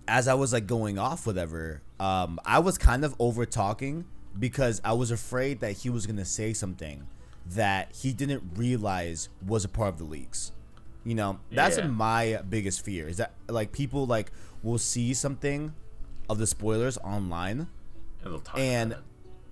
As 0.08 0.26
I 0.26 0.34
was 0.34 0.52
like 0.52 0.66
going 0.66 0.98
off, 0.98 1.26
whatever, 1.26 1.80
um, 2.00 2.40
I 2.44 2.58
was 2.58 2.76
kind 2.76 3.04
of 3.04 3.14
over 3.20 3.46
talking 3.46 4.04
because 4.38 4.80
I 4.84 4.94
was 4.94 5.12
afraid 5.12 5.60
that 5.60 5.72
he 5.72 5.90
was 5.90 6.06
gonna 6.06 6.24
say 6.24 6.52
something 6.52 7.06
that 7.46 7.94
he 7.94 8.12
didn't 8.12 8.42
realize 8.56 9.28
was 9.46 9.64
a 9.64 9.68
part 9.68 9.90
of 9.90 9.98
the 9.98 10.04
leaks. 10.04 10.50
You 11.04 11.14
know, 11.14 11.38
that's 11.52 11.78
Yeah. 11.78 11.86
my 11.86 12.40
biggest 12.48 12.84
fear 12.84 13.08
is 13.08 13.18
that 13.18 13.32
like 13.48 13.70
people 13.72 14.04
like 14.06 14.32
will 14.62 14.78
see 14.78 15.14
something 15.14 15.72
of 16.32 16.38
the 16.38 16.46
spoilers 16.46 16.98
online 16.98 17.68
And 18.56 18.96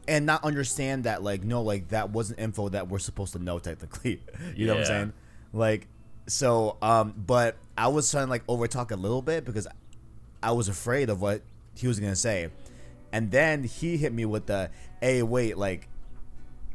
and 0.08 0.26
not 0.26 0.42
understand 0.42 1.04
that 1.04 1.22
like 1.22 1.44
no 1.44 1.62
like 1.62 1.88
that 1.88 2.10
wasn't 2.10 2.40
info 2.40 2.68
that 2.70 2.88
we're 2.88 2.98
supposed 2.98 3.32
to 3.34 3.38
know 3.38 3.58
technically. 3.58 4.22
you 4.56 4.66
know 4.66 4.74
what 4.74 4.80
I'm 4.80 4.86
saying? 4.86 5.12
Like 5.52 5.86
so 6.26 6.76
um 6.82 7.14
but 7.16 7.56
I 7.76 7.88
was 7.88 8.10
trying 8.10 8.26
to 8.26 8.30
like 8.30 8.42
over 8.48 8.66
talk 8.66 8.90
a 8.90 8.96
little 8.96 9.22
bit 9.22 9.44
because 9.44 9.68
I 10.42 10.52
was 10.52 10.68
afraid 10.68 11.10
of 11.10 11.20
what 11.20 11.42
he 11.74 11.86
was 11.86 12.00
gonna 12.00 12.16
say. 12.16 12.48
And 13.12 13.30
then 13.30 13.64
he 13.64 13.96
hit 13.96 14.12
me 14.12 14.24
with 14.24 14.46
the 14.46 14.70
hey 15.00 15.22
wait 15.22 15.56
like 15.58 15.88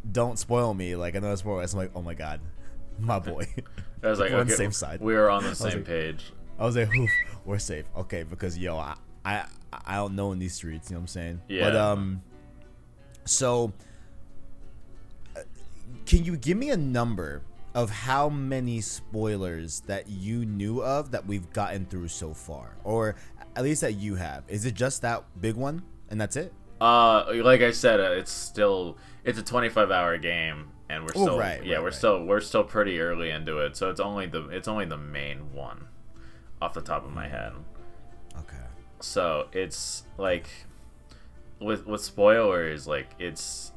don't 0.10 0.38
spoil 0.38 0.74
me 0.74 0.96
like 0.96 1.16
another 1.16 1.36
spoiler. 1.36 1.64
I'm 1.64 1.70
like, 1.78 1.92
oh 1.96 2.02
my 2.02 2.14
god, 2.14 2.40
my 3.00 3.20
boy. 3.20 3.48
I 4.04 4.10
was 4.10 4.20
like, 4.20 4.32
we're 4.32 4.40
on 4.40 4.48
the 4.48 4.54
okay, 4.54 4.64
same 4.64 4.72
side. 4.72 5.02
we're 5.02 5.30
on 5.30 5.44
the 5.44 5.56
same 5.56 5.78
like- 5.78 5.86
page. 5.86 6.32
I 6.58 6.66
was 6.66 6.78
like, 6.78 6.94
Oof, 6.96 7.10
we're 7.44 7.60
safe. 7.60 7.86
Okay, 7.98 8.24
because 8.24 8.58
yo, 8.58 8.78
I, 8.78 8.96
I 9.26 9.46
I 9.86 9.96
don't 9.96 10.16
know 10.16 10.32
in 10.32 10.40
these 10.40 10.54
streets, 10.54 10.90
you 10.90 10.94
know 10.96 11.00
what 11.00 11.04
I'm 11.04 11.08
saying? 11.08 11.42
Yeah. 11.50 11.64
But 11.70 11.76
um 11.76 12.22
so 13.26 13.74
uh, 15.36 15.42
can 16.06 16.24
you 16.24 16.38
give 16.38 16.58
me 16.58 16.70
a 16.70 16.78
number 16.78 17.42
of 17.74 17.90
how 17.90 18.30
many 18.30 18.80
spoilers 18.82 19.82
that 19.82 20.08
you 20.08 20.46
knew 20.46 20.82
of 20.82 21.12
that 21.12 21.26
we've 21.26 21.52
gotten 21.52 21.86
through 21.86 22.08
so 22.08 22.34
far? 22.34 22.78
Or 22.84 23.16
at 23.56 23.64
least 23.64 23.82
that 23.82 23.94
you 23.96 24.16
have. 24.16 24.44
Is 24.48 24.66
it 24.66 24.76
just 24.76 25.02
that 25.02 25.24
big 25.42 25.56
one 25.56 25.82
and 26.10 26.20
that's 26.22 26.36
it? 26.36 26.54
Uh, 26.80 27.26
like 27.44 27.62
I 27.62 27.72
said, 27.72 28.00
uh, 28.00 28.12
it's 28.12 28.32
still 28.32 28.98
it's 29.24 29.40
a 29.40 29.44
25 29.44 29.92
hour 29.92 30.18
game, 30.18 30.68
and 30.90 31.04
we're 31.04 31.10
Oh, 31.16 31.24
still 31.24 31.40
right, 31.40 31.66
yeah 31.66 31.76
right, 31.76 31.82
we're 31.82 31.86
right. 31.88 31.94
still 31.96 32.24
we're 32.26 32.42
still 32.42 32.64
pretty 32.66 33.00
early 33.00 33.30
into 33.30 33.58
it. 33.60 33.76
So 33.78 33.90
it's 33.90 34.00
only 34.02 34.28
the 34.28 34.50
it's 34.50 34.68
only 34.68 34.86
the 34.86 34.98
main 34.98 35.54
one, 35.54 35.88
off 36.62 36.74
the 36.74 36.82
top 36.82 37.06
of 37.06 37.12
my 37.14 37.28
head. 37.30 37.54
So 39.06 39.48
it's 39.54 40.04
like 40.18 40.50
with 41.60 41.86
with 41.86 42.02
spoilers, 42.02 42.88
like 42.88 43.12
it's 43.20 43.72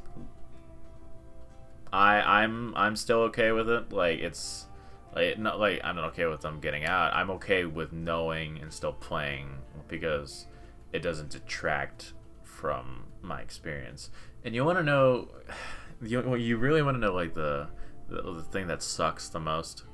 I 1.93 2.43
I'm 2.43 2.75
I'm 2.77 2.97
still 2.97 3.21
okay 3.25 3.53
with 3.53 3.69
it. 3.69 3.93
Like 3.93 4.19
it's 4.19 4.67
like 5.15 5.39
not 5.39 5.61
like 5.61 5.81
I'm 5.85 5.97
not 5.97 6.07
okay 6.07 6.27
with 6.27 6.41
them 6.41 6.61
getting 6.61 6.85
out. 6.85 7.15
I'm 7.15 7.31
okay 7.33 7.67
with 7.67 7.93
knowing 7.93 8.59
and 8.59 8.73
still 8.73 8.95
playing 8.95 9.59
because 9.87 10.47
it 10.93 11.01
doesn't 11.01 11.31
detract 11.31 12.15
from 12.43 13.05
my 13.23 13.41
experience. 13.41 14.11
And 14.45 14.55
you 14.55 14.65
want 14.65 14.79
to 14.79 14.83
know 14.85 15.29
you 16.03 16.35
you 16.37 16.57
really 16.57 16.83
want 16.83 16.97
to 16.97 17.01
know 17.01 17.13
like 17.13 17.35
the, 17.35 17.69
the 18.09 18.23
the 18.23 18.43
thing 18.43 18.67
that 18.69 18.83
sucks 18.83 19.29
the 19.29 19.41
most. 19.41 19.85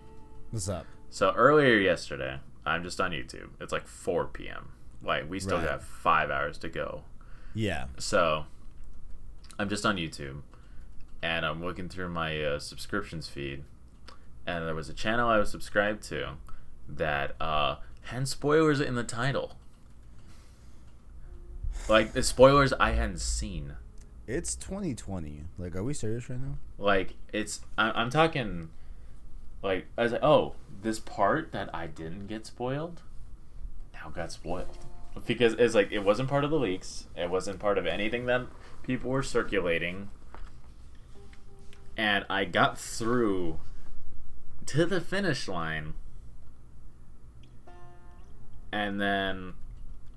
What's 0.51 0.69
up? 0.69 0.87
So 1.11 1.33
earlier 1.33 1.77
yesterday, 1.77 2.39
I'm 2.65 2.83
just 2.83 3.01
on 3.01 3.11
YouTube. 3.11 3.51
It's 3.61 3.73
like 3.73 3.87
4 3.87 4.27
p.m. 4.29 4.71
Like 5.05 5.29
we 5.29 5.39
still 5.41 5.59
Right. 5.59 5.69
have 5.69 5.85
five 5.85 6.31
hours 6.31 6.59
to 6.59 6.69
go. 6.69 7.03
Yeah. 7.55 7.87
So 7.99 8.47
I'm 9.59 9.69
just 9.69 9.85
on 9.87 9.97
YouTube, 9.97 10.43
and 11.23 11.45
I'm 11.47 11.63
looking 11.63 11.89
through 11.89 12.09
my 12.09 12.43
uh, 12.43 12.59
subscriptions 12.59 13.29
feed, 13.29 13.65
and 14.47 14.67
there 14.67 14.75
was 14.75 14.89
a 14.89 14.95
channel 14.95 15.29
I 15.29 15.39
was 15.39 15.51
subscribed 15.51 16.03
to 16.05 16.35
that 16.89 17.35
uh, 17.41 17.77
had 18.05 18.27
spoilers 18.29 18.81
in 18.81 18.95
the 18.95 19.05
title. 19.05 19.57
Like 21.89 22.13
the 22.13 22.23
spoilers 22.23 22.73
I 22.75 22.93
hadn't 22.93 23.21
seen. 23.21 23.75
It's 24.27 24.55
2020. 24.57 25.43
Like, 25.59 25.77
are 25.77 25.85
we 25.85 25.93
serious 25.93 26.31
right 26.31 26.41
now? 26.41 26.57
Like 26.79 27.15
it's 27.33 27.61
I, 27.77 27.91
I'm 27.91 28.11
talking. 28.11 28.71
Like 29.63 29.87
I 29.99 30.03
was 30.05 30.13
like, 30.13 30.23
oh, 30.23 30.55
this 30.83 30.99
part 30.99 31.53
that 31.53 31.71
I 31.75 31.87
didn't 31.87 32.27
get 32.27 32.47
spoiled, 32.47 33.03
now 33.93 34.09
got 34.11 34.33
spoiled 34.33 34.79
because 35.27 35.55
it's 35.55 35.75
like 35.75 35.93
it 35.93 36.01
wasn't 36.01 36.29
part 36.29 36.45
of 36.45 36.51
the 36.51 36.59
leaks. 36.59 37.07
It 37.17 37.31
wasn't 37.31 37.59
part 37.59 37.79
of 37.79 37.87
anything 37.87 38.27
that 38.27 38.47
people 38.83 39.11
were 39.11 39.23
circulating. 39.23 40.11
And 41.97 42.25
I 42.29 42.45
got 42.45 42.79
through 42.79 43.61
to 44.67 44.85
the 44.87 45.01
finish 45.01 45.47
line, 45.47 45.95
and 48.73 49.01
then 49.01 49.55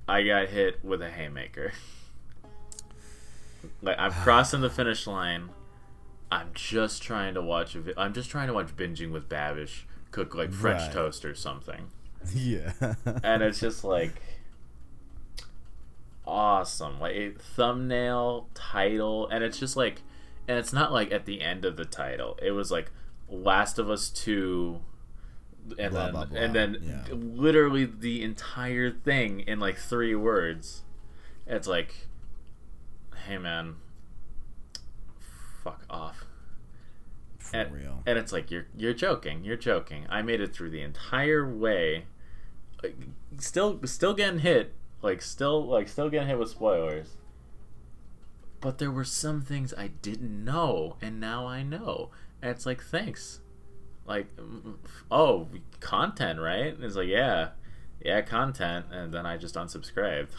I 0.08 0.24
got 0.24 0.50
hit 0.50 0.84
with 0.84 1.02
a 1.02 1.10
haymaker. 1.10 1.74
like 3.82 3.98
I'm 4.00 4.12
crossing 4.24 4.62
the 4.62 4.70
finish 4.70 5.06
line. 5.08 5.50
I'm 6.32 6.50
just 6.54 7.02
trying 7.04 7.36
to 7.36 7.42
watch 7.42 7.76
a 7.76 7.80
vi- 7.82 7.94
I'm 7.96 8.14
just 8.14 8.30
trying 8.30 8.48
to 8.48 8.54
watch 8.54 8.76
binging 8.76 9.12
with 9.12 9.30
Babish 9.30 9.84
cook 10.12 10.36
like 10.36 10.52
French 10.52 10.82
Right. 10.82 10.92
toast 10.92 11.24
or 11.24 11.36
something. 11.36 11.88
yeah. 12.34 12.74
And 13.24 13.42
it's 13.44 13.60
just 13.60 13.84
like 13.84 14.22
awesome. 16.28 17.00
Like 17.00 17.16
a 17.16 17.32
thumbnail, 17.32 18.50
title, 18.54 19.28
and 19.30 19.44
it's 19.44 19.58
just 19.60 19.76
like, 19.76 20.02
and 20.48 20.58
it's 20.60 20.74
not 20.74 20.92
like 20.92 21.12
at 21.12 21.26
the 21.26 21.42
end 21.42 21.66
of 21.66 21.78
the 21.78 21.86
title. 21.86 22.38
It 22.42 22.52
was 22.52 22.70
like 22.72 22.92
Last 23.30 23.80
of 23.80 23.90
Us 23.90 24.10
Two, 24.10 24.82
and 25.80 25.92
Blah, 25.92 26.04
then 26.06 26.12
blah, 26.14 26.26
blah. 26.26 26.40
and 26.40 26.54
then 26.56 26.78
Yeah. 26.82 27.14
literally 27.16 27.86
the 27.86 28.22
entire 28.24 28.92
thing 28.92 29.40
in 29.42 29.60
like 29.60 29.78
three 29.78 30.14
words. 30.16 30.84
It's 31.48 31.68
like, 31.68 32.08
hey 33.26 33.38
man, 33.38 33.76
fuck 35.64 35.84
off. 35.90 36.26
For 37.40 37.56
and, 37.58 37.74
real. 37.74 38.04
and 38.06 38.18
it's 38.18 38.34
like 38.34 38.52
you're 38.52 38.68
you're 38.78 38.94
joking, 38.94 39.44
you're 39.46 39.56
joking. 39.58 40.06
I 40.10 40.22
made 40.22 40.42
it 40.42 40.54
through 40.54 40.72
the 40.72 40.82
entire 40.82 41.50
way, 41.50 42.06
still 43.38 43.80
still 43.86 44.14
getting 44.14 44.40
hit, 44.40 44.74
like 45.02 45.22
still 45.22 45.66
like 45.66 45.88
still 45.88 46.10
getting 46.10 46.28
hit 46.28 46.40
with 46.40 46.50
spoilers. 46.50 47.16
But 48.60 48.80
there 48.80 48.92
were 48.92 49.04
some 49.04 49.42
things 49.42 49.74
I 49.78 49.88
didn't 50.02 50.44
know, 50.44 50.98
and 51.02 51.20
now 51.20 51.46
I 51.46 51.64
know. 51.64 52.10
And 52.42 52.52
it's 52.52 52.66
like 52.66 52.84
thanks, 52.84 53.40
like 54.06 54.36
mm, 54.36 54.76
oh 55.12 55.48
content 55.80 56.40
right? 56.40 56.74
And 56.74 56.84
it's 56.84 56.96
like 56.96 57.08
yeah, 57.08 57.50
yeah 58.04 58.22
content, 58.22 58.88
and 58.92 59.14
then 59.14 59.26
I 59.26 59.38
just 59.38 59.56
unsubscribed. 59.56 60.30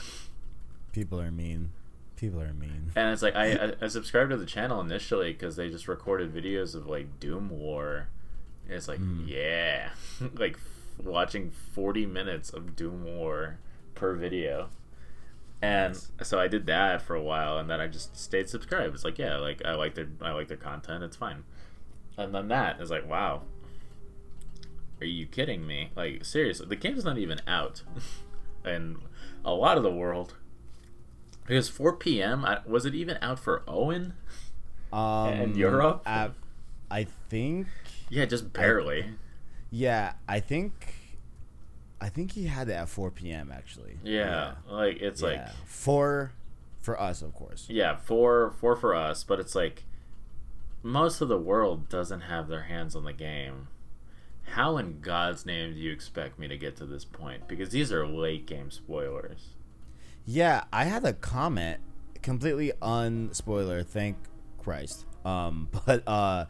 People 0.93 1.21
are 1.21 1.31
mean. 1.31 1.73
People 2.17 2.41
are 2.41 2.53
mean. 2.53 2.91
And 2.97 3.13
it's 3.13 3.23
like 3.23 3.37
I, 3.37 3.75
I, 3.81 3.87
subscribed 3.87 4.31
to 4.31 4.37
the 4.37 4.47
channel 4.47 4.81
initially 4.81 5.33
because 5.33 5.55
they 5.55 5.71
just 5.71 5.87
recorded 5.87 6.35
videos 6.35 6.75
of 6.75 6.89
like 6.89 7.21
Doom 7.21 7.51
War. 7.51 8.09
And 8.67 8.75
it's 8.75 8.89
like 8.89 8.99
yeah, 9.25 9.91
like 10.35 10.55
f- 10.55 11.05
watching 11.05 11.53
forty 11.53 12.07
minutes 12.07 12.51
of 12.51 12.75
Doom 12.75 13.05
War 13.05 13.59
per 13.99 14.15
video. 14.15 14.69
And 15.61 15.99
so 16.23 16.39
I 16.39 16.47
did 16.47 16.67
that 16.67 17.03
for 17.03 17.17
a 17.17 17.23
while, 17.23 17.59
and 17.59 17.69
then 17.69 17.81
I 17.81 17.89
just 17.89 18.17
stayed 18.17 18.49
subscribed. 18.49 18.95
It's 18.95 19.05
like 19.05 19.19
yeah, 19.19 19.37
like 19.39 19.61
I 19.65 19.75
like 19.75 19.95
their 19.97 20.07
I 20.23 20.31
like 20.33 20.49
their 20.49 20.57
content. 20.57 21.03
It's 21.03 21.17
fine. 21.17 21.43
And 22.17 22.35
then 22.35 22.49
that 22.49 22.81
is 22.81 22.91
like 22.91 23.09
wow. 23.09 23.43
Are 25.01 25.07
you 25.07 25.27
kidding 25.27 25.67
me? 25.67 25.91
Like 25.97 26.25
seriously, 26.25 26.67
the 26.67 26.77
game's 26.77 27.05
not 27.05 27.19
even 27.19 27.41
out, 27.47 27.83
and 28.65 28.99
a 29.45 29.53
lot 29.53 29.77
of 29.77 29.83
the 29.83 29.91
world. 29.93 30.35
Because 31.47 31.69
4 31.71 31.97
p.m. 31.97 32.45
I- 32.45 32.61
was 32.67 32.85
it 32.85 32.95
even 32.95 33.17
out 33.23 33.39
for 33.39 33.63
Owen? 33.67 34.13
Um, 34.93 35.29
And 35.29 35.57
Europe? 35.57 36.03
I, 36.05 36.31
I 36.91 37.05
think. 37.31 37.69
Yeah, 38.11 38.27
just 38.27 38.53
barely. 38.53 39.07
Yeah, 39.71 40.13
I 40.29 40.41
think. 40.41 40.95
I 42.01 42.09
think 42.09 42.33
he 42.33 42.47
had 42.47 42.69
it 42.69 42.73
at 42.73 42.89
4 42.89 43.11
p.m. 43.11 43.53
Actually. 43.55 43.99
Yeah, 44.03 44.55
like 44.69 45.01
it's 45.01 45.23
like 45.23 45.49
four 45.65 46.33
for 46.81 47.01
us, 47.01 47.23
of 47.23 47.35
course. 47.35 47.67
yeah, 47.69 47.97
four 47.97 48.55
four 48.61 48.77
for 48.77 48.95
us, 48.95 49.25
but 49.25 49.41
it's 49.41 49.55
like 49.55 49.85
most 50.83 51.21
of 51.21 51.29
the 51.29 51.39
world 51.39 51.89
doesn't 51.89 52.23
have 52.23 52.49
their 52.49 52.63
hands 52.63 52.95
on 52.95 53.05
the 53.05 53.13
game. 53.13 53.69
How 54.53 54.79
in 54.79 55.01
God's 55.01 55.45
name 55.45 55.75
do 55.75 55.79
you 55.79 55.93
expect 55.93 56.39
me 56.39 56.49
to 56.49 56.57
get 56.57 56.77
to 56.77 56.87
this 56.87 57.05
point? 57.05 57.47
Because 57.49 57.71
these 57.71 57.93
are 57.93 58.07
late 58.07 58.47
game 58.47 58.71
spoilers. 58.71 59.49
Yeah, 60.25 60.65
I 60.73 60.85
had 60.85 61.05
a 61.05 61.13
comment, 61.13 61.81
completely 62.23 62.73
unspoiler, 62.81 63.85
thank 63.85 64.17
Christ. 64.59 65.05
Um, 65.25 65.69
but 65.87 66.03
uh, 66.07 66.47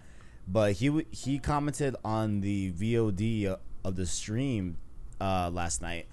but 0.46 0.74
he 0.74 1.04
he 1.10 1.38
commented 1.38 1.96
on 2.04 2.40
the 2.40 2.72
VOD 2.72 3.56
of 3.84 3.96
the 3.96 4.06
stream 4.06 4.76
uh 5.20 5.50
last 5.52 5.82
night, 5.82 6.06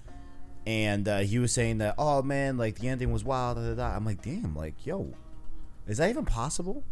and 0.66 1.06
uh, 1.08 1.18
he 1.20 1.38
was 1.38 1.52
saying 1.52 1.78
that 1.78 1.94
oh 1.98 2.22
man, 2.22 2.56
like 2.56 2.76
the 2.78 2.88
ending 2.88 3.12
was 3.12 3.24
wild. 3.24 3.56
Da, 3.56 3.62
da, 3.62 3.74
da. 3.74 3.96
I'm 3.96 4.04
like, 4.04 4.22
damn, 4.22 4.54
like 4.56 4.84
yo, 4.86 5.12
is 5.86 5.98
that 5.98 6.10
even 6.10 6.24
possible? 6.24 6.84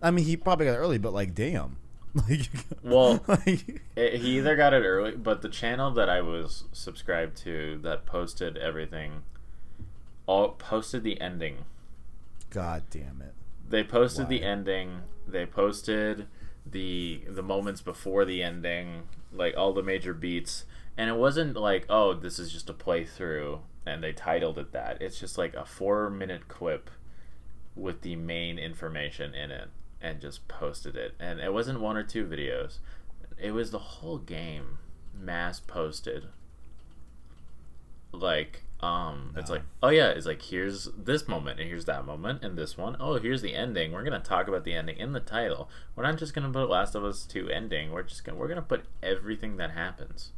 I 0.00 0.10
mean, 0.10 0.24
he 0.24 0.36
probably 0.36 0.66
got 0.66 0.72
it 0.72 0.78
early, 0.78 0.98
but 0.98 1.12
like, 1.12 1.34
damn, 1.34 1.76
like, 2.14 2.48
Well, 2.82 3.22
like, 3.28 3.82
It, 3.94 4.20
he 4.20 4.38
either 4.38 4.56
got 4.56 4.74
it 4.74 4.82
early, 4.84 5.12
but 5.12 5.42
the 5.42 5.48
channel 5.48 5.90
that 5.92 6.08
I 6.08 6.20
was 6.20 6.64
subscribed 6.72 7.36
to 7.38 7.78
that 7.82 8.04
posted 8.04 8.56
everything, 8.56 9.22
all 10.26 10.50
posted 10.50 11.04
the 11.04 11.20
ending. 11.20 11.58
god 12.50 12.82
damn 12.90 13.22
it. 13.22 13.34
They 13.68 13.84
posted 13.84 14.28
the 14.28 14.42
ending. 14.42 15.02
They 15.26 15.46
posted 15.46 16.26
the 16.70 17.22
the 17.28 17.42
moments 17.42 17.80
before 17.80 18.24
the 18.24 18.42
ending, 18.42 19.04
like 19.32 19.56
all 19.56 19.72
the 19.72 19.82
major 19.82 20.12
beats. 20.14 20.64
And 20.96 21.08
it 21.08 21.16
wasn't 21.16 21.56
like, 21.56 21.86
oh, 21.88 22.14
this 22.14 22.38
is 22.38 22.52
just 22.52 22.68
a 22.68 22.74
playthrough, 22.74 23.60
and 23.86 24.02
they 24.02 24.12
titled 24.12 24.58
it 24.58 24.72
that. 24.72 25.00
It's 25.00 25.18
just 25.18 25.38
like 25.38 25.54
a 25.54 25.64
four 25.64 26.10
minute 26.10 26.48
clip 26.48 26.90
with 27.74 28.02
the 28.02 28.16
main 28.16 28.58
information 28.58 29.34
in 29.34 29.50
it, 29.50 29.68
and 30.00 30.20
just 30.20 30.46
posted 30.48 30.96
it. 30.96 31.14
And 31.18 31.40
it 31.40 31.52
wasn't 31.52 31.80
one 31.80 31.96
or 31.96 32.02
two 32.02 32.26
videos. 32.26 32.78
It 33.38 33.52
was 33.52 33.70
the 33.70 33.78
whole 33.78 34.18
game, 34.18 34.78
mass 35.18 35.60
posted. 35.60 36.26
Like, 38.12 38.64
um, 38.82 39.32
it's 39.36 39.50
like, 39.50 39.62
oh 39.82 39.90
yeah, 39.90 40.10
it's 40.10 40.26
like 40.26 40.42
here's 40.42 40.88
this 40.98 41.28
moment 41.28 41.60
and 41.60 41.68
here's 41.68 41.84
that 41.84 42.04
moment 42.04 42.42
and 42.42 42.58
this 42.58 42.76
one. 42.76 42.96
Oh, 42.98 43.18
here's 43.18 43.40
the 43.40 43.54
ending. 43.54 43.92
We're 43.92 44.02
gonna 44.02 44.18
talk 44.18 44.48
about 44.48 44.64
the 44.64 44.74
ending 44.74 44.98
in 44.98 45.12
the 45.12 45.20
title. 45.20 45.70
We're 45.94 46.02
not 46.02 46.18
just 46.18 46.34
gonna 46.34 46.50
put 46.50 46.68
Last 46.68 46.96
of 46.96 47.04
Us 47.04 47.24
Two 47.24 47.48
ending. 47.48 47.92
We're 47.92 48.02
just 48.02 48.24
gonna 48.24 48.36
we're 48.36 48.48
gonna 48.48 48.60
put 48.60 48.86
everything 49.02 49.56
that 49.58 49.70
happens. 49.70 50.32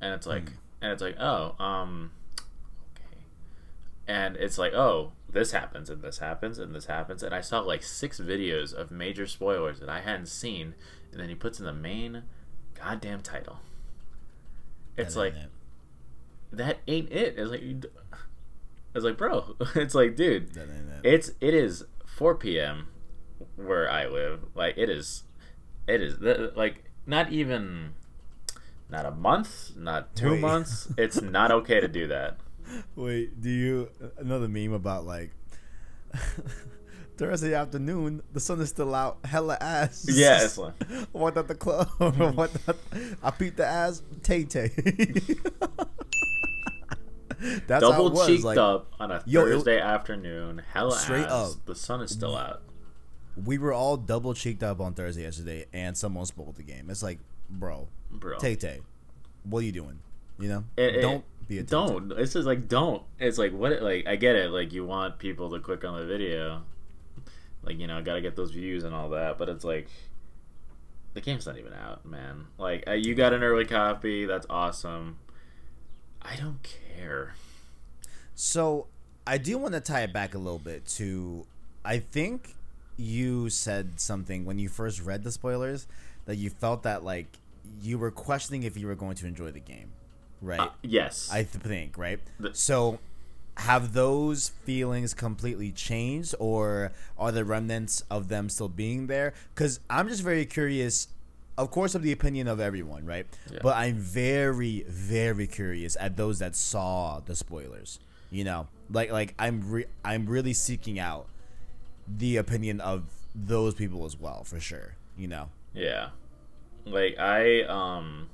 And 0.00 0.14
it's 0.14 0.26
like, 0.26 0.44
and 0.80 0.92
it's 0.92 1.02
like, 1.02 1.16
oh, 1.20 1.54
um, 1.62 2.12
okay. 2.96 3.22
And 4.08 4.36
it's 4.36 4.58
like, 4.58 4.72
oh, 4.72 5.12
this 5.32 5.52
happens 5.52 5.90
and 5.90 6.02
this 6.02 6.18
happens 6.18 6.58
and 6.58 6.74
this 6.74 6.86
happens. 6.86 7.22
And 7.22 7.34
I 7.34 7.40
saw 7.40 7.60
like 7.60 7.82
six 7.82 8.18
videos 8.20 8.72
of 8.72 8.90
major 8.90 9.26
spoilers 9.26 9.80
that 9.80 9.88
I 9.88 10.00
hadn't 10.00 10.26
seen, 10.26 10.74
and 11.12 11.20
then 11.20 11.28
he 11.28 11.34
puts 11.34 11.58
in 11.58 11.66
the 11.66 11.72
main 11.72 12.22
goddamn 12.74 13.20
title. 13.20 13.58
It's 14.96 15.16
like 15.16 15.34
it. 15.34 15.50
that 16.52 16.78
ain't 16.86 17.10
it. 17.12 17.34
It's 17.38 17.50
like, 17.50 17.62
it's 18.94 19.04
like, 19.04 19.16
bro. 19.16 19.56
It's 19.74 19.94
like, 19.94 20.16
dude. 20.16 20.56
It. 20.56 20.68
It's 21.04 21.30
it 21.40 21.54
is 21.54 21.84
4 22.06 22.34
p.m. 22.34 22.88
where 23.56 23.90
I 23.90 24.06
live. 24.06 24.40
Like 24.54 24.74
it 24.76 24.88
is, 24.88 25.22
it 25.86 26.02
is 26.02 26.18
like 26.56 26.84
not 27.06 27.32
even, 27.32 27.94
not 28.90 29.06
a 29.06 29.10
month, 29.10 29.72
not 29.76 30.14
two 30.16 30.32
Wait. 30.32 30.40
months. 30.40 30.88
It's 30.98 31.20
not 31.22 31.50
okay 31.52 31.80
to 31.80 31.88
do 31.88 32.08
that. 32.08 32.38
Wait, 32.96 33.40
do 33.40 33.48
you 33.50 33.88
another 34.18 34.48
meme 34.48 34.72
about 34.72 35.04
like 35.06 35.30
Thursday 37.16 37.54
afternoon, 37.54 38.22
the 38.32 38.40
sun 38.40 38.60
is 38.60 38.68
still 38.70 38.94
out, 38.94 39.18
hella 39.24 39.56
ass. 39.60 40.06
Yeah, 40.08 40.38
it's 40.44 40.56
like- 40.58 40.74
what 41.12 41.36
at 41.36 41.48
the 41.48 41.54
club? 41.54 41.88
I 43.22 43.30
beat 43.38 43.56
the 43.56 43.66
ass, 43.66 44.02
Tay 44.22 44.44
Tay. 44.44 44.70
That's 47.66 47.82
how 47.82 47.90
it 47.90 47.92
Double 47.96 48.10
was. 48.10 48.26
cheeked 48.26 48.44
like, 48.44 48.58
up 48.58 48.92
on 49.00 49.10
a 49.10 49.22
Yo, 49.26 49.46
it- 49.46 49.50
Thursday 49.52 49.80
afternoon. 49.80 50.62
Hella 50.72 50.96
Straight 50.98 51.24
ass. 51.26 51.54
up. 51.56 51.66
The 51.66 51.74
sun 51.74 52.02
is 52.02 52.10
still 52.10 52.36
out. 52.36 52.62
we 53.46 53.56
were 53.58 53.72
all 53.72 53.96
double 53.96 54.34
cheeked 54.34 54.62
up 54.62 54.80
on 54.80 54.92
Thursday 54.94 55.22
yesterday, 55.22 55.64
and 55.72 55.96
someone 55.96 56.26
spoiled 56.26 56.56
the 56.56 56.62
game. 56.62 56.90
It's 56.90 57.02
like, 57.02 57.18
bro, 57.48 57.88
Bro. 58.10 58.38
Tay 58.38 58.56
Tay, 58.56 58.80
what 59.44 59.60
are 59.60 59.66
you 59.66 59.72
doing? 59.72 59.98
You 60.38 60.48
know, 60.48 60.64
It- 60.76 60.96
it- 60.96 61.00
don't 61.02 61.24
be 61.48 61.58
a 61.58 61.62
Tay-Tay. 61.62 61.70
don't. 61.70 62.12
It's 62.12 62.32
just 62.32 62.46
like 62.46 62.68
don't. 62.68 63.02
It's 63.18 63.38
like 63.38 63.52
what? 63.52 63.82
Like 63.82 64.06
I 64.06 64.16
get 64.16 64.36
it. 64.36 64.50
Like 64.50 64.72
you 64.72 64.84
want 64.84 65.18
people 65.18 65.50
to 65.50 65.60
click 65.60 65.84
on 65.84 65.98
the 65.98 66.06
video, 66.06 66.62
like 67.62 67.78
you 67.78 67.86
know, 67.86 67.98
I 67.98 68.02
gotta 68.02 68.20
get 68.20 68.36
those 68.36 68.50
views 68.52 68.84
and 68.84 68.94
all 68.94 69.10
that. 69.10 69.36
But 69.38 69.48
it's 69.48 69.64
like 69.64 69.88
the 71.14 71.20
game's 71.20 71.46
not 71.46 71.58
even 71.58 71.72
out, 71.72 72.06
man. 72.06 72.46
Like 72.58 72.84
you 72.88 73.14
got 73.14 73.32
an 73.32 73.42
early 73.42 73.64
copy. 73.64 74.24
That's 74.26 74.46
awesome. 74.48 75.18
I 76.22 76.36
don't 76.36 76.62
care. 76.62 77.34
So 78.34 78.86
I 79.26 79.38
do 79.38 79.58
want 79.58 79.74
to 79.74 79.80
tie 79.80 80.02
it 80.02 80.12
back 80.12 80.34
a 80.34 80.38
little 80.38 80.58
bit 80.58 80.86
to 80.96 81.46
I 81.84 81.98
think 81.98 82.54
you 82.96 83.48
said 83.50 84.00
something 84.00 84.44
when 84.44 84.58
you 84.58 84.68
first 84.68 85.02
read 85.02 85.24
the 85.24 85.32
spoilers 85.32 85.86
that 86.26 86.36
you 86.36 86.50
felt 86.50 86.82
that 86.84 87.02
like 87.04 87.38
you 87.80 87.98
were 87.98 88.10
questioning 88.10 88.62
if 88.62 88.76
you 88.76 88.86
were 88.86 88.94
going 88.94 89.16
to 89.16 89.26
enjoy 89.26 89.50
the 89.50 89.60
game. 89.60 89.92
Right? 90.42 90.60
Uh, 90.60 90.68
yes. 90.82 91.28
I 91.30 91.42
th- 91.44 91.62
think, 91.64 91.98
right? 91.98 92.18
The- 92.38 92.54
so 92.54 92.98
have 93.56 93.92
those 93.92 94.48
feelings 94.64 95.12
completely 95.12 95.70
changed 95.70 96.34
or 96.38 96.92
are 97.18 97.30
the 97.30 97.44
remnants 97.44 98.02
of 98.10 98.28
them 98.28 98.48
still 98.48 98.68
being 98.70 99.06
there? 99.06 99.34
Cuz 99.54 99.80
I'm 99.90 100.08
just 100.08 100.22
very 100.22 100.46
curious 100.46 101.08
of 101.58 101.70
course 101.70 101.94
of 101.94 102.02
the 102.02 102.10
opinion 102.12 102.48
of 102.48 102.58
everyone, 102.58 103.04
right? 103.04 103.26
Yeah. 103.52 103.58
But 103.62 103.76
I'm 103.76 103.96
very 103.96 104.84
very 104.88 105.46
curious 105.46 105.94
at 106.00 106.16
those 106.16 106.38
that 106.38 106.56
saw 106.56 107.20
the 107.20 107.36
spoilers. 107.36 107.98
You 108.30 108.44
know, 108.44 108.68
like 108.90 109.10
like 109.12 109.34
I'm 109.38 109.70
re- 109.70 109.86
I'm 110.04 110.24
really 110.26 110.54
seeking 110.54 110.98
out 110.98 111.26
the 112.08 112.38
opinion 112.38 112.80
of 112.80 113.02
those 113.34 113.74
people 113.74 114.06
as 114.06 114.18
well, 114.18 114.42
for 114.44 114.58
sure. 114.58 114.94
You 115.18 115.28
know. 115.28 115.48
Yeah. 115.74 116.10
Like 116.84 117.18
I 117.18 117.62
um 117.62 118.30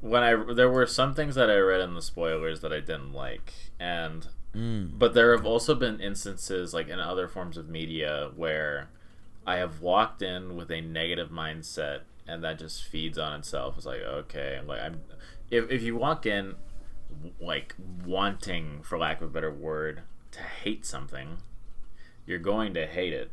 when 0.00 0.22
I 0.22 0.34
there 0.54 0.70
were 0.70 0.86
some 0.86 1.14
things 1.14 1.34
that 1.34 1.50
I 1.50 1.56
read 1.58 1.80
in 1.80 1.94
the 1.94 2.02
spoilers 2.02 2.60
that 2.60 2.72
I 2.72 2.80
didn't 2.80 3.12
like 3.12 3.52
and 3.78 4.28
Mm. 4.54 4.98
But 4.98 5.14
there 5.14 5.34
have 5.34 5.46
also 5.46 5.74
been 5.74 6.00
instances, 6.00 6.74
like 6.74 6.88
in 6.88 7.00
other 7.00 7.26
forms 7.28 7.56
of 7.56 7.68
media, 7.68 8.30
where 8.36 8.90
I 9.46 9.56
have 9.56 9.80
walked 9.80 10.22
in 10.22 10.56
with 10.56 10.70
a 10.70 10.80
negative 10.80 11.30
mindset, 11.30 12.00
and 12.26 12.44
that 12.44 12.58
just 12.58 12.84
feeds 12.84 13.18
on 13.18 13.38
itself. 13.38 13.76
It's 13.76 13.86
like 13.86 14.02
okay, 14.02 14.60
like 14.66 14.80
I'm. 14.80 15.00
If 15.50 15.70
if 15.70 15.82
you 15.82 15.96
walk 15.96 16.26
in, 16.26 16.56
like 17.40 17.74
wanting, 18.04 18.82
for 18.82 18.98
lack 18.98 19.22
of 19.22 19.30
a 19.30 19.32
better 19.32 19.52
word, 19.52 20.02
to 20.32 20.40
hate 20.40 20.84
something, 20.84 21.38
you're 22.26 22.38
going 22.38 22.74
to 22.74 22.86
hate 22.86 23.12
it, 23.14 23.30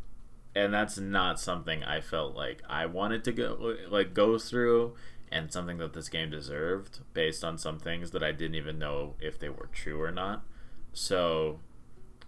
and 0.56 0.74
that's 0.74 0.98
not 0.98 1.40
something 1.40 1.84
I 1.84 2.02
felt 2.02 2.36
like 2.36 2.62
I 2.70 2.86
wanted 2.86 3.24
to 3.26 3.32
go 3.32 3.76
like 3.90 4.14
go 4.14 4.38
through. 4.38 4.96
And 5.32 5.54
something 5.54 5.78
that 5.78 5.94
this 5.94 6.10
game 6.10 6.32
deserved, 6.32 7.02
based 7.14 7.44
on 7.44 7.60
some 7.60 7.78
things 7.78 8.10
that 8.12 8.24
I 8.24 8.32
didn't 8.32 8.56
even 8.56 8.80
know 8.80 9.14
if 9.20 9.38
they 9.38 9.48
were 9.50 9.70
true 9.72 10.02
or 10.02 10.12
not 10.12 10.44
so 10.94 11.60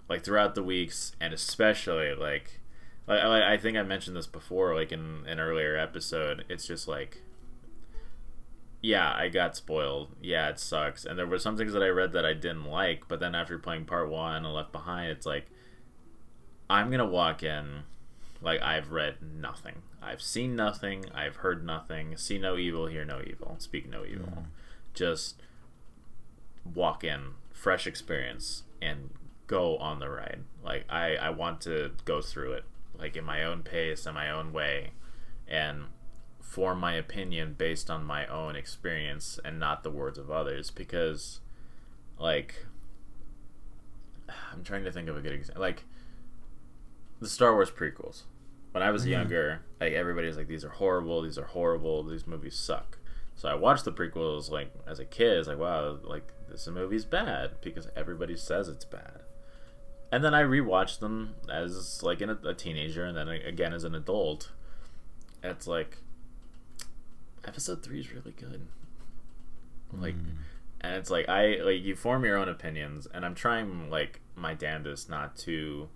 like 0.10 0.24
throughout 0.24 0.56
the 0.56 0.64
weeks 0.64 1.16
and 1.20 1.34
especially 1.34 2.14
like 2.14 2.60
I, 3.08 3.54
I 3.54 3.58
think 3.58 3.78
I 3.78 3.84
mentioned 3.84 4.16
this 4.16 4.28
before 4.28 4.76
like 4.76 4.92
in 4.92 5.24
an 5.28 5.40
earlier 5.40 5.78
episode 5.78 6.46
it's 6.50 6.68
just 6.68 6.88
like 6.88 7.22
yeah 8.82 9.14
I 9.14 9.30
got 9.30 9.56
spoiled 9.56 10.16
yeah 10.22 10.50
it 10.50 10.60
sucks 10.60 11.06
and 11.06 11.18
there 11.18 11.28
were 11.28 11.40
some 11.40 11.58
things 11.58 11.74
that 11.74 11.84
I 11.84 11.88
read 11.88 12.14
that 12.14 12.26
I 12.26 12.34
didn't 12.34 12.66
like 12.66 13.08
but 13.08 13.20
then 13.20 13.36
after 13.36 13.58
playing 13.58 13.86
part 13.86 14.10
one 14.10 14.46
and 14.46 14.54
left 14.54 14.72
behind 14.72 15.12
it's 15.12 15.26
like 15.26 15.48
I'm 16.70 16.90
gonna 16.90 17.06
walk 17.06 17.44
in 17.44 17.84
like 18.42 18.62
I've 18.62 18.92
read 18.92 19.18
nothing. 19.22 19.84
I've 20.02 20.22
seen 20.22 20.56
nothing. 20.56 21.06
I've 21.14 21.38
heard 21.38 21.66
nothing. 21.66 22.18
See 22.18 22.40
no 22.40 22.58
evil 22.58 22.88
hear 22.88 23.06
no 23.06 23.22
evil 23.26 23.56
speak 23.60 23.90
no 23.90 24.04
evil. 24.04 24.28
Mm. 24.28 24.46
just 24.94 25.42
walk 26.74 27.04
in 27.04 27.32
fresh 27.52 27.88
experience 27.88 28.64
and 28.82 29.12
go 29.48 29.78
on 29.78 30.00
the 30.00 30.10
ride. 30.10 30.44
Like 30.64 30.86
i 30.90 31.16
i 31.16 31.30
want 31.30 31.62
to 31.62 31.92
go 32.06 32.22
through 32.22 32.54
it 32.54 32.66
like 32.98 33.16
in 33.16 33.24
my 33.24 33.44
own 33.44 33.64
pace 33.64 34.06
and 34.06 34.16
my 34.16 34.30
own 34.30 34.54
way 34.54 34.92
and 35.48 35.86
form 36.42 36.80
my 36.80 36.94
opinion 36.94 37.56
based 37.58 37.90
on 37.90 38.04
my 38.04 38.26
own 38.28 38.56
experience 38.56 39.40
and 39.46 39.60
not 39.60 39.84
the 39.84 39.92
words 39.92 40.18
of 40.18 40.32
others. 40.32 40.72
Because 40.72 41.42
like 42.18 42.66
i'm 44.52 44.64
trying 44.64 44.84
to 44.84 44.92
think 44.92 45.10
of 45.10 45.16
a 45.16 45.22
good 45.22 45.34
example. 45.34 45.62
Like 45.62 45.84
the 47.20 47.30
star 47.30 47.54
wars 47.54 47.70
prequels 47.70 48.24
when 48.72 48.84
i 48.84 48.92
was 48.92 49.04
mm-hmm. 49.04 49.14
younger 49.14 49.62
like 49.80 49.94
everybody 49.94 50.28
was 50.28 50.38
like 50.38 50.48
these 50.48 50.66
are 50.66 50.70
horrible 50.70 51.22
these 51.22 51.38
are 51.38 51.46
horrible 51.46 52.04
these 52.04 52.28
movies 52.28 52.58
suck 52.58 52.98
so 53.42 53.50
I 53.50 53.56
watched 53.56 53.86
the 53.86 53.92
prequels 53.92 54.52
like 54.52 54.72
as 54.86 55.00
a 55.00 55.06
kid. 55.06 55.40
It's 55.40 55.48
like, 55.48 55.58
wow, 55.58 55.98
like 56.04 56.32
this 56.48 56.68
movie's 56.68 57.06
bad 57.06 57.54
because 57.62 57.88
everybody 57.96 58.38
says 58.38 58.68
it's 58.68 58.86
bad. 58.86 59.22
And 60.12 60.24
then 60.24 60.36
I 60.36 60.44
rewatched 60.44 61.00
them 61.00 61.34
as 61.52 62.04
like 62.04 62.22
in 62.22 62.30
a, 62.30 62.38
a 62.46 62.54
teenager, 62.54 63.04
and 63.04 63.18
then 63.18 63.30
again 63.30 63.74
as 63.74 63.84
an 63.84 63.96
adult. 63.96 64.52
It's 65.42 65.66
like 65.66 65.98
episode 67.44 67.82
three 67.82 68.02
is 68.02 68.14
really 68.14 68.34
good. 68.34 68.68
Like, 69.92 70.16
mm. 70.16 70.36
and 70.82 70.96
it's 70.96 71.10
like 71.10 71.28
I 71.28 71.62
like 71.64 71.82
you 71.82 71.96
form 71.96 72.24
your 72.24 72.38
own 72.38 72.48
opinions, 72.48 73.08
and 73.12 73.26
I'm 73.26 73.34
trying 73.34 73.90
like 73.90 74.20
my 74.36 74.54
damnedest 74.54 75.10
not 75.10 75.36
to 75.38 75.90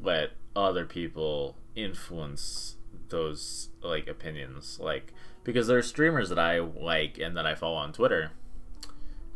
let 0.00 0.30
other 0.54 0.84
people 0.84 1.56
influence 1.74 2.76
those 3.08 3.68
like 3.82 4.08
opinions. 4.08 4.78
Like 4.80 5.12
because 5.44 5.66
there 5.66 5.78
are 5.78 5.82
streamers 5.82 6.28
that 6.28 6.38
I 6.38 6.58
like 6.60 7.18
and 7.18 7.36
that 7.36 7.46
I 7.46 7.54
follow 7.54 7.76
on 7.76 7.92
Twitter. 7.92 8.32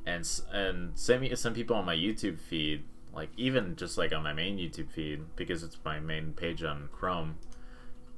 And 0.07 0.29
and 0.53 0.99
some 0.99 1.35
some 1.37 1.55
people 1.55 1.77
on 1.77 1.85
my 1.85 1.97
YouTube 1.97 2.39
feed 2.39 2.85
like 3.13 3.31
even 3.37 3.77
just 3.77 3.97
like 3.97 4.13
on 4.13 4.23
my 4.23 4.33
main 4.33 4.59
YouTube 4.59 4.91
feed 4.91 5.23
because 5.37 5.63
it's 5.63 5.79
my 5.85 5.99
main 5.99 6.33
page 6.33 6.63
on 6.63 6.89
Chrome 6.93 7.37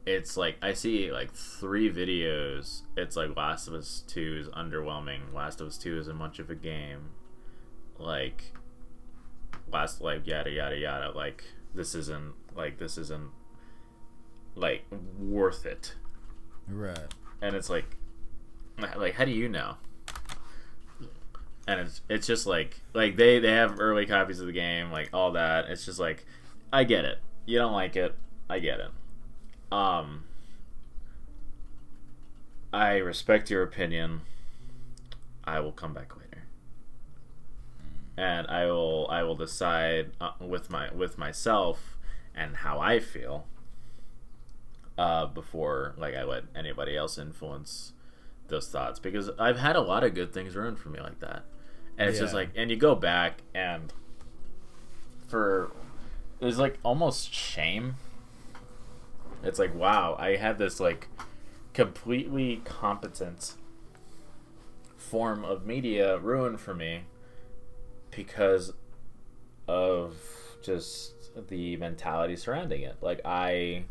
it's 0.09 0.39
like 0.39 0.57
I 0.63 0.73
see 0.73 1.13
like 1.13 1.33
three 1.35 1.93
videos. 1.93 2.83
It's 2.97 3.15
like 3.15 3.37
Last 3.37 3.69
of 3.69 3.75
Us 3.75 4.03
2 4.09 4.39
is 4.41 4.49
underwhelming. 4.49 5.35
Last 5.35 5.61
of 5.61 5.69
Us 5.69 5.77
2 5.77 5.99
isn't 5.99 6.17
much 6.17 6.39
of 6.39 6.49
a 6.49 6.55
game. 6.55 7.11
Like 7.99 8.55
last 9.71 10.01
like 10.01 10.27
yada 10.27 10.51
yada 10.51 10.77
yada. 10.77 11.11
Like 11.11 11.45
this 11.75 11.95
isn't 11.95 12.35
like 12.57 12.79
this 12.79 12.99
isn't 12.99 13.31
like 14.55 14.85
worth 15.19 15.65
it. 15.67 15.95
Right. 16.69 16.99
and 17.41 17.57
it's 17.57 17.71
like 17.71 17.97
like 18.97 19.15
how 19.15 19.25
do 19.25 19.31
you 19.31 19.49
know? 19.49 19.77
And 21.67 21.81
it's 21.81 22.01
it's 22.09 22.27
just 22.27 22.47
like 22.47 22.81
like 22.95 23.17
they 23.17 23.39
they 23.39 23.53
have 23.53 23.81
early 23.81 24.07
copies 24.07 24.41
of 24.41 24.47
the 24.47 24.53
game 24.53 24.91
like 24.91 25.11
all 25.13 25.33
that. 25.33 25.67
It's 25.67 25.85
just 25.85 25.99
like 25.99 26.25
i 26.73 26.85
get 26.85 27.05
it. 27.05 27.19
You 27.47 27.59
don't 27.59 27.73
like 27.73 27.97
it. 27.97 28.15
I 28.49 28.59
get 28.59 28.81
it. 28.81 28.91
Um 29.73 30.25
i 32.73 32.97
respect 32.97 33.51
your 33.51 33.63
opinion. 33.63 34.21
I 35.45 35.61
will 35.61 35.73
come 35.73 35.95
back 35.95 36.15
later 36.17 36.28
and 38.19 38.47
i 38.49 38.67
will 38.67 39.07
i 39.11 39.23
will 39.23 39.37
decide 39.37 40.11
uh, 40.21 40.33
with 40.41 40.69
my 40.71 40.93
with 40.93 41.17
myself 41.17 41.97
and 42.35 42.57
how 42.57 42.81
i 42.81 42.99
feel 42.99 43.47
uh, 44.99 45.27
before 45.27 45.95
like 45.97 46.15
I 46.15 46.25
let 46.25 46.45
anybody 46.57 46.97
else 46.97 47.17
influence 47.17 47.93
those 48.49 48.69
thoughts. 48.69 48.99
Because 48.99 49.31
I've 49.39 49.59
had 49.59 49.77
a 49.77 49.81
lot 49.81 50.03
of 50.03 50.13
good 50.13 50.35
things 50.35 50.57
ruined 50.57 50.79
for 50.79 50.89
me 50.89 51.01
like 51.01 51.21
that, 51.21 51.45
and 51.97 52.11
it's 52.11 52.19
just 52.19 52.35
like 52.35 52.51
and 52.57 52.71
you 52.71 52.77
go 52.77 52.95
back 52.95 53.43
and 53.55 53.93
for 55.29 55.71
there's 56.41 56.59
like 56.59 56.79
almost 56.83 57.33
shame. 57.33 57.95
It's 59.45 59.61
like 59.61 59.75
wow, 59.75 60.17
I 60.19 60.37
had 60.37 60.59
this 60.59 60.81
like 60.81 61.09
completely 61.73 62.61
competent 62.65 63.55
form 64.97 65.45
of 65.45 65.65
media 65.65 66.19
ruined 66.19 66.61
for 66.61 66.75
me 66.75 67.03
because 68.11 68.73
of 69.67 70.17
just 70.63 71.15
the 71.49 71.77
mentality 71.77 72.37
surrounding 72.37 72.83
it. 72.83 72.97
Like 73.01 73.21
I 73.25 73.85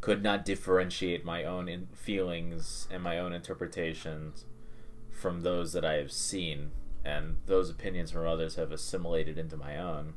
could 0.00 0.22
not 0.22 0.44
differentiate 0.44 1.24
my 1.24 1.44
own 1.44 1.68
in- 1.68 1.88
feelings 1.92 2.88
and 2.90 3.02
my 3.02 3.18
own 3.18 3.32
interpretations 3.32 4.44
from 5.10 5.42
those 5.42 5.72
that 5.72 5.84
I 5.84 5.94
have 5.94 6.12
seen, 6.12 6.70
and 7.04 7.36
those 7.46 7.68
opinions 7.68 8.10
from 8.10 8.26
others 8.26 8.56
have 8.56 8.72
assimilated 8.72 9.36
into 9.36 9.56
my 9.56 9.76
own. 9.76 10.14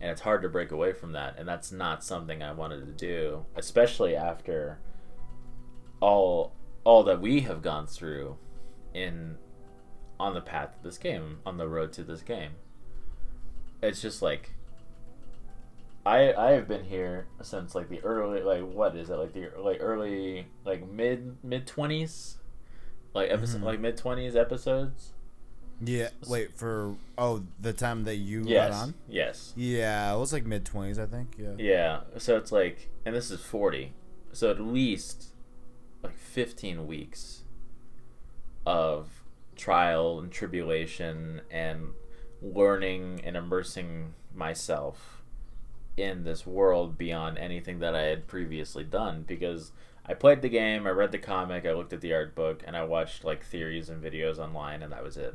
And 0.00 0.10
it's 0.10 0.20
hard 0.20 0.42
to 0.42 0.48
break 0.48 0.70
away 0.70 0.92
from 0.92 1.12
that, 1.12 1.36
and 1.38 1.48
that's 1.48 1.72
not 1.72 2.04
something 2.04 2.42
I 2.42 2.52
wanted 2.52 2.86
to 2.86 2.92
do, 2.92 3.46
especially 3.56 4.14
after 4.14 4.78
all 6.00 6.52
all 6.84 7.02
that 7.04 7.20
we 7.20 7.40
have 7.40 7.62
gone 7.62 7.86
through 7.86 8.36
in 8.92 9.38
on 10.20 10.34
the 10.34 10.40
path 10.40 10.76
to 10.76 10.82
this 10.82 10.98
game, 10.98 11.38
on 11.46 11.56
the 11.56 11.66
road 11.66 11.92
to 11.94 12.04
this 12.04 12.22
game. 12.22 12.52
It's 13.84 14.00
just 14.02 14.22
like 14.22 14.50
I 16.06 16.32
I 16.34 16.50
have 16.52 16.68
been 16.68 16.84
here 16.84 17.26
since 17.42 17.74
like 17.74 17.88
the 17.88 18.00
early 18.02 18.42
like 18.42 18.62
what 18.62 18.96
is 18.96 19.10
it 19.10 19.16
like 19.16 19.32
the 19.32 19.50
like 19.58 19.78
early 19.80 20.46
like 20.64 20.86
mid 20.88 21.36
mid 21.42 21.66
twenties, 21.66 22.36
like 23.14 23.30
episode 23.30 23.60
Mhm. 23.62 23.64
like 23.64 23.80
mid 23.80 23.96
twenties 23.96 24.36
episodes. 24.36 25.12
Yeah. 25.80 26.10
Wait 26.28 26.56
for 26.56 26.94
oh 27.18 27.42
the 27.60 27.72
time 27.72 28.04
that 28.04 28.16
you 28.16 28.44
Yes, 28.46 28.70
got 28.70 28.82
on. 28.82 28.94
yes, 29.08 29.52
Yeah, 29.56 30.14
it 30.14 30.18
was 30.18 30.32
like 30.32 30.46
mid 30.46 30.64
twenties, 30.64 30.98
I 30.98 31.06
think. 31.06 31.34
Yeah. 31.38 31.54
yeah. 31.58 32.00
So 32.18 32.36
it's 32.36 32.52
like, 32.52 32.90
and 33.04 33.14
this 33.14 33.30
is 33.30 33.40
forty, 33.40 33.92
so 34.32 34.50
at 34.50 34.60
least 34.60 35.34
like 36.02 36.14
fifteen 36.14 36.86
weeks 36.86 37.42
of 38.66 39.24
trial 39.56 40.18
and 40.20 40.30
tribulation 40.30 41.40
and 41.50 41.88
learning 42.44 43.20
and 43.24 43.36
immersing 43.36 44.14
myself 44.34 45.22
in 45.96 46.24
this 46.24 46.46
world 46.46 46.98
beyond 46.98 47.38
anything 47.38 47.78
that 47.78 47.94
I 47.94 48.02
had 48.02 48.26
previously 48.26 48.84
done 48.84 49.24
because 49.26 49.72
I 50.06 50.14
played 50.14 50.42
the 50.42 50.48
game, 50.48 50.86
I 50.86 50.90
read 50.90 51.12
the 51.12 51.18
comic, 51.18 51.64
I 51.64 51.72
looked 51.72 51.92
at 51.92 52.00
the 52.00 52.12
art 52.12 52.34
book, 52.34 52.62
and 52.66 52.76
I 52.76 52.84
watched 52.84 53.24
like 53.24 53.44
theories 53.44 53.88
and 53.88 54.02
videos 54.02 54.38
online, 54.38 54.82
and 54.82 54.92
that 54.92 55.02
was 55.02 55.16
it. 55.16 55.34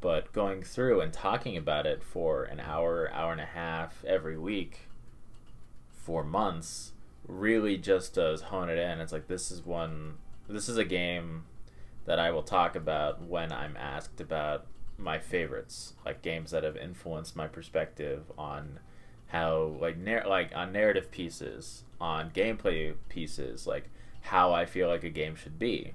But 0.00 0.32
going 0.32 0.62
through 0.62 1.00
and 1.00 1.12
talking 1.12 1.56
about 1.56 1.86
it 1.86 2.02
for 2.02 2.44
an 2.44 2.60
hour, 2.60 3.10
hour 3.12 3.32
and 3.32 3.40
a 3.40 3.46
half 3.46 4.04
every 4.04 4.36
week 4.36 4.88
for 5.90 6.22
months 6.22 6.92
really 7.26 7.76
just 7.76 8.14
does 8.14 8.42
hone 8.42 8.68
it 8.68 8.78
in. 8.78 9.00
It's 9.00 9.12
like 9.12 9.26
this 9.26 9.50
is 9.50 9.64
one, 9.64 10.14
this 10.48 10.68
is 10.68 10.76
a 10.76 10.84
game 10.84 11.44
that 12.04 12.18
I 12.18 12.30
will 12.30 12.42
talk 12.42 12.76
about 12.76 13.22
when 13.22 13.52
I'm 13.52 13.76
asked 13.76 14.20
about 14.20 14.66
my 14.98 15.18
favorites, 15.18 15.94
like 16.04 16.22
games 16.22 16.50
that 16.50 16.64
have 16.64 16.76
influenced 16.76 17.36
my 17.36 17.46
perspective 17.46 18.24
on 18.36 18.80
how 19.28 19.76
like 19.80 19.96
like 20.26 20.52
on 20.54 20.72
narrative 20.72 21.10
pieces, 21.10 21.84
on 22.00 22.30
gameplay 22.30 22.94
pieces, 23.08 23.66
like 23.66 23.88
how 24.22 24.52
I 24.52 24.66
feel 24.66 24.88
like 24.88 25.04
a 25.04 25.10
game 25.10 25.36
should 25.36 25.58
be, 25.58 25.94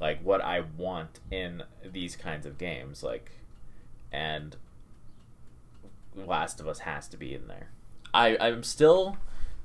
like 0.00 0.20
what 0.22 0.40
I 0.42 0.64
want 0.76 1.20
in 1.30 1.62
these 1.84 2.16
kinds 2.16 2.44
of 2.44 2.58
games, 2.58 3.02
like 3.02 3.30
and 4.12 4.56
Last 6.16 6.60
of 6.60 6.68
Us 6.68 6.80
has 6.80 7.08
to 7.08 7.16
be 7.16 7.34
in 7.34 7.48
there. 7.48 7.70
I 8.12 8.36
I'm 8.38 8.62
still 8.62 9.16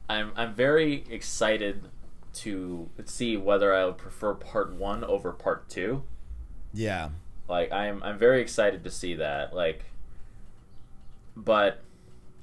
I'm 0.07 0.31
I'm 0.35 0.53
very 0.53 1.05
excited 1.09 1.89
to 2.31 2.89
see 3.05 3.37
whether 3.37 3.73
I 3.73 3.85
would 3.85 3.97
prefer 3.97 4.33
part 4.33 4.73
1 4.73 5.03
over 5.03 5.31
part 5.31 5.67
2. 5.69 6.03
Yeah. 6.73 7.09
Like 7.49 7.71
I'm 7.71 8.01
I'm 8.03 8.17
very 8.17 8.41
excited 8.41 8.83
to 8.83 8.91
see 8.91 9.15
that. 9.15 9.53
Like 9.53 9.85
but 11.35 11.81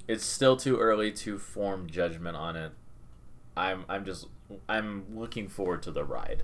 it's 0.08 0.24
still 0.24 0.56
too 0.56 0.78
early 0.78 1.12
to 1.12 1.38
form 1.38 1.88
judgment 1.88 2.36
on 2.36 2.56
it. 2.56 2.72
I'm 3.56 3.84
I'm 3.88 4.04
just 4.04 4.26
I'm 4.68 5.04
looking 5.16 5.48
forward 5.48 5.82
to 5.84 5.90
the 5.90 6.04
ride. 6.04 6.42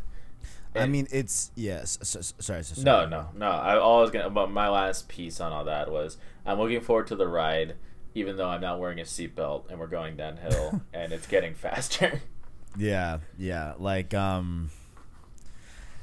I 0.74 0.86
mean, 0.86 1.06
it's 1.10 1.50
yes. 1.54 1.98
So, 2.02 2.22
so- 2.22 2.34
sorry, 2.38 2.62
so- 2.64 2.80
No, 2.80 3.00
sorry. 3.00 3.10
no, 3.10 3.28
no. 3.36 3.46
I, 3.50 3.76
was 3.76 4.10
gonna. 4.10 4.30
But 4.30 4.50
my 4.50 4.70
last 4.70 5.06
piece 5.06 5.38
on 5.38 5.52
all 5.52 5.64
that 5.64 5.90
was 5.90 6.16
I'm 6.46 6.58
looking 6.58 6.80
forward 6.80 7.08
to 7.08 7.16
the 7.16 7.28
ride, 7.28 7.74
even 8.14 8.38
though 8.38 8.48
I'm 8.48 8.62
not 8.62 8.80
wearing 8.80 8.98
a 8.98 9.02
seatbelt 9.02 9.68
and 9.70 9.78
we're 9.78 9.86
going 9.86 10.16
downhill 10.16 10.80
and 10.94 11.12
it's 11.12 11.26
getting 11.26 11.54
faster. 11.54 12.20
Yeah, 12.78 13.18
yeah. 13.36 13.74
Like, 13.78 14.14
um, 14.14 14.70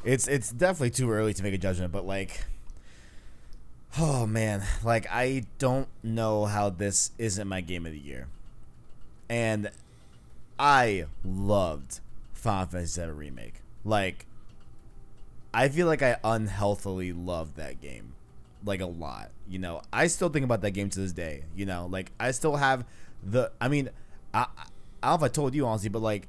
it's 0.04 0.28
it's 0.28 0.52
definitely 0.52 0.92
too 0.92 1.12
early 1.12 1.34
to 1.34 1.44
make 1.44 1.54
a 1.54 1.58
judgment, 1.58 1.92
but 1.92 2.06
like, 2.06 2.46
oh 3.98 4.26
man, 4.26 4.64
like 4.84 5.08
I 5.12 5.44
don't 5.58 5.88
know 6.04 6.46
how 6.46 6.70
this 6.70 7.12
isn't 7.18 7.48
my 7.48 7.62
game 7.62 7.86
of 7.86 7.92
the 7.92 8.00
year, 8.00 8.28
and 9.30 9.70
I 10.58 11.06
loved 11.24 12.00
Final 12.34 12.68
Fantasy 12.68 13.02
VII 13.02 13.12
remake. 13.12 13.62
Like, 13.84 14.26
I 15.54 15.70
feel 15.70 15.88
like 15.88 16.02
I 16.02 16.18
unhealthily 16.24 17.14
loved 17.14 17.56
that 17.58 17.82
game, 17.82 18.14
like 18.64 18.82
a 18.82 18.86
lot. 18.86 19.32
You 19.48 19.60
know, 19.60 19.82
I 19.92 20.08
still 20.08 20.30
think 20.30 20.46
about 20.46 20.62
that 20.62 20.72
game 20.72 20.90
to 20.90 21.00
this 21.00 21.12
day. 21.12 21.44
You 21.56 21.66
know, 21.66 21.88
like 21.90 22.12
I 22.20 22.32
still 22.32 22.56
have 22.56 22.86
the. 23.24 23.52
I 23.60 23.68
mean, 23.68 23.90
I 24.34 24.48
I 25.02 25.12
don't 25.12 25.20
know 25.22 25.26
if 25.26 25.32
I 25.32 25.34
told 25.34 25.56
you 25.56 25.66
honestly, 25.66 25.90
but 25.90 26.02
like 26.02 26.28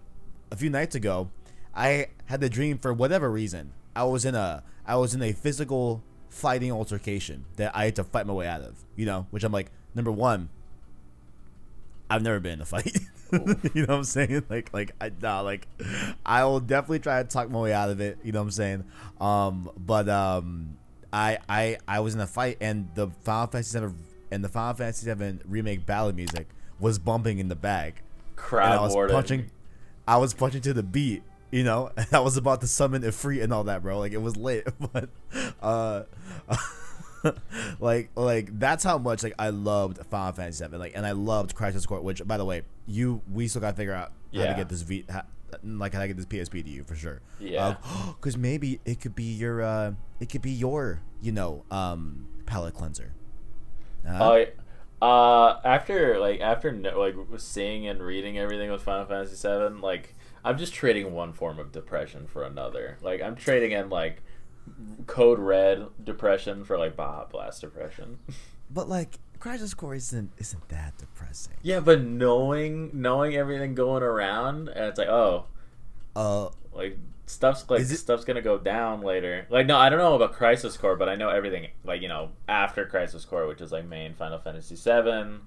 a 0.50 0.56
few 0.56 0.70
nights 0.70 0.94
ago, 0.94 1.30
I 1.74 2.08
had 2.26 2.40
the 2.40 2.48
dream 2.48 2.78
for 2.78 2.92
whatever 2.92 3.30
reason. 3.30 3.72
I 3.94 4.04
was 4.04 4.24
in 4.24 4.34
a 4.34 4.62
I 4.86 4.96
was 4.96 5.14
in 5.14 5.22
a 5.22 5.32
physical 5.32 6.02
fighting 6.28 6.72
altercation 6.72 7.44
that 7.56 7.74
I 7.74 7.86
had 7.86 7.96
to 7.96 8.04
fight 8.04 8.26
my 8.26 8.32
way 8.32 8.46
out 8.46 8.62
of. 8.62 8.84
You 8.96 9.06
know, 9.06 9.26
which 9.30 9.44
I'm 9.44 9.52
like 9.52 9.70
number 9.94 10.12
one. 10.12 10.48
I've 12.08 12.22
never 12.22 12.40
been 12.40 12.54
in 12.54 12.60
a 12.60 12.66
fight. 12.66 12.98
you 13.32 13.38
know 13.86 13.86
what 13.86 13.90
I'm 13.90 14.04
saying? 14.04 14.44
Like 14.48 14.72
like 14.72 14.92
I 15.00 15.12
nah, 15.20 15.40
like 15.40 15.68
I 16.26 16.44
will 16.44 16.60
definitely 16.60 16.98
try 17.00 17.22
to 17.22 17.28
talk 17.28 17.50
my 17.50 17.60
way 17.60 17.72
out 17.72 17.90
of 17.90 18.00
it. 18.00 18.18
You 18.24 18.32
know 18.32 18.40
what 18.40 18.46
I'm 18.46 18.50
saying? 18.50 18.84
Um, 19.20 19.70
but 19.76 20.08
um, 20.08 20.76
I 21.12 21.38
I 21.48 21.78
I 21.86 22.00
was 22.00 22.14
in 22.14 22.20
a 22.20 22.26
fight 22.26 22.58
and 22.60 22.88
the 22.94 23.08
Final 23.22 23.46
Fantasy 23.46 23.78
VII 23.78 23.94
and 24.32 24.44
the 24.44 24.48
Final 24.48 24.74
Fantasy 24.74 25.12
VII 25.12 25.38
remake 25.44 25.86
ballad 25.86 26.16
music 26.16 26.48
was 26.80 26.98
bumping 26.98 27.38
in 27.38 27.48
the 27.48 27.56
bag 27.56 28.02
Crowd 28.36 28.72
and 28.72 28.80
I 28.80 28.82
was 28.82 28.94
boarding. 28.94 29.14
punching, 29.14 29.50
I 30.08 30.16
was 30.16 30.34
punching 30.34 30.62
to 30.62 30.72
the 30.72 30.82
beat, 30.82 31.22
you 31.50 31.64
know, 31.64 31.90
and 31.96 32.06
I 32.12 32.20
was 32.20 32.36
about 32.36 32.60
to 32.62 32.66
summon 32.66 33.02
Ifrit 33.02 33.42
and 33.42 33.52
all 33.52 33.64
that, 33.64 33.82
bro. 33.82 33.98
Like 33.98 34.12
it 34.12 34.22
was 34.22 34.36
lit, 34.36 34.68
but 34.92 35.08
uh, 35.62 36.02
like 37.80 38.10
like 38.14 38.58
that's 38.58 38.84
how 38.84 38.98
much 38.98 39.22
like 39.22 39.34
I 39.38 39.50
loved 39.50 40.04
Final 40.06 40.32
Fantasy 40.32 40.66
VII, 40.66 40.76
like, 40.76 40.92
and 40.94 41.06
I 41.06 41.12
loved 41.12 41.54
Crisis 41.54 41.86
Core. 41.86 42.00
Which, 42.00 42.26
by 42.26 42.36
the 42.36 42.44
way, 42.44 42.62
you 42.86 43.22
we 43.32 43.48
still 43.48 43.60
gotta 43.60 43.76
figure 43.76 43.94
out 43.94 44.12
how 44.34 44.46
to 44.46 44.54
get 44.54 44.68
this 44.68 44.82
V, 44.82 45.04
how, 45.08 45.22
like 45.64 45.92
how 45.92 46.00
to 46.00 46.08
get 46.08 46.16
this 46.16 46.26
PSP 46.26 46.64
to 46.64 46.70
you 46.70 46.84
for 46.84 46.94
sure. 46.94 47.20
Yeah. 47.38 47.76
because 48.06 48.36
maybe 48.36 48.80
it 48.84 49.00
could 49.00 49.14
be 49.14 49.24
your 49.24 49.62
uh, 49.62 49.92
it 50.20 50.30
could 50.30 50.42
be 50.42 50.52
your 50.52 51.00
you 51.20 51.32
know 51.32 51.64
um 51.70 52.28
palate 52.46 52.74
cleanser. 52.74 53.12
Uh, 54.06 54.18
Oh, 54.20 54.46
uh, 55.02 55.60
after 55.64 56.18
like 56.18 56.40
after 56.40 56.72
no, 56.72 56.98
like 57.00 57.14
seeing 57.38 57.86
and 57.86 58.02
reading 58.02 58.38
everything 58.38 58.70
with 58.70 58.82
Final 58.82 59.06
Fantasy 59.06 59.48
VII, 59.48 59.80
like 59.80 60.14
I'm 60.44 60.56
just 60.58 60.72
trading 60.74 61.12
one 61.12 61.32
form 61.32 61.58
of 61.58 61.72
depression 61.72 62.26
for 62.26 62.42
another. 62.44 62.98
Like 63.02 63.20
I'm 63.22 63.36
trading 63.36 63.72
in 63.72 63.90
like 63.90 64.22
Code 65.06 65.38
Red 65.38 65.86
depression 66.02 66.64
for 66.64 66.78
like 66.78 66.96
Baja 66.96 67.26
Blast 67.26 67.60
depression. 67.60 68.18
but 68.70 68.88
like 68.88 69.18
Crisis 69.38 69.74
Core 69.74 69.94
isn't 69.94 70.30
isn't 70.38 70.68
that 70.68 70.96
depressing. 70.98 71.54
yeah, 71.62 71.80
but 71.80 72.02
knowing 72.02 72.90
knowing 72.92 73.34
everything 73.36 73.74
going 73.74 74.02
around, 74.02 74.68
and 74.68 74.84
it's 74.86 74.98
like 74.98 75.08
oh, 75.08 75.46
Uh, 76.14 76.48
like 76.72 76.98
stuff's 77.26 77.68
like 77.70 77.80
it- 77.82 77.86
stuff's 77.86 78.24
gonna 78.24 78.42
go 78.42 78.58
down 78.58 79.00
later. 79.02 79.46
Like 79.50 79.66
no, 79.66 79.76
I 79.78 79.88
don't 79.88 79.98
know 79.98 80.14
about 80.14 80.32
Crisis 80.34 80.76
Core, 80.76 80.96
but 80.96 81.08
I 81.08 81.16
know 81.16 81.30
everything 81.30 81.68
like 81.84 82.02
you 82.02 82.08
know 82.08 82.30
after 82.48 82.84
Crisis 82.86 83.24
Core, 83.24 83.46
which 83.46 83.60
is 83.60 83.72
like 83.72 83.86
main 83.86 84.14
Final 84.14 84.38
Fantasy 84.38 84.74
VII 84.76 85.40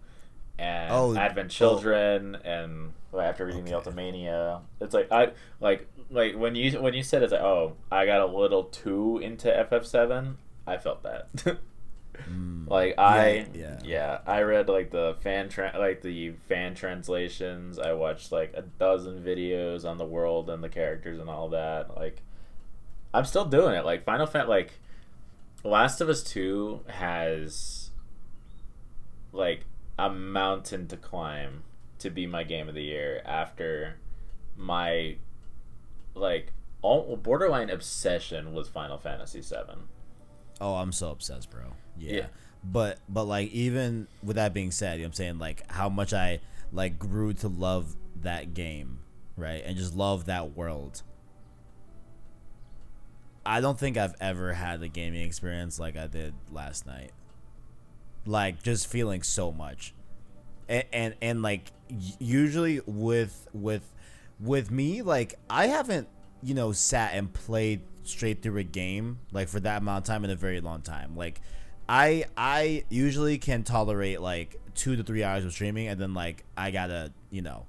and 0.58 0.92
Oh, 0.92 1.16
Advent 1.16 1.48
oh. 1.48 1.50
Children, 1.50 2.36
and 2.44 2.94
well, 3.12 3.22
after 3.28 3.46
reading 3.46 3.66
the 3.66 3.76
Okay. 3.76 3.90
Ultimania, 3.92 4.62
it's 4.82 4.94
like 4.94 5.12
I 5.12 5.32
like 5.60 5.88
like 6.10 6.36
when 6.36 6.56
you 6.56 6.80
when 6.82 6.94
you 6.94 7.04
said 7.04 7.24
it's 7.24 7.32
like 7.32 7.42
oh 7.42 7.76
I 7.92 8.06
got 8.06 8.22
a 8.22 8.26
little 8.26 8.66
too 8.66 9.20
into 9.20 9.48
FF7, 9.50 10.36
I 10.68 10.78
felt 10.78 11.04
that. 11.04 11.34
mm, 12.30 12.68
Like 12.68 12.96
I 12.98 13.48
yeah. 13.54 13.80
yeah. 13.84 14.20
I 14.26 14.42
read 14.42 14.70
like 14.70 14.92
the 14.92 15.16
fan 15.22 15.50
tra- 15.50 15.76
like 15.78 16.02
the 16.02 16.32
fan 16.48 16.76
translations. 16.76 17.80
I 17.80 17.94
watched 17.94 18.32
like 18.32 18.54
a 18.56 18.62
dozen 18.62 19.24
videos 19.24 19.86
on 19.86 19.98
the 19.98 20.06
world 20.06 20.50
and 20.50 20.64
the 20.64 20.70
characters 20.70 21.20
and 21.20 21.30
all 21.30 21.50
that. 21.50 21.96
Like 21.96 22.22
I'm 23.14 23.26
still 23.26 23.46
doing 23.46 23.76
it. 23.76 23.86
Like 23.86 24.04
Final 24.06 24.26
Fan 24.28 24.48
like 24.48 24.72
Last 25.64 26.02
of 26.02 26.10
Us 26.10 26.24
2 26.24 26.82
has 26.88 27.90
like 29.32 29.66
a 29.98 30.10
mountain 30.10 30.88
to 30.88 30.98
climb 30.98 31.64
to 32.00 32.10
be 32.10 32.26
my 32.26 32.44
game 32.44 32.68
of 32.68 32.76
the 32.76 32.84
year 32.84 33.22
after 33.26 33.96
my 34.56 35.16
like 36.16 36.52
all 36.82 37.16
borderline 37.16 37.70
obsession 37.70 38.54
with 38.54 38.70
Final 38.70 38.98
Fantasy 38.98 39.42
7. 39.42 39.80
Oh, 40.60 40.76
I'm 40.76 40.92
so 40.92 41.12
obsessed, 41.12 41.50
bro. 41.50 41.74
Yeah. 41.98 42.14
Yeah. 42.14 42.26
But 42.64 43.00
but 43.10 43.26
like 43.26 43.52
even 43.52 44.08
with 44.22 44.36
that 44.36 44.54
being 44.54 44.72
said, 44.72 44.94
you 44.94 45.00
know 45.00 45.08
what 45.08 45.10
I'm 45.10 45.14
saying 45.14 45.40
like 45.40 45.72
how 45.72 45.90
much 45.90 46.14
I 46.14 46.40
like 46.72 46.98
grew 46.98 47.34
to 47.36 47.48
love 47.48 47.96
that 48.22 48.54
game, 48.54 49.00
right? 49.38 49.64
And 49.66 49.78
just 49.78 49.96
love 49.96 50.26
that 50.26 50.56
world. 50.56 51.02
I 53.46 53.60
don't 53.60 53.78
think 53.78 53.98
I've 53.98 54.16
ever 54.22 54.54
had 54.54 54.82
a 54.82 54.88
gaming 54.88 55.22
experience 55.22 55.80
like 55.80 55.98
I 55.98 56.08
did 56.08 56.34
last 56.52 56.86
night. 56.86 57.12
Like 58.26 58.64
just 58.64 58.88
feeling 58.88 59.24
so 59.24 59.52
much. 59.52 59.94
And 60.70 60.86
and, 60.94 61.16
and 61.22 61.42
like 61.42 61.72
usually 62.20 62.82
with 62.86 63.48
with 63.54 63.84
with 64.40 64.72
me 64.72 65.02
like 65.02 65.36
I 65.50 65.68
haven't 65.68 66.08
you 66.42 66.54
know 66.54 66.72
sat 66.72 67.14
and 67.14 67.32
played 67.32 67.82
straight 68.04 68.42
through 68.42 68.58
a 68.58 68.64
game 68.64 69.20
like 69.32 69.48
for 69.48 69.60
that 69.62 69.82
amount 69.82 70.04
of 70.04 70.08
time 70.08 70.24
in 70.24 70.32
a 70.32 70.36
very 70.36 70.62
long 70.62 70.82
time. 70.82 71.16
Like 71.16 71.42
I 71.88 72.26
I 72.38 72.86
usually 72.90 73.38
can 73.38 73.64
tolerate 73.64 74.22
like 74.22 74.60
2 74.76 74.96
to 74.96 75.04
3 75.04 75.24
hours 75.24 75.46
of 75.46 75.52
streaming 75.52 75.88
and 75.88 76.00
then 76.00 76.14
like 76.14 76.44
I 76.58 76.72
got 76.72 76.88
to, 76.88 77.12
you 77.30 77.42
know, 77.42 77.66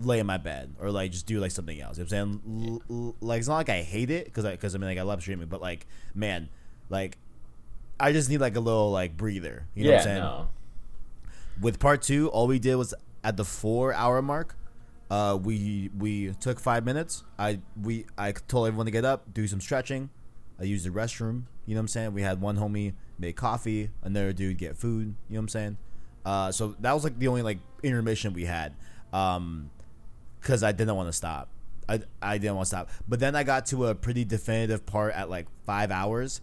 lay 0.00 0.18
in 0.18 0.26
my 0.26 0.36
bed 0.36 0.74
or 0.80 0.90
like 0.90 1.10
just 1.12 1.26
do 1.26 1.40
like 1.40 1.50
something 1.50 1.80
else. 1.80 1.98
You 1.98 2.04
know 2.04 2.08
what 2.08 2.18
I'm 2.18 2.40
saying? 2.44 2.82
L- 2.90 2.96
l- 2.96 3.16
like 3.20 3.38
it's 3.38 3.48
not 3.48 3.56
like 3.56 3.68
I 3.68 3.82
hate 3.82 4.10
it 4.10 4.32
cuz 4.32 4.44
I 4.44 4.56
cuz 4.56 4.74
I 4.74 4.78
mean 4.78 4.88
like 4.88 4.98
I 4.98 5.02
love 5.02 5.20
streaming, 5.20 5.48
but 5.48 5.60
like 5.60 5.86
man, 6.14 6.48
like 6.88 7.18
I 8.00 8.12
just 8.12 8.30
need 8.30 8.40
like 8.40 8.56
a 8.56 8.60
little 8.60 8.90
like 8.90 9.16
breather. 9.16 9.66
You 9.74 9.84
know 9.84 9.90
yeah, 9.90 9.96
what 9.96 10.00
I'm 10.00 10.04
saying? 10.04 10.22
no. 10.22 10.48
with 11.60 11.78
part 11.78 12.02
two, 12.02 12.28
all 12.28 12.46
we 12.46 12.58
did 12.58 12.76
was 12.76 12.94
at 13.24 13.36
the 13.36 13.44
four 13.44 13.92
hour 13.94 14.22
mark. 14.22 14.56
Uh, 15.10 15.38
we 15.42 15.90
we 15.96 16.32
took 16.34 16.60
five 16.60 16.84
minutes. 16.84 17.24
I 17.38 17.60
we 17.80 18.06
I 18.16 18.32
told 18.32 18.68
everyone 18.68 18.86
to 18.86 18.92
get 18.92 19.04
up, 19.04 19.32
do 19.32 19.46
some 19.46 19.60
stretching. 19.60 20.10
I 20.60 20.64
used 20.64 20.84
the 20.84 20.90
restroom. 20.90 21.44
You 21.66 21.74
know 21.74 21.80
what 21.80 21.82
I'm 21.82 21.88
saying? 21.88 22.12
We 22.14 22.22
had 22.22 22.40
one 22.40 22.56
homie 22.56 22.94
make 23.18 23.36
coffee, 23.36 23.90
another 24.02 24.32
dude 24.32 24.58
get 24.58 24.76
food. 24.76 25.14
You 25.28 25.34
know 25.34 25.40
what 25.40 25.42
I'm 25.42 25.48
saying? 25.48 25.76
Uh, 26.24 26.52
so 26.52 26.74
that 26.80 26.92
was 26.92 27.04
like 27.04 27.18
the 27.18 27.28
only 27.28 27.42
like 27.42 27.58
intermission 27.82 28.32
we 28.32 28.44
had. 28.44 28.74
Um, 29.12 29.70
because 30.40 30.62
I 30.62 30.72
didn't 30.72 30.94
want 30.94 31.08
to 31.08 31.12
stop. 31.12 31.48
I 31.88 32.00
I 32.20 32.38
didn't 32.38 32.56
want 32.56 32.66
to 32.66 32.68
stop. 32.68 32.90
But 33.08 33.20
then 33.20 33.34
I 33.34 33.44
got 33.44 33.66
to 33.66 33.86
a 33.86 33.94
pretty 33.94 34.24
definitive 34.24 34.84
part 34.86 35.14
at 35.14 35.30
like 35.30 35.46
five 35.64 35.90
hours. 35.90 36.40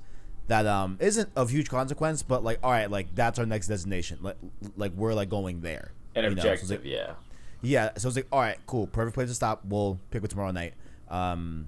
That 0.48 0.68
um 0.68 0.98
isn't 1.00 1.30
of 1.36 1.50
huge 1.50 1.70
consequence, 1.70 2.22
but 2.22 2.44
like 2.44 2.60
all 2.62 2.72
right, 2.72 2.90
like 2.90 3.14
that's 3.16 3.40
our 3.40 3.46
next 3.46 3.68
destination. 3.68 4.20
Like 4.22 4.38
like 4.78 4.94
we're 4.96 5.14
like 5.14 5.30
going 5.30 5.62
there. 5.62 5.92
An 6.16 6.24
know? 6.24 6.30
So 6.30 6.34
objective, 6.34 6.70
like- 6.70 6.82
yeah. 6.86 7.14
yeah, 7.62 7.90
so 7.98 8.08
it's 8.08 8.16
like, 8.16 8.28
all 8.32 8.40
right, 8.42 8.58
cool, 8.68 8.88
perfect 8.88 9.16
place 9.16 9.30
to 9.30 9.34
stop. 9.36 9.64
We'll 9.66 10.00
pick 10.12 10.24
it 10.24 10.30
tomorrow 10.30 10.52
night, 10.52 10.74
um, 11.10 11.68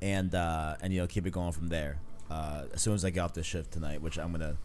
and 0.00 0.34
uh, 0.34 0.76
and 0.80 0.92
you 0.92 1.00
know 1.00 1.06
keep 1.06 1.26
it 1.26 1.30
going 1.32 1.52
from 1.52 1.68
there. 1.68 1.98
Uh, 2.30 2.64
as 2.72 2.80
soon 2.80 2.94
as 2.94 3.04
I 3.04 3.10
get 3.10 3.20
off 3.20 3.34
this 3.34 3.44
shift 3.46 3.70
tonight, 3.72 4.00
which 4.00 4.18
I'm 4.18 4.32
gonna, 4.32 4.56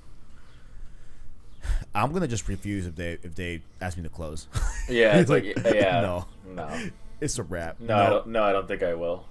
I'm 1.94 2.14
gonna 2.14 2.28
just 2.28 2.48
refuse 2.48 2.86
if 2.86 2.96
they 2.96 3.18
if 3.24 3.36
they 3.36 3.62
ask 3.82 3.98
me 3.98 4.04
to 4.04 4.10
close. 4.10 4.48
Yeah, 4.90 5.18
it's 5.18 5.30
like, 5.30 5.44
Like, 5.66 5.76
yeah. 5.76 6.00
no. 6.00 6.26
No. 6.48 6.90
it's 7.20 7.38
a 7.38 7.44
wrap. 7.44 7.82
No, 7.82 7.98
I 7.98 8.10
don't, 8.10 8.28
no, 8.28 8.42
I 8.44 8.54
don't 8.54 8.70
think 8.70 8.84
I 8.84 8.94
will. 8.94 9.26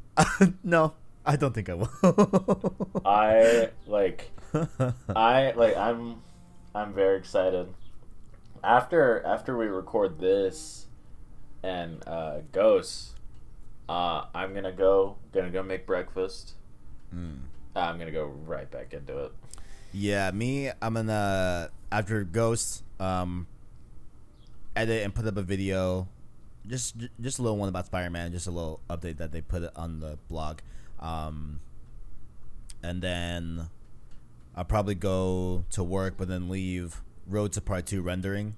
no, 0.64 0.94
I 1.28 1.36
don't 1.36 1.54
think 1.54 1.68
I 1.68 1.74
will. 1.74 3.02
I 3.04 3.68
like 3.86 4.30
I 5.14 5.52
like 5.52 5.76
I'm 5.76 6.22
I'm 6.74 6.94
very 6.94 7.18
excited. 7.18 7.68
After 8.64 9.22
after 9.24 9.56
we 9.56 9.66
record 9.66 10.18
this 10.18 10.86
and 11.62 12.02
uh, 12.06 12.38
Ghost, 12.50 13.14
uh, 13.88 14.24
I'm 14.34 14.54
gonna 14.54 14.72
go 14.72 15.16
gonna 15.32 15.50
go 15.50 15.62
make 15.62 15.86
breakfast. 15.86 16.54
Mm. 17.14 17.40
I'm 17.76 17.98
gonna 17.98 18.10
go 18.10 18.24
right 18.24 18.70
back 18.70 18.94
into 18.94 19.24
it. 19.24 19.32
Yeah, 19.92 20.30
me, 20.30 20.70
I'm 20.80 20.94
gonna 20.94 21.70
after 21.92 22.24
Ghosts, 22.24 22.82
um, 22.98 23.46
edit 24.74 25.04
and 25.04 25.14
put 25.14 25.26
up 25.26 25.36
a 25.36 25.42
video, 25.42 26.08
just 26.66 26.96
just 27.20 27.38
a 27.38 27.42
little 27.42 27.58
one 27.58 27.68
about 27.68 27.84
Spider 27.84 28.08
Man, 28.08 28.32
just 28.32 28.46
a 28.46 28.50
little 28.50 28.80
update 28.88 29.18
that 29.18 29.32
they 29.32 29.42
put 29.42 29.70
on 29.76 30.00
the 30.00 30.18
blog, 30.28 30.60
um, 31.00 31.60
and 32.82 33.02
then 33.02 33.68
I'll 34.56 34.64
probably 34.64 34.94
go 34.94 35.64
to 35.70 35.82
work, 35.84 36.14
but 36.16 36.28
then 36.28 36.48
leave 36.48 37.00
Road 37.26 37.52
to 37.52 37.60
Part 37.60 37.86
Two 37.86 38.02
rendering, 38.02 38.54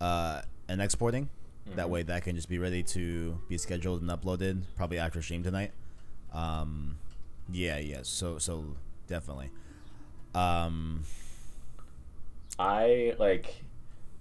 uh, 0.00 0.42
and 0.68 0.80
exporting. 0.80 1.28
That 1.76 1.86
Mhm. 1.86 1.90
way, 1.90 2.02
that 2.02 2.24
can 2.24 2.34
just 2.36 2.48
be 2.48 2.58
ready 2.58 2.82
to 2.84 3.40
be 3.48 3.56
scheduled 3.58 4.00
and 4.00 4.10
uploaded 4.10 4.62
probably 4.76 4.98
after 4.98 5.22
stream 5.22 5.42
tonight. 5.42 5.72
Um, 6.32 6.98
yeah, 7.52 7.78
yeah. 7.78 8.00
So 8.02 8.38
so 8.38 8.76
definitely. 9.06 9.50
Um, 10.34 11.04
I 12.58 13.14
like 13.18 13.64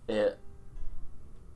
it. 0.07 0.37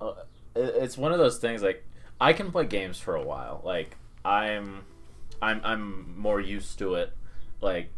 Uh, 0.01 0.13
it- 0.55 0.75
it's 0.83 0.97
one 0.97 1.11
of 1.11 1.17
those 1.17 1.37
things 1.39 1.61
like 1.63 1.83
I 2.19 2.33
can 2.33 2.51
play 2.51 2.65
games 2.65 2.99
for 2.99 3.15
a 3.15 3.21
while. 3.23 3.61
Like 3.63 3.97
I'm, 4.25 4.85
I'm, 5.43 5.61
I'm 5.63 6.17
more 6.17 6.39
used 6.39 6.79
to 6.79 6.95
it. 6.95 7.13
Like, 7.61 7.89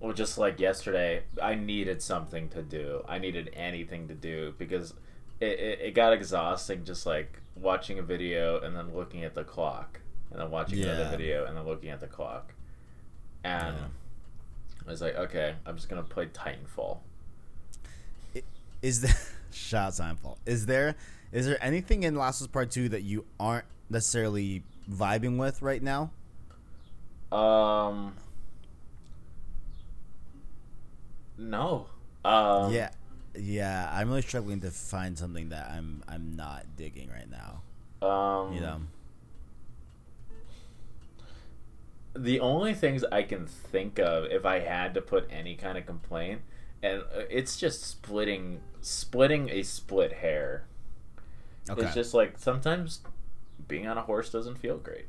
well, 0.00 0.12
just 0.12 0.38
like 0.38 0.60
yesterday, 0.60 1.22
I 1.42 1.54
needed 1.54 2.02
something 2.02 2.48
to 2.50 2.62
do. 2.62 3.04
I 3.08 3.18
needed 3.18 3.50
anything 3.54 4.08
to 4.08 4.14
do 4.14 4.54
because 4.58 4.94
it, 5.40 5.58
it, 5.58 5.80
it 5.80 5.94
got 5.94 6.12
exhausting. 6.12 6.84
Just 6.84 7.06
like 7.06 7.40
watching 7.54 7.98
a 7.98 8.02
video 8.02 8.60
and 8.60 8.76
then 8.76 8.94
looking 8.94 9.24
at 9.24 9.34
the 9.34 9.44
clock, 9.44 10.00
and 10.30 10.40
then 10.40 10.50
watching 10.50 10.82
another 10.82 11.08
video 11.10 11.46
and 11.46 11.56
then 11.56 11.66
looking 11.66 11.90
at 11.90 12.00
the 12.00 12.08
clock, 12.08 12.54
and. 13.44 13.76
Yeah. 13.76 13.84
I 14.86 14.90
was 14.90 15.02
like, 15.02 15.16
okay, 15.16 15.54
I'm 15.66 15.74
just 15.76 15.88
gonna 15.88 16.02
play 16.02 16.26
Titanfall. 16.26 16.98
is 18.82 19.00
there 19.00 19.14
shot 19.50 19.92
Seinfeld? 19.92 20.36
Is 20.46 20.66
there 20.66 20.94
is 21.32 21.46
there 21.46 21.62
anything 21.62 22.04
in 22.04 22.14
Last 22.14 22.40
of 22.40 22.46
Us 22.46 22.52
Part 22.52 22.70
Two 22.70 22.88
that 22.90 23.02
you 23.02 23.24
aren't 23.40 23.64
necessarily 23.90 24.62
vibing 24.90 25.38
with 25.38 25.60
right 25.60 25.82
now? 25.82 26.10
Um. 27.32 28.14
No. 31.38 31.86
Um, 32.24 32.72
yeah, 32.72 32.90
yeah. 33.36 33.90
I'm 33.92 34.08
really 34.08 34.22
struggling 34.22 34.60
to 34.60 34.70
find 34.70 35.18
something 35.18 35.50
that 35.50 35.70
I'm 35.70 36.02
I'm 36.08 36.34
not 36.36 36.76
digging 36.76 37.10
right 37.10 37.28
now. 37.30 37.62
Um. 38.06 38.54
You 38.54 38.60
know. 38.60 38.80
The 42.14 42.40
only 42.40 42.72
things 42.72 43.04
I 43.12 43.22
can 43.22 43.46
think 43.46 43.98
of, 43.98 44.24
if 44.24 44.46
I 44.46 44.60
had 44.60 44.94
to 44.94 45.02
put 45.02 45.28
any 45.30 45.54
kind 45.54 45.76
of 45.76 45.84
complaint, 45.84 46.40
and 46.82 47.02
uh, 47.02 47.24
it's 47.28 47.58
just 47.58 47.84
splitting, 47.84 48.60
splitting 48.80 49.50
a 49.50 49.62
split 49.62 50.14
hair. 50.14 50.64
Okay. 51.68 51.82
It's 51.82 51.94
just 51.94 52.14
like 52.14 52.38
sometimes 52.38 53.00
being 53.68 53.86
on 53.86 53.98
a 53.98 54.02
horse 54.02 54.30
doesn't 54.30 54.56
feel 54.56 54.78
great. 54.78 55.06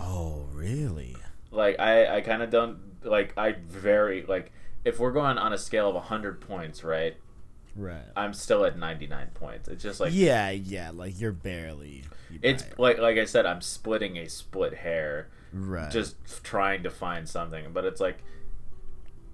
Oh, 0.00 0.46
really? 0.52 1.16
Like 1.50 1.78
I, 1.78 2.16
I 2.16 2.20
kind 2.20 2.42
of 2.42 2.50
don't 2.50 2.78
like. 3.04 3.36
I 3.36 3.52
very 3.52 4.24
like. 4.26 4.52
If 4.84 4.98
we're 4.98 5.12
going 5.12 5.36
on 5.36 5.52
a 5.52 5.58
scale 5.58 5.94
of 5.94 6.04
hundred 6.04 6.40
points, 6.40 6.82
right? 6.82 7.16
Right. 7.76 8.02
I'm 8.16 8.32
still 8.32 8.64
at 8.64 8.78
ninety 8.78 9.06
nine 9.06 9.28
points. 9.34 9.68
It's 9.68 9.82
just 9.82 10.00
like 10.00 10.12
yeah, 10.12 10.50
yeah. 10.50 10.90
Like 10.92 11.20
you're 11.20 11.32
barely. 11.32 12.04
you 12.30 12.38
It's 12.42 12.64
like 12.78 12.98
like 12.98 13.18
I 13.18 13.24
said, 13.24 13.46
I'm 13.46 13.60
splitting 13.60 14.16
a 14.16 14.28
split 14.28 14.74
hair, 14.74 15.28
right. 15.52 15.90
just 15.90 16.16
trying 16.44 16.82
to 16.84 16.90
find 16.90 17.28
something. 17.28 17.72
But 17.72 17.84
it's 17.84 18.00
like, 18.00 18.18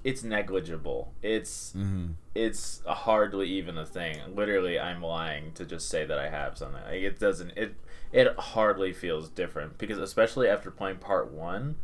it's 0.05 0.23
negligible. 0.23 1.13
It's 1.23 1.73
hmm 1.73 2.13
it's 2.37 2.83
hardly 2.87 3.49
even 3.49 3.79
a 3.79 3.87
thing. 3.87 4.19
Literally, 4.35 4.79
I'm 4.79 5.03
lying 5.03 5.53
to 5.53 5.65
just 5.65 5.89
say 5.89 6.05
that 6.05 6.19
I 6.19 6.29
have 6.29 6.59
something. 6.59 6.83
Like 6.83 7.01
it 7.01 7.19
doesn't. 7.19 7.53
It 7.57 7.75
it 8.13 8.35
hardly 8.39 8.93
feels 8.93 9.29
different 9.29 9.79
because 9.79 9.99
especially 9.99 10.49
after 10.49 10.71
playing 10.71 10.97
part 10.99 11.33
one, 11.33 11.77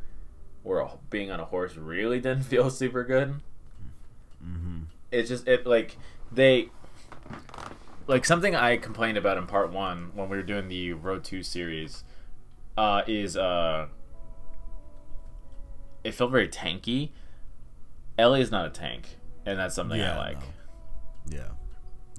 where 0.63 0.87
being 1.11 1.31
on 1.31 1.41
a 1.41 1.45
horse 1.45 1.77
really 1.77 2.21
didn't 2.21 2.45
feel 2.45 2.71
super 2.71 3.05
good. 3.05 3.41
hmm 4.43 4.83
It's 5.11 5.29
just 5.29 5.47
it 5.49 5.67
like 5.67 5.97
they 6.31 6.71
like 8.07 8.25
something 8.25 8.55
I 8.55 8.77
complained 8.77 9.17
about 9.19 9.39
in 9.39 9.47
part 9.47 9.73
one 9.73 10.11
when 10.15 10.29
we 10.29 10.37
were 10.37 10.43
doing 10.43 10.69
the 10.69 10.93
Road 10.93 11.25
To 11.25 11.43
series 11.43 12.05
uh, 12.77 13.03
is 13.07 13.37
uh, 13.37 13.87
it 16.05 16.13
felt 16.15 16.31
very 16.31 16.49
tanky. 16.49 17.11
Ellie 18.19 18.41
is 18.41 18.51
not 18.51 18.67
a 18.67 18.71
tank, 18.71 19.17
and 19.47 19.59
that's 19.59 19.75
something 19.75 20.01
I 20.01 20.17
like. 20.17 20.41
no. 20.41 20.47
Yeah. 21.31 21.49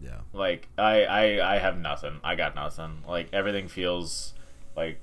Yeah. 0.03 0.19
Like 0.33 0.67
I, 0.77 1.03
I 1.05 1.55
I 1.55 1.57
have 1.59 1.77
nothing. 1.79 2.19
I 2.23 2.35
got 2.35 2.55
nothing. 2.55 3.03
Like 3.07 3.29
everything 3.31 3.67
feels 3.67 4.33
like 4.75 5.01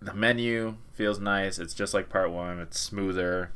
the 0.00 0.12
menu 0.12 0.76
feels 0.92 1.20
nice. 1.20 1.58
It's 1.58 1.72
just 1.72 1.94
like 1.94 2.08
part 2.08 2.30
one. 2.30 2.58
It's 2.58 2.78
smoother. 2.80 3.52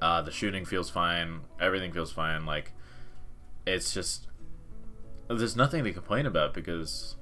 Uh, 0.00 0.22
the 0.22 0.30
shooting 0.30 0.64
feels 0.64 0.90
fine. 0.90 1.40
Everything 1.58 1.92
feels 1.92 2.12
fine. 2.12 2.44
Like 2.44 2.72
it's 3.66 3.92
just 3.94 4.26
there's 5.28 5.56
nothing 5.56 5.84
to 5.84 5.92
complain 5.92 6.26
about 6.26 6.54
because 6.54 7.16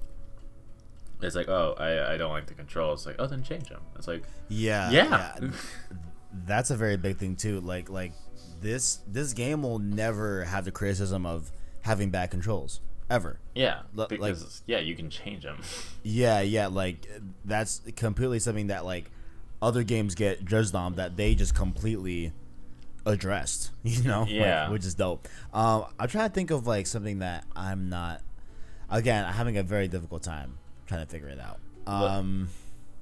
it's 1.23 1.35
like 1.35 1.49
oh 1.49 1.75
I, 1.79 2.15
I 2.15 2.17
don't 2.17 2.31
like 2.33 2.47
the 2.47 2.55
controls. 2.55 3.01
It's 3.01 3.07
like 3.07 3.17
oh 3.19 3.27
then 3.27 3.43
change 3.43 3.69
them. 3.69 3.83
It's 3.97 4.09
like 4.09 4.25
Yeah. 4.49 4.91
yeah, 4.91 5.39
That's 6.47 6.71
a 6.71 6.77
very 6.77 6.97
big 6.97 7.17
thing 7.19 7.37
too. 7.37 7.61
Like 7.61 7.89
like 7.89 8.13
this 8.61 9.01
this 9.07 9.33
game 9.33 9.63
will 9.63 9.79
never 9.79 10.45
have 10.45 10.65
the 10.65 10.73
criticism 10.73 11.25
of 11.25 11.53
having 11.87 12.11
bad 12.11 12.31
controls 12.31 12.81
ever. 13.09 13.39
yeah 13.55 13.83
like- 13.95 14.09
because 14.09 14.63
yeah 14.67 14.79
you 14.81 14.95
can 14.97 15.09
change 15.11 15.43
them. 15.45 15.59
Yeah, 16.03 16.41
yeah, 16.41 16.67
like 16.69 17.07
that's 17.45 17.81
completely 17.97 18.39
something 18.39 18.67
that 18.69 18.85
like 18.85 19.11
other 19.63 19.83
games 19.83 20.15
get 20.15 20.45
judged 20.45 20.75
on 20.75 20.95
that 20.97 21.17
they 21.17 21.35
just 21.35 21.55
completely 21.55 22.33
addressed, 23.05 23.71
you 23.83 24.03
know? 24.05 24.21
Like, 24.23 24.31
Yeah. 24.31 24.69
which 24.71 24.85
is 24.85 24.95
dope. 24.95 25.27
Um 25.53 25.87
I'm 25.99 26.09
trying 26.09 26.29
to 26.29 26.35
think 26.35 26.51
of 26.51 26.67
like 26.67 26.87
something 26.87 27.21
that 27.21 27.45
I'm 27.55 27.89
not 27.89 28.21
again, 28.91 29.25
I'm 29.25 29.35
having 29.35 29.57
a 29.57 29.63
very 29.63 29.89
difficult 29.89 30.23
time 30.23 30.59
trying 30.87 31.05
to 31.05 31.11
figure 31.11 31.29
it 31.29 31.41
out. 31.41 31.59
Um 31.87 32.49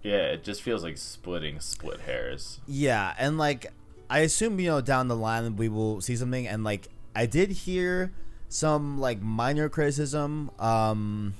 yeah, 0.02 0.32
it 0.36 0.44
just 0.44 0.60
feels 0.62 0.82
like 0.82 0.98
splitting 0.98 1.60
split 1.60 2.00
hairs. 2.00 2.60
Yeah, 2.66 3.14
and 3.18 3.38
like 3.38 3.72
I 4.10 4.20
assume 4.20 4.60
you 4.60 4.68
know 4.68 4.80
down 4.82 5.08
the 5.08 5.16
line 5.16 5.56
we 5.56 5.68
will 5.70 6.00
see 6.02 6.14
something, 6.16 6.46
and 6.46 6.62
like 6.62 6.88
I 7.16 7.24
did 7.24 7.50
hear 7.50 8.12
some 8.48 9.00
like 9.00 9.20
minor 9.20 9.68
criticism, 9.68 10.50
um, 10.58 11.34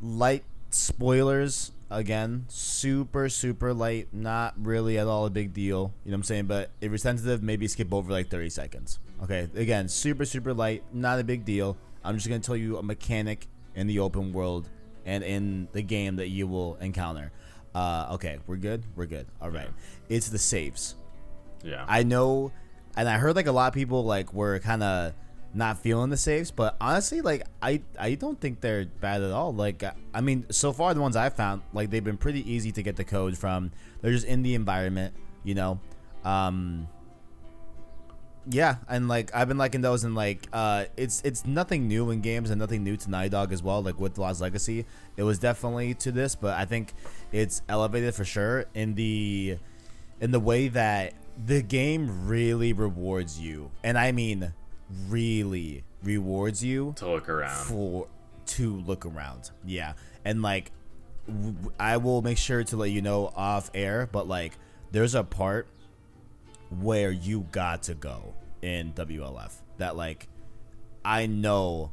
light 0.00 0.44
spoilers 0.70 1.72
again, 1.90 2.44
super 2.48 3.28
super 3.28 3.72
light, 3.72 4.08
not 4.12 4.54
really 4.58 4.98
at 4.98 5.06
all 5.06 5.26
a 5.26 5.30
big 5.30 5.52
deal. 5.52 5.92
You 6.04 6.10
know 6.10 6.16
what 6.16 6.20
I'm 6.20 6.22
saying? 6.24 6.46
But 6.46 6.70
if 6.80 6.90
you're 6.90 6.98
sensitive, 6.98 7.42
maybe 7.42 7.68
skip 7.68 7.92
over 7.92 8.10
like 8.10 8.28
30 8.28 8.50
seconds. 8.50 8.98
Okay, 9.22 9.48
again, 9.54 9.88
super 9.88 10.24
super 10.24 10.52
light, 10.52 10.84
not 10.92 11.18
a 11.18 11.24
big 11.24 11.44
deal. 11.44 11.76
I'm 12.04 12.16
just 12.16 12.28
gonna 12.28 12.40
tell 12.40 12.56
you 12.56 12.76
a 12.78 12.82
mechanic 12.82 13.46
in 13.74 13.86
the 13.86 13.98
open 14.00 14.32
world 14.32 14.68
and 15.04 15.22
in 15.22 15.68
the 15.72 15.82
game 15.82 16.16
that 16.16 16.28
you 16.28 16.46
will 16.46 16.76
encounter. 16.80 17.32
Uh, 17.74 18.08
okay, 18.12 18.38
we're 18.46 18.56
good. 18.56 18.82
We're 18.94 19.06
good. 19.06 19.26
All 19.40 19.50
right. 19.50 19.68
It's 20.08 20.28
the 20.28 20.38
saves. 20.38 20.94
Yeah. 21.62 21.84
I 21.86 22.02
know, 22.02 22.52
and 22.96 23.08
I 23.08 23.18
heard 23.18 23.36
like 23.36 23.46
a 23.46 23.52
lot 23.52 23.68
of 23.68 23.74
people 23.74 24.04
like 24.04 24.32
were 24.32 24.58
kind 24.60 24.82
of 24.82 25.12
not 25.56 25.78
feeling 25.78 26.10
the 26.10 26.16
saves, 26.18 26.50
but 26.50 26.76
honestly, 26.80 27.22
like 27.22 27.44
I 27.62 27.80
I 27.98 28.14
don't 28.14 28.38
think 28.40 28.60
they're 28.60 28.84
bad 28.84 29.22
at 29.22 29.30
all. 29.32 29.54
Like 29.54 29.82
I- 29.82 29.94
I 30.14 30.20
mean, 30.20 30.44
so 30.50 30.72
far 30.72 30.92
the 30.94 31.00
ones 31.00 31.16
I've 31.16 31.34
found, 31.34 31.62
like 31.72 31.90
they've 31.90 32.04
been 32.04 32.18
pretty 32.18 32.48
easy 32.50 32.70
to 32.72 32.82
get 32.82 32.96
the 32.96 33.04
code 33.04 33.36
from. 33.38 33.72
They're 34.02 34.12
just 34.12 34.26
in 34.26 34.42
the 34.42 34.54
environment, 34.54 35.14
you 35.44 35.54
know. 35.54 35.80
Um, 36.24 36.88
yeah, 38.48 38.76
and 38.88 39.08
like 39.08 39.34
I've 39.34 39.48
been 39.48 39.58
liking 39.58 39.80
those, 39.80 40.04
and 40.04 40.14
like 40.14 40.46
uh, 40.52 40.84
it's 40.96 41.20
it's 41.24 41.44
nothing 41.46 41.88
new 41.88 42.10
in 42.10 42.20
games 42.20 42.50
and 42.50 42.58
nothing 42.60 42.84
new 42.84 42.96
to 42.98 43.10
Naughty 43.10 43.28
Dog 43.30 43.52
as 43.52 43.62
well. 43.62 43.82
Like 43.82 43.98
with 43.98 44.18
Lost 44.18 44.40
Legacy, 44.40 44.84
it 45.16 45.22
was 45.24 45.38
definitely 45.38 45.94
to 45.94 46.12
this, 46.12 46.34
but 46.36 46.56
I 46.56 46.64
think 46.66 46.92
it's 47.32 47.62
elevated 47.68 48.14
for 48.14 48.24
sure 48.24 48.66
in 48.74 48.94
the 48.94 49.56
in 50.20 50.30
the 50.30 50.40
way 50.40 50.68
that 50.68 51.14
the 51.46 51.60
game 51.62 52.28
really 52.28 52.72
rewards 52.72 53.40
you, 53.40 53.70
and 53.82 53.98
I 53.98 54.12
mean 54.12 54.52
really 55.08 55.84
rewards 56.02 56.62
you 56.62 56.94
to 56.96 57.06
look 57.08 57.28
around. 57.28 57.64
for 57.66 58.08
to 58.46 58.76
look 58.76 59.04
around. 59.06 59.50
Yeah, 59.64 59.94
and 60.24 60.42
like 60.42 60.70
w- 61.26 61.56
I 61.78 61.96
will 61.96 62.22
make 62.22 62.38
sure 62.38 62.62
to 62.64 62.76
let 62.76 62.90
you 62.90 63.02
know 63.02 63.32
off 63.34 63.70
air, 63.74 64.08
but 64.10 64.28
like 64.28 64.52
there's 64.92 65.14
a 65.14 65.24
part 65.24 65.66
where 66.80 67.10
you 67.10 67.46
got 67.52 67.84
to 67.84 67.94
go 67.94 68.34
in 68.62 68.92
WLF. 68.94 69.52
that 69.78 69.96
like 69.96 70.28
I 71.04 71.26
know 71.26 71.92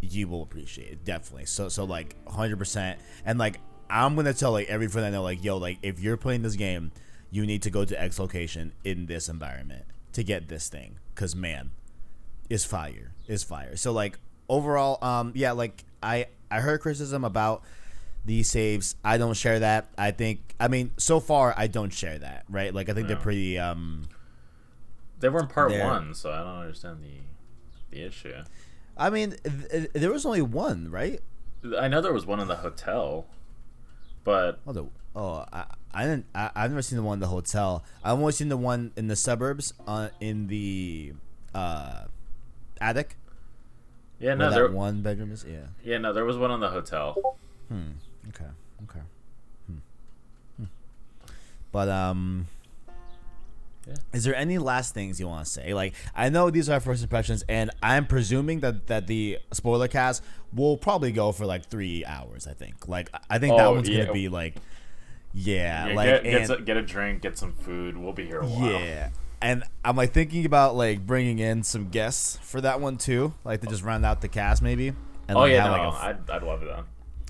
you 0.00 0.28
will 0.28 0.42
appreciate 0.42 0.92
it 0.92 1.04
definitely. 1.04 1.46
So 1.46 1.68
so 1.68 1.84
like 1.84 2.14
100% 2.26 2.96
and 3.24 3.38
like 3.38 3.60
I'm 3.90 4.14
going 4.14 4.26
to 4.26 4.34
tell 4.34 4.52
like 4.52 4.68
every 4.68 4.88
friend 4.88 5.06
I 5.06 5.10
know 5.10 5.22
like 5.22 5.42
yo 5.42 5.56
like 5.56 5.78
if 5.82 6.00
you're 6.00 6.16
playing 6.16 6.42
this 6.42 6.56
game, 6.56 6.92
you 7.30 7.46
need 7.46 7.62
to 7.62 7.70
go 7.70 7.84
to 7.84 8.00
X 8.00 8.18
location 8.18 8.72
in 8.84 9.06
this 9.06 9.28
environment 9.28 9.84
to 10.12 10.22
get 10.22 10.48
this 10.48 10.68
thing 10.68 10.98
cuz 11.14 11.34
man, 11.34 11.70
is 12.50 12.64
fire. 12.64 13.12
Is 13.26 13.42
fire. 13.44 13.76
So 13.76 13.92
like 13.92 14.18
overall 14.48 15.02
um 15.02 15.32
yeah 15.34 15.52
like 15.52 15.84
I 16.02 16.26
I 16.50 16.60
heard 16.60 16.80
criticism 16.80 17.24
about 17.24 17.62
these 18.26 18.50
saves. 18.50 18.96
I 19.04 19.18
don't 19.18 19.34
share 19.34 19.58
that. 19.60 19.88
I 19.98 20.10
think 20.10 20.54
I 20.60 20.68
mean 20.68 20.92
so 20.96 21.20
far 21.20 21.54
I 21.56 21.66
don't 21.66 21.92
share 21.92 22.18
that, 22.18 22.44
right? 22.48 22.72
Like 22.74 22.88
I 22.88 22.92
think 22.94 23.08
Yeah. 23.08 23.14
they're 23.14 23.22
pretty 23.22 23.58
um 23.58 24.08
They 25.20 25.28
were 25.28 25.40
in 25.40 25.46
part 25.48 25.72
one, 25.72 26.14
so 26.14 26.30
I 26.30 26.38
don't 26.38 26.58
understand 26.58 27.02
the 27.02 27.20
the 27.96 28.04
issue. 28.04 28.34
I 28.96 29.10
mean 29.10 29.30
th- 29.44 29.70
th- 29.70 29.90
there 29.94 30.12
was 30.12 30.24
only 30.26 30.42
one, 30.42 30.90
right? 30.90 31.20
I 31.78 31.88
know 31.88 32.00
there 32.02 32.12
was 32.12 32.26
one 32.26 32.40
in 32.40 32.48
the 32.48 32.56
hotel, 32.56 33.26
but 34.22 34.60
Oh, 34.66 34.72
the, 34.72 34.86
oh, 35.16 35.44
I, 35.52 35.64
I 35.94 36.02
didn't. 36.04 36.26
I, 36.34 36.50
I've 36.54 36.70
never 36.70 36.82
seen 36.82 36.96
the 36.98 37.02
one 37.02 37.14
in 37.16 37.20
the 37.20 37.26
hotel. 37.28 37.84
I've 38.02 38.18
only 38.18 38.32
seen 38.32 38.48
the 38.50 38.56
one 38.58 38.92
in 38.96 39.06
the 39.08 39.16
suburbs, 39.16 39.72
uh, 39.86 40.10
in 40.20 40.48
the 40.48 41.14
uh, 41.54 42.04
attic. 42.80 43.16
yeah, 44.18 44.28
where 44.30 44.36
no, 44.36 44.50
that 44.50 44.54
there, 44.56 44.68
one 44.70 45.02
bedroom 45.02 45.32
is. 45.32 45.44
Yeah. 45.48 45.58
yeah, 45.84 45.98
no, 45.98 46.12
there 46.12 46.24
was 46.24 46.36
one 46.36 46.50
on 46.50 46.60
the 46.60 46.70
hotel. 46.70 47.36
Hmm. 47.68 47.92
Okay. 48.28 48.44
Okay. 48.84 49.00
Hmm. 49.66 49.76
Hmm. 50.58 50.64
But 51.72 51.88
um. 51.88 52.48
Yeah. 53.86 53.94
Is 54.14 54.24
there 54.24 54.34
any 54.34 54.56
last 54.56 54.94
things 54.94 55.20
you 55.20 55.28
want 55.28 55.44
to 55.44 55.50
say? 55.50 55.74
Like, 55.74 55.92
I 56.16 56.30
know 56.30 56.48
these 56.48 56.70
are 56.70 56.74
our 56.74 56.80
first 56.80 57.02
impressions, 57.02 57.44
and 57.50 57.70
I'm 57.82 58.06
presuming 58.06 58.60
that 58.60 58.86
that 58.86 59.06
the 59.08 59.38
spoiler 59.52 59.88
cast 59.88 60.22
will 60.54 60.78
probably 60.78 61.12
go 61.12 61.32
for 61.32 61.44
like 61.44 61.66
three 61.66 62.02
hours. 62.06 62.46
I 62.46 62.54
think. 62.54 62.88
Like, 62.88 63.10
I 63.28 63.38
think 63.38 63.56
that 63.58 63.66
Oh, 63.66 63.72
one's 63.74 63.88
yeah. 63.90 64.02
gonna 64.04 64.12
be 64.14 64.30
like, 64.30 64.54
yeah, 65.34 65.88
Yeah, 65.88 65.94
like 65.94 66.06
get, 66.08 66.22
get, 66.24 66.34
and- 66.34 66.46
some- 66.46 66.64
get 66.64 66.76
a 66.78 66.82
drink, 66.82 67.20
get 67.20 67.36
some 67.36 67.52
food. 67.52 67.98
We'll 67.98 68.14
be 68.14 68.24
here 68.24 68.40
a 68.40 68.46
while. 68.46 68.70
Yeah. 68.70 69.10
And 69.44 69.62
I'm 69.84 69.94
like 69.94 70.12
thinking 70.12 70.46
about 70.46 70.74
like 70.74 71.06
bringing 71.06 71.38
in 71.38 71.62
some 71.62 71.90
guests 71.90 72.38
for 72.42 72.60
that 72.62 72.80
one 72.80 72.96
too, 72.96 73.34
like 73.44 73.60
to 73.60 73.66
just 73.66 73.82
round 73.82 74.04
out 74.06 74.20
the 74.22 74.28
cast 74.28 74.62
maybe. 74.62 74.88
And 75.28 75.36
Oh 75.36 75.40
like, 75.40 75.52
yeah, 75.52 75.64
no, 75.66 75.70
like, 75.72 75.80
a 75.82 75.86
f- 75.88 76.02
I'd, 76.02 76.30
I'd 76.30 76.42
love 76.42 76.60
that. 76.62 76.84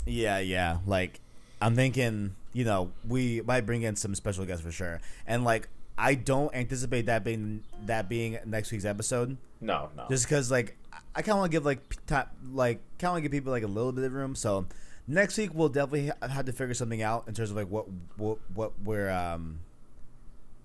yeah, 0.06 0.38
yeah. 0.38 0.78
Like 0.86 1.20
I'm 1.60 1.74
thinking, 1.74 2.36
you 2.52 2.64
know, 2.64 2.92
we 3.06 3.40
might 3.40 3.62
bring 3.66 3.82
in 3.82 3.96
some 3.96 4.14
special 4.14 4.44
guests 4.46 4.64
for 4.64 4.70
sure. 4.70 5.00
And 5.26 5.42
like 5.44 5.68
I 5.98 6.14
don't 6.14 6.54
anticipate 6.54 7.06
that 7.06 7.24
being 7.24 7.64
that 7.86 8.08
being 8.08 8.38
next 8.46 8.70
week's 8.70 8.84
episode, 8.84 9.36
No, 9.60 9.88
no. 9.96 10.06
just 10.08 10.24
because 10.26 10.50
like 10.52 10.76
I 11.16 11.22
kind 11.22 11.30
of 11.32 11.38
want 11.38 11.50
to 11.52 11.56
give 11.56 11.64
like 11.64 11.80
like 12.52 12.78
kind 12.98 13.08
of 13.08 13.12
want 13.14 13.16
to 13.18 13.22
give 13.22 13.32
people 13.32 13.50
like 13.52 13.64
a 13.64 13.68
little 13.68 13.90
bit 13.92 14.04
of 14.04 14.12
room. 14.12 14.36
So 14.36 14.66
next 15.08 15.36
week 15.36 15.50
we'll 15.52 15.68
definitely 15.68 16.12
have 16.22 16.46
to 16.46 16.52
figure 16.52 16.74
something 16.74 17.02
out 17.02 17.26
in 17.26 17.34
terms 17.34 17.50
of 17.50 17.56
like 17.56 17.68
what 17.68 17.86
what 18.16 18.38
what 18.54 18.72
we're 18.84 19.10
um 19.10 19.58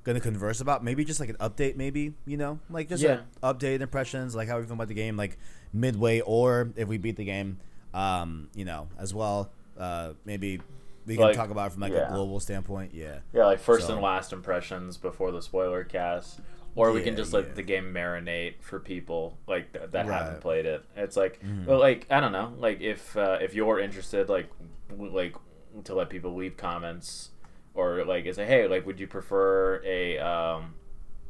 gonna 0.04 0.20
converse 0.20 0.62
about. 0.62 0.84
Maybe 0.84 1.04
just 1.06 1.20
like 1.20 1.30
an 1.30 1.36
update, 1.38 1.76
maybe 1.76 2.14
you 2.26 2.38
know, 2.38 2.60
like 2.70 2.90
just 2.90 3.04
Yeah. 3.04 3.22
like 3.42 3.58
updated 3.58 3.82
impressions, 3.82 4.36
like 4.36 4.48
how 4.48 4.58
we 4.60 4.64
feel 4.66 4.74
about 4.74 4.88
the 4.88 4.94
game, 4.94 5.18
like 5.18 5.38
midway 5.74 6.22
or 6.22 6.72
if 6.76 6.88
we 6.88 6.98
beat 6.98 7.16
the 7.18 7.26
game, 7.26 7.58
um, 7.94 8.50
you 8.56 8.66
know, 8.66 8.88
as 8.98 9.14
well. 9.14 9.52
Uh, 9.78 10.14
maybe 10.26 10.62
we 11.06 11.16
can 11.16 11.24
Like, 11.26 11.36
talk 11.36 11.50
about 11.50 11.68
it 11.68 11.74
from 11.74 11.82
like 11.82 11.94
yeah. 11.94 12.08
a 12.10 12.14
global 12.14 12.40
standpoint. 12.40 12.94
Yeah. 12.94 13.20
yeah, 13.34 13.46
like 13.46 13.60
first 13.60 13.88
So- 13.88 13.94
and 13.94 14.02
last 14.02 14.34
impressions 14.34 14.98
before 14.98 15.32
the 15.32 15.42
spoiler 15.42 15.84
cast, 15.84 16.40
or 16.76 16.92
we 16.92 17.02
can 17.02 17.16
just 17.16 17.34
let 17.34 17.48
yeah. 17.48 17.54
the 17.56 17.64
game 17.64 17.94
marinate 17.94 18.56
for 18.62 18.80
people 18.80 19.38
like 19.48 19.74
th- 19.74 19.92
that 19.92 20.06
Right. 20.08 20.22
haven't 20.22 20.42
played 20.42 20.66
it. 20.66 20.84
It's 20.96 21.18
like, 21.18 21.42
Mhm. 21.44 21.66
well, 21.66 21.80
like 21.80 22.06
I 22.10 22.20
don't 22.20 22.32
know, 22.32 22.54
like 22.58 22.80
if 22.82 23.16
uh, 23.18 23.38
if 23.42 23.54
you're 23.54 23.80
interested, 23.80 24.30
like 24.30 24.50
w- 24.90 25.14
like 25.14 25.36
to 25.84 25.94
let 25.96 26.10
people 26.10 26.36
leave 26.36 26.58
comments 26.58 27.32
or 27.80 28.04
like 28.06 28.32
say, 28.34 28.46
hey, 28.46 28.68
like 28.68 28.86
would 28.86 29.00
you 29.00 29.08
prefer 29.08 29.82
a 29.86 30.18
um 30.20 30.74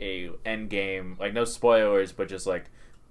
a 0.01 0.29
end 0.45 0.69
game 0.69 1.17
like 1.19 1.33
no 1.33 1.45
spoilers, 1.45 2.11
but 2.11 2.27
just 2.27 2.47
like 2.47 2.65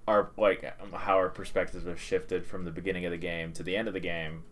our 0.07 0.31
like 0.37 0.63
um, 0.81 0.91
how 0.91 1.15
our 1.15 1.29
perspectives 1.29 1.85
have 1.85 1.99
shifted 1.99 2.45
from 2.45 2.65
the 2.65 2.71
beginning 2.71 3.05
of 3.05 3.11
the 3.11 3.17
game 3.17 3.53
to 3.53 3.63
the 3.63 3.75
end 3.75 3.87
of 3.87 3.93
the 3.93 3.99
game. 3.99 4.43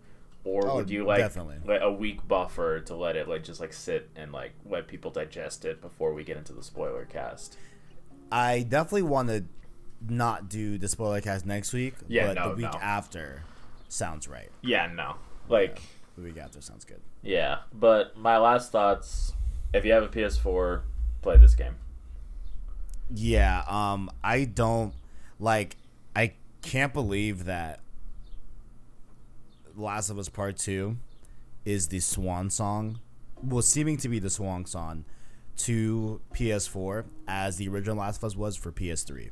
Or 0.44 0.68
Oh, 0.70 0.76
would 0.76 0.90
you 0.90 1.06
like 1.06 1.18
definitely. 1.20 1.58
like 1.66 1.82
a 1.82 1.92
week 1.92 2.26
buffer 2.28 2.80
to 2.82 2.96
let 2.96 3.16
it 3.18 3.28
like 3.28 3.44
just 3.44 3.60
like 3.60 3.74
sit 3.74 4.10
and 4.16 4.32
like 4.32 4.54
let 4.66 4.88
people 4.88 5.12
digest 5.12 5.66
it 5.66 5.82
before 5.82 6.14
we 6.14 6.24
get 6.24 6.38
into 6.38 6.54
the 6.54 6.64
spoiler 6.64 7.06
cast? 7.06 7.58
I 8.32 8.66
definitely 8.68 9.04
want 9.04 9.30
to 9.30 9.46
not 10.08 10.48
do 10.50 10.78
the 10.78 10.88
spoiler 10.88 11.22
cast 11.22 11.46
next 11.46 11.74
week, 11.74 11.96
Yeah, 12.08 12.28
but 12.28 12.36
no, 12.36 12.50
the 12.50 12.56
week 12.56 12.72
no. 12.74 12.80
after 12.80 13.44
sounds 13.90 14.28
right. 14.28 14.50
Yeah, 14.62 14.88
no. 14.94 15.16
Like 15.50 15.82
The 16.18 16.32
got 16.32 16.46
after 16.46 16.62
sounds 16.62 16.84
good. 16.84 17.02
yeah, 17.22 17.60
but 17.74 18.18
my 18.18 18.38
last 18.38 18.72
thoughts 18.72 19.34
if 19.74 19.86
you 19.86 19.92
have 19.92 20.04
a 20.04 20.08
PS4, 20.08 20.82
play 21.22 21.38
this 21.38 21.56
game. 21.56 21.76
Yeah, 23.14 23.64
um, 23.68 24.10
I 24.24 24.46
don't 24.46 24.94
like. 25.40 25.78
I 26.16 26.34
can't 26.62 26.94
believe 26.94 27.46
that 27.46 27.80
Last 29.76 30.10
of 30.10 30.20
Us 30.20 30.30
Part 30.30 30.58
Two 30.58 30.98
is 31.64 31.88
the 31.88 32.00
swan 32.00 32.50
song, 32.50 33.00
well, 33.42 33.62
seeming 33.62 33.98
to 33.98 34.10
be 34.10 34.20
the 34.20 34.30
swan 34.30 34.66
song 34.66 35.06
to 35.58 36.22
PS4 36.34 37.06
as 37.28 37.58
the 37.58 37.68
original 37.68 37.98
Last 37.98 38.18
of 38.18 38.24
Us 38.26 38.36
was 38.36 38.56
for 38.56 38.72
PS3. 38.72 39.32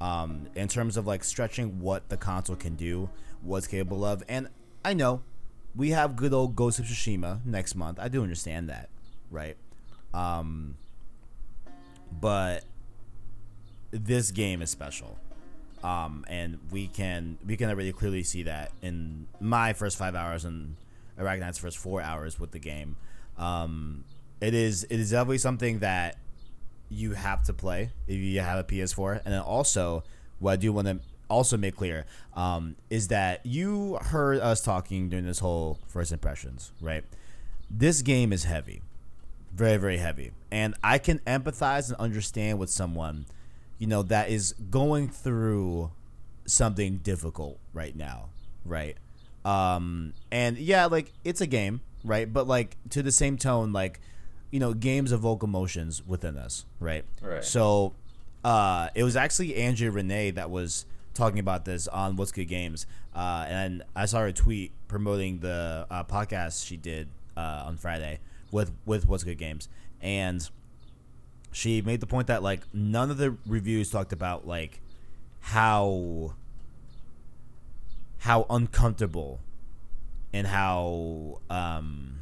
Um, 0.00 0.48
in 0.54 0.68
terms 0.68 0.96
of 0.96 1.06
like 1.06 1.24
stretching 1.24 1.80
what 1.80 2.08
the 2.08 2.16
console 2.16 2.56
can 2.56 2.74
do, 2.74 3.10
what's 3.42 3.66
capable 3.66 4.04
of, 4.04 4.22
and 4.28 4.48
I 4.84 4.94
know 4.94 5.22
we 5.76 5.90
have 5.90 6.16
good 6.16 6.32
old 6.32 6.56
Ghost 6.56 6.78
of 6.78 6.86
Tsushima 6.86 7.44
next 7.44 7.74
month. 7.74 7.98
I 8.00 8.08
do 8.08 8.22
understand 8.22 8.68
that, 8.68 8.88
right? 9.30 9.56
Um, 10.12 10.76
but 12.20 12.64
this 13.90 14.30
game 14.30 14.62
is 14.62 14.70
special 14.70 15.18
um, 15.84 16.24
and 16.28 16.58
we 16.72 16.88
can 16.88 17.36
we 17.46 17.56
can 17.56 17.68
already 17.68 17.92
clearly 17.92 18.22
see 18.22 18.42
that 18.44 18.72
in 18.80 19.26
my 19.38 19.74
first 19.74 19.98
five 19.98 20.14
hours 20.14 20.44
and 20.46 20.76
Arachnite's 21.18 21.58
first 21.58 21.76
four 21.76 22.00
hours 22.00 22.40
with 22.40 22.52
the 22.52 22.58
game. 22.58 22.96
Um, 23.36 24.04
it 24.40 24.54
is 24.54 24.84
it 24.84 24.98
is 24.98 25.10
definitely 25.10 25.38
something 25.38 25.80
that 25.80 26.16
you 26.88 27.12
have 27.12 27.42
to 27.44 27.52
play 27.52 27.90
if 28.08 28.16
you 28.16 28.40
have 28.40 28.58
a 28.58 28.64
PS4, 28.64 29.20
and 29.24 29.34
then 29.34 29.42
also 29.42 30.04
what 30.38 30.52
I 30.52 30.56
do 30.56 30.72
want 30.72 30.88
to 30.88 31.00
also 31.34 31.56
make 31.56 31.76
clear 31.76 32.06
um, 32.34 32.76
is 32.90 33.08
that 33.08 33.44
you 33.44 33.96
heard 33.96 34.38
us 34.38 34.62
talking 34.62 35.08
during 35.08 35.26
this 35.26 35.40
whole 35.40 35.78
first 35.88 36.12
impressions, 36.12 36.72
right? 36.80 37.04
This 37.70 38.02
game 38.02 38.32
is 38.32 38.44
heavy, 38.44 38.82
very 39.52 39.76
very 39.76 39.98
heavy, 39.98 40.32
and 40.50 40.74
I 40.82 40.98
can 40.98 41.18
empathize 41.20 41.88
and 41.90 41.98
understand 41.98 42.58
with 42.58 42.70
someone 42.70 43.26
you 43.78 43.86
know 43.86 44.02
that 44.02 44.30
is 44.30 44.54
going 44.70 45.08
through 45.08 45.90
something 46.46 46.98
difficult 46.98 47.58
right 47.72 47.96
now 47.96 48.28
right? 48.64 48.96
Um 49.44 50.14
and 50.30 50.56
yeah 50.56 50.86
like 50.86 51.12
it's 51.24 51.40
a 51.40 51.46
game 51.46 51.80
right? 52.04 52.30
But 52.32 52.46
like 52.46 52.76
to 52.90 53.02
the 53.02 53.12
same 53.12 53.36
tone 53.36 53.72
like 53.72 54.00
you 54.50 54.60
know 54.60 54.72
games 54.72 55.12
evoke 55.12 55.42
emotions 55.42 56.02
within 56.06 56.36
us 56.36 56.64
right? 56.80 57.04
Right. 57.22 57.44
so 57.44 57.94
uh 58.44 58.88
it 58.94 59.02
was 59.04 59.16
actually 59.16 59.56
Angie 59.56 59.88
Rene 59.88 60.30
that 60.32 60.50
was 60.50 60.86
talking 61.14 61.38
about 61.38 61.64
this 61.64 61.88
on 61.88 62.16
What's 62.16 62.32
Good 62.32 62.48
Games 62.48 62.86
uh 63.14 63.46
and 63.48 63.82
I 63.94 64.06
saw 64.06 64.20
her 64.20 64.32
tweet 64.32 64.72
promoting 64.88 65.38
the 65.38 65.86
uh, 65.90 66.04
podcast 66.04 66.66
she 66.66 66.76
did 66.76 67.08
uh 67.36 67.64
on 67.66 67.76
Friday 67.76 68.18
with 68.50 68.72
with 68.86 69.06
What's 69.08 69.24
Good 69.24 69.38
Games. 69.38 69.68
And 70.00 70.48
she 71.52 71.82
made 71.82 72.00
the 72.00 72.06
point 72.06 72.28
that 72.28 72.42
like 72.42 72.62
none 72.72 73.10
of 73.10 73.16
the 73.18 73.36
reviews 73.46 73.90
talked 73.90 74.12
about 74.12 74.46
like 74.46 74.80
how 75.40 76.34
how 78.18 78.46
uncomfortable 78.48 79.40
and 80.32 80.46
how 80.46 81.40
um 81.50 82.20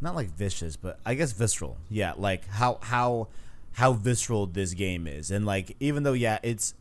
not 0.00 0.14
like 0.14 0.28
vicious 0.28 0.76
but 0.76 0.98
i 1.06 1.14
guess 1.14 1.32
visceral. 1.32 1.78
Yeah 1.88 2.12
like 2.16 2.46
how 2.48 2.78
how 2.82 3.28
how 3.72 3.92
visceral 3.92 4.46
this 4.46 4.74
game 4.74 5.06
is. 5.06 5.30
And 5.30 5.46
like 5.46 5.76
even 5.80 6.02
though 6.02 6.12
yeah 6.12 6.38
it's 6.42 6.74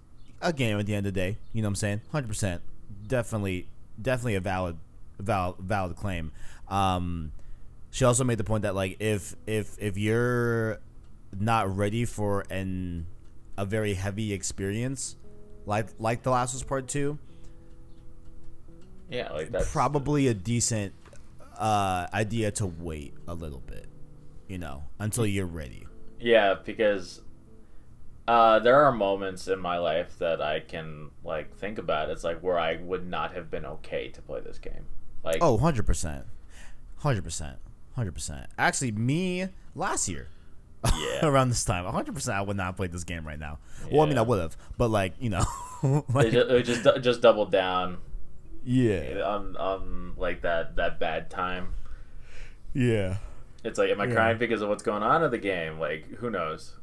a 0.43 0.53
game 0.53 0.77
at 0.79 0.85
the 0.85 0.93
end 0.93 1.07
of 1.07 1.13
the 1.13 1.19
day 1.19 1.37
you 1.53 1.61
know 1.61 1.67
what 1.67 1.71
i'm 1.71 1.75
saying? 1.75 2.01
100% 2.13 2.59
definitely 3.07 3.67
definitely 4.01 4.35
a 4.35 4.41
valid 4.41 4.77
valid 5.19 5.55
valid 5.59 5.95
claim. 5.95 6.31
Um 6.67 7.31
she 7.91 8.05
also 8.05 8.23
made 8.23 8.37
the 8.37 8.43
point 8.43 8.63
that 8.63 8.75
like 8.75 8.97
if 8.99 9.35
if 9.45 9.77
if 9.79 9.97
you're 9.97 10.79
not 11.39 11.75
ready 11.75 12.05
for 12.05 12.43
an 12.49 13.05
a 13.57 13.65
very 13.65 13.93
heavy 13.93 14.33
experience 14.33 15.15
like 15.65 15.87
like 15.99 16.23
the 16.23 16.29
last 16.31 16.53
was 16.53 16.63
part 16.63 16.87
two 16.87 17.17
Yeah, 19.09 19.31
like 19.31 19.51
that's 19.51 19.71
probably 19.71 20.27
a 20.27 20.33
decent 20.33 20.93
uh 21.57 22.07
idea 22.13 22.49
to 22.51 22.65
wait 22.65 23.13
a 23.27 23.33
little 23.35 23.61
bit 23.67 23.85
you 24.47 24.57
know 24.57 24.83
until 24.99 25.25
you're 25.25 25.45
ready. 25.45 25.85
Yeah, 26.19 26.55
because 26.65 27.21
Uh, 28.27 28.59
there 28.59 28.81
are 28.83 28.91
moments 28.91 29.47
in 29.47 29.59
my 29.59 29.77
life 29.77 30.17
that 30.19 30.41
I 30.41 30.61
can 30.61 31.11
like 31.23 31.55
think 31.57 31.77
about. 31.77 32.09
It's 32.09 32.23
like 32.23 32.39
where 32.39 32.57
I 32.57 32.77
would 32.77 33.05
not 33.07 33.33
have 33.33 33.51
been 33.51 33.65
okay 33.65 34.07
to 34.09 34.21
play 34.21 34.39
this 34.41 34.59
game. 34.59 34.85
Like 35.23 35.37
Oh, 35.41 35.57
100%. 35.57 36.23
100%. 37.01 37.55
100%. 37.97 38.45
Actually, 38.57 38.91
me 38.91 39.49
last 39.75 40.07
year 40.07 40.29
yeah, 40.85 41.19
around 41.25 41.49
this 41.49 41.63
time, 41.65 41.85
100% 41.85 42.29
I 42.33 42.41
would 42.41 42.57
not 42.57 42.65
have 42.67 42.75
played 42.77 42.91
this 42.91 43.03
game 43.03 43.25
right 43.27 43.39
now. 43.39 43.59
Well, 43.91 44.01
I 44.01 44.05
mean, 44.07 44.17
I 44.17 44.21
would 44.21 44.39
have, 44.39 44.57
but 44.77 44.89
like, 44.89 45.13
you 45.19 45.29
know, 45.29 45.43
it 45.83 46.63
just, 46.63 46.83
just 46.83 47.01
just 47.01 47.21
doubled 47.21 47.51
down 47.51 47.97
yeah. 48.63 49.21
on 49.25 49.55
on 49.57 50.13
like 50.17 50.41
that 50.41 50.75
that 50.77 50.99
bad 50.99 51.29
time. 51.29 51.73
Yeah. 52.73 53.17
It's 53.63 53.77
like, 53.79 53.89
am 53.91 54.01
I 54.01 54.05
Yeah. 54.05 54.13
crying 54.13 54.37
because 54.37 54.61
of 54.61 54.69
what's 54.69 54.83
going 54.83 55.03
on 55.03 55.23
in 55.23 55.31
the 55.31 55.37
game? 55.37 55.79
Like, 55.79 56.07
who 56.15 56.29
knows? 56.29 56.73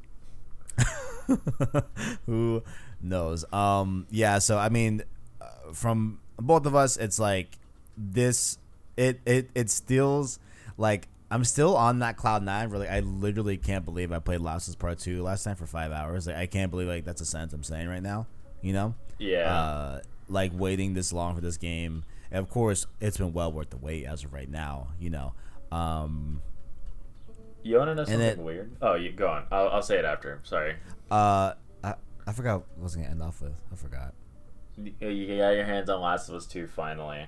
Who 2.27 2.63
knows? 3.01 3.45
Um, 3.53 4.07
yeah. 4.11 4.39
So 4.39 4.59
I 4.59 4.69
mean, 4.69 5.03
uh, 5.41 5.73
from 5.73 6.21
both 6.39 6.67
of 6.67 6.75
us, 6.75 6.97
it's 6.97 7.19
like 7.19 7.59
this. 7.97 8.59
It 8.97 9.21
it 9.25 9.51
it 9.55 9.71
steals 9.71 10.39
like 10.77 11.09
I'm 11.31 11.45
still 11.45 11.77
on 11.77 12.01
that 12.01 12.17
cloud 12.17 12.43
nine. 12.43 12.71
Really, 12.71 12.89
I 12.89 13.01
literally 13.01 13.57
can't 13.57 13.85
believe 13.85 14.13
I 14.13 14.19
played 14.19 14.41
Last 14.41 14.69
of 14.69 14.79
Part 14.79 14.99
Two 14.99 15.23
last 15.23 15.45
time 15.45 15.57
for 15.57 15.67
five 15.67 15.93
hours. 15.93 16.27
Like 16.27 16.37
I 16.37 16.47
can't 16.47 16.71
believe 16.71 16.89
like 16.89 17.05
that's 17.05 17.21
a 17.21 17.27
sentence 17.27 17.53
I'm 17.53 17.63
saying 17.63 17.89
right 17.89 18.03
now. 18.03 18.27
You 18.63 18.73
know? 18.75 18.95
Yeah, 19.19 19.51
Uh, 19.51 20.01
like 20.29 20.53
waiting 20.55 20.95
this 20.95 21.13
long 21.13 21.35
for 21.35 21.41
this 21.41 21.57
game. 21.57 22.05
And 22.31 22.41
of 22.41 22.51
course, 22.51 22.87
it's 23.01 23.17
been 23.17 23.33
well 23.33 23.53
worth 23.53 23.71
the 23.71 23.77
wait 23.79 24.05
as 24.05 24.25
of 24.25 24.33
right 24.33 24.49
now. 24.51 24.89
You 24.99 25.11
know. 25.11 25.33
Um, 25.73 26.43
you 27.63 27.77
want 27.77 27.89
to 27.91 27.95
know 27.95 28.05
something 28.05 28.21
it- 28.23 28.39
weird? 28.39 28.71
Oh, 28.83 28.95
you 28.95 29.13
go 29.13 29.29
on. 29.29 29.45
I'll, 29.51 29.69
I'll 29.69 29.83
say 29.83 29.99
it 29.99 30.05
after. 30.05 30.41
Sorry. 30.45 30.77
uh, 31.11 31.55
I 31.85 31.95
I 32.27 32.33
forgot 32.33 32.61
what 32.61 32.67
I 32.79 32.83
was 32.83 32.97
gonna 32.97 33.09
end 33.09 33.23
off 33.23 33.41
with. 33.43 33.61
I 33.73 33.77
forgot. 33.77 34.15
You 34.77 34.93
you 35.09 35.39
got 35.39 35.51
your 35.51 35.65
hands 35.67 35.89
on 35.91 36.01
Last 36.01 36.29
of 36.29 36.35
Us 36.35 36.47
2 36.47 36.67
finally. 36.69 37.27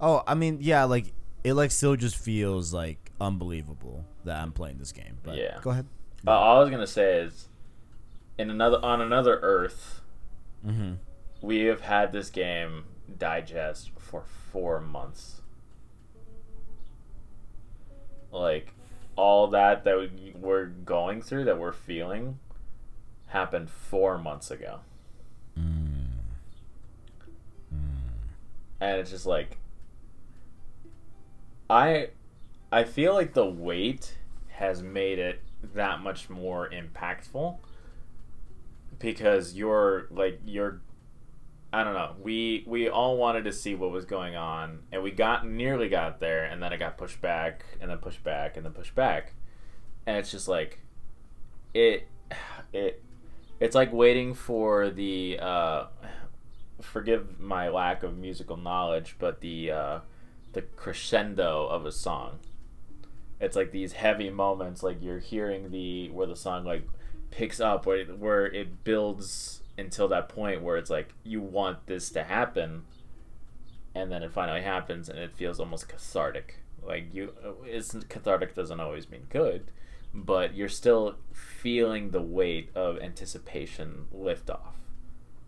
Oh, 0.00 0.22
I 0.26 0.34
mean, 0.34 0.58
yeah, 0.60 0.84
like 0.84 1.12
it 1.44 1.54
like 1.54 1.70
still 1.70 1.96
just 1.96 2.16
feels 2.16 2.72
like 2.74 3.10
unbelievable 3.20 4.04
that 4.24 4.40
I'm 4.42 4.52
playing 4.52 4.78
this 4.78 4.92
game. 4.92 5.18
But 5.22 5.36
Yeah. 5.36 5.58
go 5.62 5.70
ahead. 5.70 5.86
Uh, 6.26 6.30
all 6.32 6.56
I 6.58 6.60
was 6.60 6.70
gonna 6.70 6.86
say 6.86 7.20
is, 7.20 7.48
in 8.38 8.50
another 8.50 8.78
on 8.82 9.00
another 9.00 9.38
Earth, 9.42 10.00
Mm-hmm. 10.66 10.92
we 11.40 11.60
have 11.62 11.80
had 11.80 12.12
this 12.12 12.30
game 12.30 12.84
digest 13.18 13.90
for 13.98 14.22
four 14.52 14.80
months. 14.80 15.40
Like 18.30 18.72
all 19.16 19.46
that 19.48 19.84
that 19.84 19.98
we- 19.98 20.34
we're 20.38 20.66
going 20.66 21.22
through, 21.22 21.44
that 21.44 21.58
we're 21.58 21.72
feeling, 21.72 22.38
happened 23.28 23.70
four 23.70 24.18
months 24.18 24.50
ago, 24.50 24.80
mm. 25.58 26.06
and 28.80 29.00
it's 29.00 29.10
just 29.10 29.26
like 29.26 29.58
I 31.70 32.10
I 32.70 32.84
feel 32.84 33.14
like 33.14 33.34
the 33.34 33.46
weight 33.46 34.18
has 34.48 34.82
made 34.82 35.18
it 35.18 35.40
that 35.74 36.00
much 36.00 36.28
more 36.28 36.68
impactful 36.68 37.56
because 38.98 39.54
you're 39.54 40.06
like 40.10 40.40
you're 40.44 40.80
I 41.72 41.84
don't 41.84 41.94
know. 41.94 42.14
We 42.22 42.64
we 42.66 42.88
all 42.88 43.16
wanted 43.16 43.44
to 43.44 43.52
see 43.52 43.74
what 43.74 43.90
was 43.90 44.04
going 44.04 44.36
on 44.36 44.80
and 44.92 45.02
we 45.02 45.10
got 45.10 45.46
nearly 45.46 45.88
got 45.88 46.20
there 46.20 46.44
and 46.44 46.62
then 46.62 46.72
it 46.72 46.78
got 46.78 46.98
pushed 46.98 47.20
back 47.22 47.64
and 47.80 47.90
then 47.90 47.98
pushed 47.98 48.22
back 48.22 48.56
and 48.56 48.66
then 48.66 48.72
pushed 48.72 48.94
back. 48.94 49.32
And 50.06 50.18
it's 50.18 50.30
just 50.30 50.48
like 50.48 50.80
it 51.72 52.08
it 52.74 53.02
it's 53.58 53.74
like 53.74 53.90
waiting 53.90 54.34
for 54.34 54.90
the 54.90 55.38
uh 55.40 55.84
forgive 56.82 57.40
my 57.40 57.68
lack 57.68 58.02
of 58.02 58.18
musical 58.18 58.58
knowledge, 58.58 59.16
but 59.18 59.40
the 59.40 59.70
uh 59.70 60.00
the 60.52 60.62
crescendo 60.62 61.66
of 61.68 61.86
a 61.86 61.92
song. 61.92 62.38
It's 63.40 63.56
like 63.56 63.72
these 63.72 63.94
heavy 63.94 64.28
moments, 64.28 64.82
like 64.82 65.02
you're 65.02 65.20
hearing 65.20 65.70
the 65.70 66.10
where 66.10 66.26
the 66.26 66.36
song 66.36 66.66
like 66.66 66.86
picks 67.30 67.60
up, 67.60 67.86
where 67.86 68.04
where 68.04 68.44
it 68.44 68.84
builds 68.84 69.61
until 69.78 70.08
that 70.08 70.28
point 70.28 70.62
where 70.62 70.76
it's 70.76 70.90
like 70.90 71.14
you 71.24 71.40
want 71.40 71.86
this 71.86 72.10
to 72.10 72.24
happen, 72.24 72.82
and 73.94 74.10
then 74.10 74.22
it 74.22 74.32
finally 74.32 74.62
happens, 74.62 75.08
and 75.08 75.18
it 75.18 75.34
feels 75.34 75.60
almost 75.60 75.88
cathartic. 75.88 76.56
Like 76.82 77.14
you, 77.14 77.32
it's 77.64 77.94
cathartic 78.08 78.54
doesn't 78.54 78.80
always 78.80 79.08
mean 79.08 79.26
good, 79.30 79.70
but 80.12 80.54
you're 80.54 80.68
still 80.68 81.16
feeling 81.32 82.10
the 82.10 82.22
weight 82.22 82.70
of 82.74 82.98
anticipation 82.98 84.06
lift 84.12 84.50
off, 84.50 84.76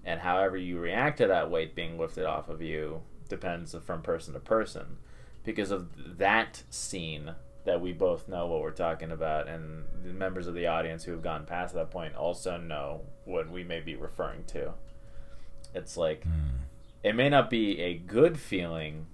and 0.05 0.21
however 0.21 0.57
you 0.57 0.79
react 0.79 1.19
to 1.19 1.27
that 1.27 1.51
weight 1.51 1.75
being 1.75 1.99
lifted 1.99 2.25
off 2.25 2.49
of 2.49 2.63
you 2.63 3.03
depends 3.29 3.75
from 3.85 4.03
person 4.03 4.35
to 4.35 4.41
person 4.41 4.99
because 5.45 5.71
of 5.71 6.19
that 6.19 6.63
scene 6.71 7.35
that 7.65 7.81
we 7.81 7.93
both 7.93 8.29
know 8.29 8.47
what 8.47 8.61
we're 8.61 8.71
talking 8.71 9.11
about 9.11 9.49
and 9.49 9.85
the 10.05 10.13
members 10.13 10.47
of 10.47 10.55
the 10.55 10.67
audience 10.67 11.05
who 11.05 11.13
have 11.13 11.23
gone 11.23 11.47
past 11.47 11.75
that 11.75 11.91
point 11.91 12.15
also 12.15 12.57
know 12.57 13.01
what 13.25 13.51
we 13.51 13.65
may 13.65 13.81
be 13.81 13.97
referring 13.97 14.45
to. 14.49 14.75
It's 15.75 15.97
like 15.97 16.25
hmm. 16.25 16.31
it 17.03 17.15
may 17.15 17.29
not 17.29 17.51
be 17.51 17.81
a 17.81 17.95
good 17.95 18.39
feeling 18.39 19.07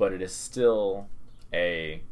but 0.00 0.14
it 0.14 0.22
is 0.22 0.34
still 0.34 1.08
a 1.52 2.02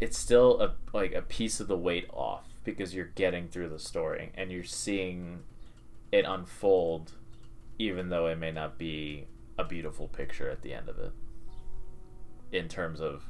it's 0.00 0.16
still 0.16 0.60
a 0.60 0.72
like 0.96 1.12
a 1.12 1.20
piece 1.20 1.58
of 1.58 1.66
the 1.66 1.76
weight 1.76 2.08
off 2.12 2.44
because 2.62 2.94
you're 2.94 3.06
getting 3.16 3.48
through 3.48 3.68
the 3.68 3.78
story 3.80 4.30
and 4.36 4.52
you're 4.52 4.62
seeing 4.62 5.40
it 6.12 6.24
unfold 6.24 7.10
even 7.76 8.08
though 8.08 8.28
it 8.28 8.38
may 8.38 8.52
not 8.52 8.78
be 8.78 9.26
a 9.58 9.64
beautiful 9.64 10.06
picture 10.06 10.48
at 10.48 10.62
the 10.62 10.72
end 10.72 10.88
of 10.88 10.96
it. 10.96 11.10
In 12.52 12.68
terms 12.68 13.00
of 13.00 13.28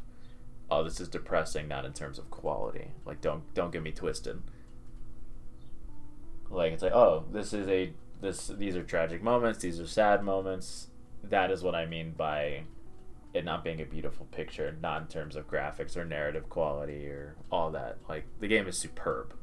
oh 0.71 0.85
this 0.85 1.01
is 1.01 1.09
depressing 1.09 1.69
not 1.69 1.87
in 1.87 1.95
terms 1.95 2.19
of 2.19 2.31
quality. 2.31 2.89
Like 3.07 3.23
don't 3.23 3.55
don't 3.55 3.73
get 3.73 3.83
me 3.83 3.93
twisted 3.93 4.43
like 6.51 6.73
it's 6.73 6.83
like 6.83 6.93
oh 6.93 7.25
this 7.33 7.53
is 7.53 7.69
a 7.69 7.93
this 8.21 8.49
these 8.49 8.77
are 8.77 8.83
tragic 8.83 9.23
moments 9.23 9.61
these 9.61 9.81
are 9.81 9.87
sad 9.87 10.23
moments. 10.23 10.89
That 11.25 11.51
is 11.51 11.63
what 11.63 11.75
i 11.75 11.87
mean 11.87 12.13
by 12.17 12.63
it 13.37 13.45
not 13.45 13.63
being 13.63 13.81
a 13.81 13.85
beautiful 13.85 14.27
picture 14.27 14.75
not 14.81 15.03
in 15.03 15.09
terms 15.09 15.37
of 15.37 15.49
graphics 15.49 15.97
or 15.97 16.05
narrative 16.05 16.49
quality 16.49 17.07
or 17.07 17.37
all 17.51 17.71
that. 17.73 17.99
Like 18.09 18.25
the 18.41 18.49
game 18.49 18.67
is 18.67 18.79
superb. 18.79 19.35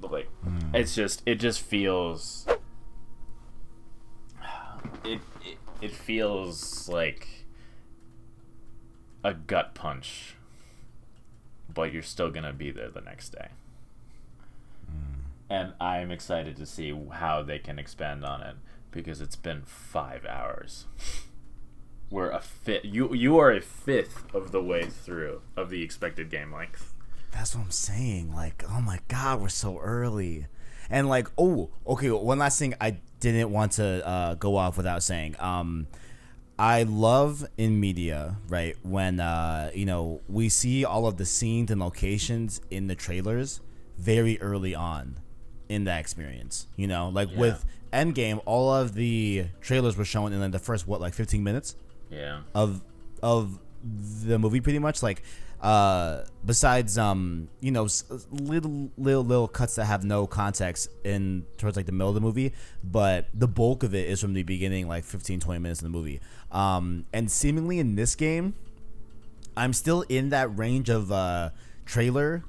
But, 0.00 0.12
like 0.12 0.28
hmm. 0.42 0.74
it's 0.74 0.94
just 0.94 1.22
it 1.26 1.36
just 1.36 1.60
feels 1.60 2.46
it, 5.04 5.20
it 5.44 5.58
it 5.80 5.90
feels 5.92 6.88
like 6.88 7.26
a 9.24 9.34
gut 9.34 9.74
punch 9.74 10.36
but 11.72 11.92
you're 11.92 12.02
still 12.02 12.30
gonna 12.30 12.52
be 12.52 12.70
there 12.70 12.90
the 12.90 13.00
next 13.00 13.30
day 13.30 13.48
and 15.50 15.72
i'm 15.80 16.10
excited 16.10 16.56
to 16.56 16.66
see 16.66 16.94
how 17.12 17.42
they 17.42 17.58
can 17.58 17.78
expand 17.78 18.24
on 18.24 18.40
it 18.42 18.56
because 18.90 19.20
it's 19.20 19.36
been 19.36 19.62
five 19.64 20.24
hours 20.26 20.86
we're 22.10 22.30
a 22.30 22.40
fifth 22.40 22.84
you 22.84 23.12
you 23.14 23.38
are 23.38 23.50
a 23.50 23.60
fifth 23.60 24.32
of 24.34 24.52
the 24.52 24.62
way 24.62 24.84
through 24.84 25.40
of 25.56 25.70
the 25.70 25.82
expected 25.82 26.30
game 26.30 26.52
length 26.52 26.92
That's 27.32 27.54
what 27.56 27.64
I'm 27.64 27.70
saying. 27.72 28.32
Like, 28.32 28.62
oh 28.70 28.80
my 28.80 29.00
god, 29.08 29.40
we're 29.40 29.48
so 29.48 29.78
early. 29.78 30.46
And 30.88 31.08
like, 31.08 31.28
oh, 31.36 31.70
okay. 31.86 32.10
One 32.10 32.38
last 32.38 32.58
thing 32.60 32.74
I 32.80 32.98
didn't 33.18 33.50
want 33.50 33.72
to 33.72 34.06
uh, 34.06 34.34
go 34.34 34.56
off 34.56 34.76
without 34.76 35.02
saying. 35.02 35.34
Um, 35.40 35.88
I 36.58 36.84
love 36.84 37.44
in 37.58 37.80
media, 37.80 38.36
right? 38.48 38.76
When 38.82 39.18
uh, 39.18 39.72
you 39.74 39.84
know 39.86 40.20
we 40.28 40.48
see 40.48 40.84
all 40.84 41.06
of 41.08 41.16
the 41.16 41.26
scenes 41.26 41.70
and 41.72 41.80
locations 41.80 42.60
in 42.70 42.86
the 42.86 42.94
trailers 42.94 43.60
very 43.98 44.40
early 44.40 44.74
on 44.74 45.16
in 45.68 45.84
that 45.84 46.00
experience. 46.00 46.66
You 46.76 46.86
know, 46.86 47.08
like 47.08 47.30
Yeah. 47.30 47.38
with 47.38 47.64
Endgame, 47.92 48.40
all 48.44 48.72
of 48.74 48.94
the 48.94 49.46
trailers 49.60 49.96
were 49.96 50.04
shown 50.04 50.32
in 50.32 50.40
like 50.40 50.52
the 50.52 50.58
first 50.58 50.86
what, 50.86 51.00
like 51.00 51.14
15 51.14 51.42
minutes 51.44 51.76
yeah 52.10 52.40
of 52.54 52.82
of 53.22 53.58
the 53.82 54.38
movie 54.38 54.60
pretty 54.60 54.78
much 54.78 55.02
like 55.02 55.22
uh 55.62 56.22
besides 56.44 56.98
um 56.98 57.48
you 57.60 57.70
know 57.70 57.88
little 58.30 58.90
little 58.98 59.24
little 59.24 59.48
cuts 59.48 59.76
that 59.76 59.86
have 59.86 60.04
no 60.04 60.26
context 60.26 60.90
in 61.04 61.44
towards 61.56 61.76
like 61.76 61.86
the 61.86 61.92
middle 61.92 62.08
of 62.10 62.14
the 62.14 62.20
movie 62.20 62.52
but 62.84 63.26
the 63.32 63.48
bulk 63.48 63.82
of 63.82 63.94
it 63.94 64.06
is 64.06 64.20
from 64.20 64.34
the 64.34 64.42
beginning 64.42 64.86
like 64.86 65.02
15 65.02 65.40
20 65.40 65.58
minutes 65.60 65.80
in 65.80 65.90
the 65.90 65.96
movie 65.98 66.20
um 66.52 67.06
and 67.14 67.30
seemingly 67.30 67.78
in 67.78 67.94
this 67.94 68.14
game 68.14 68.54
i'm 69.56 69.72
still 69.72 70.02
in 70.02 70.28
that 70.28 70.56
range 70.58 70.90
of 70.90 71.10
uh 71.10 71.50
trailer 71.86 72.44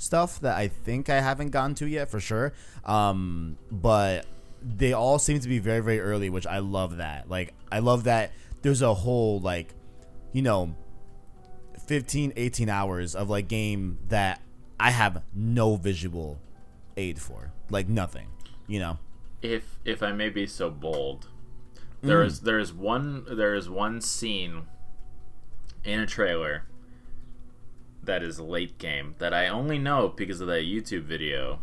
stuff 0.00 0.40
that 0.40 0.56
I 0.56 0.68
think 0.68 1.08
I 1.10 1.20
haven't 1.20 1.50
gotten 1.50 1.74
to 1.76 1.86
yet 1.86 2.10
for 2.10 2.20
sure. 2.20 2.52
Um, 2.84 3.58
but 3.70 4.26
they 4.62 4.92
all 4.92 5.18
seem 5.18 5.38
to 5.40 5.48
be 5.48 5.58
very, 5.58 5.80
very 5.80 6.00
early, 6.00 6.30
which 6.30 6.46
I 6.46 6.58
love 6.58 6.96
that. 6.96 7.28
Like, 7.28 7.54
I 7.70 7.78
love 7.80 8.04
that 8.04 8.32
there's 8.62 8.82
a 8.82 8.94
whole, 8.94 9.40
like, 9.40 9.74
you 10.32 10.42
know, 10.42 10.74
15, 11.86 12.32
18 12.36 12.68
hours 12.68 13.14
of 13.14 13.28
like 13.28 13.48
game 13.48 13.98
that 14.08 14.40
I 14.78 14.90
have 14.90 15.22
no 15.34 15.76
visual 15.76 16.40
aid 16.96 17.20
for, 17.20 17.52
like 17.68 17.88
nothing, 17.88 18.28
you 18.66 18.78
know. 18.80 18.98
if 19.42 19.78
if 19.84 20.02
I 20.02 20.12
may 20.12 20.28
be 20.28 20.46
so 20.46 20.70
bold, 20.70 21.26
there 22.02 22.22
is 22.22 22.40
there 22.40 22.58
is 22.58 22.72
one 22.72 23.24
there 23.28 23.54
is 23.54 23.68
one 23.68 24.00
scene 24.00 24.62
in 25.84 26.00
a 26.00 26.06
trailer 26.06 26.64
that 28.02 28.22
is 28.22 28.40
late 28.40 28.78
game 28.78 29.14
that 29.18 29.34
I 29.34 29.48
only 29.48 29.78
know 29.78 30.08
because 30.08 30.40
of 30.40 30.46
that 30.48 30.64
YouTube 30.64 31.02
video 31.02 31.60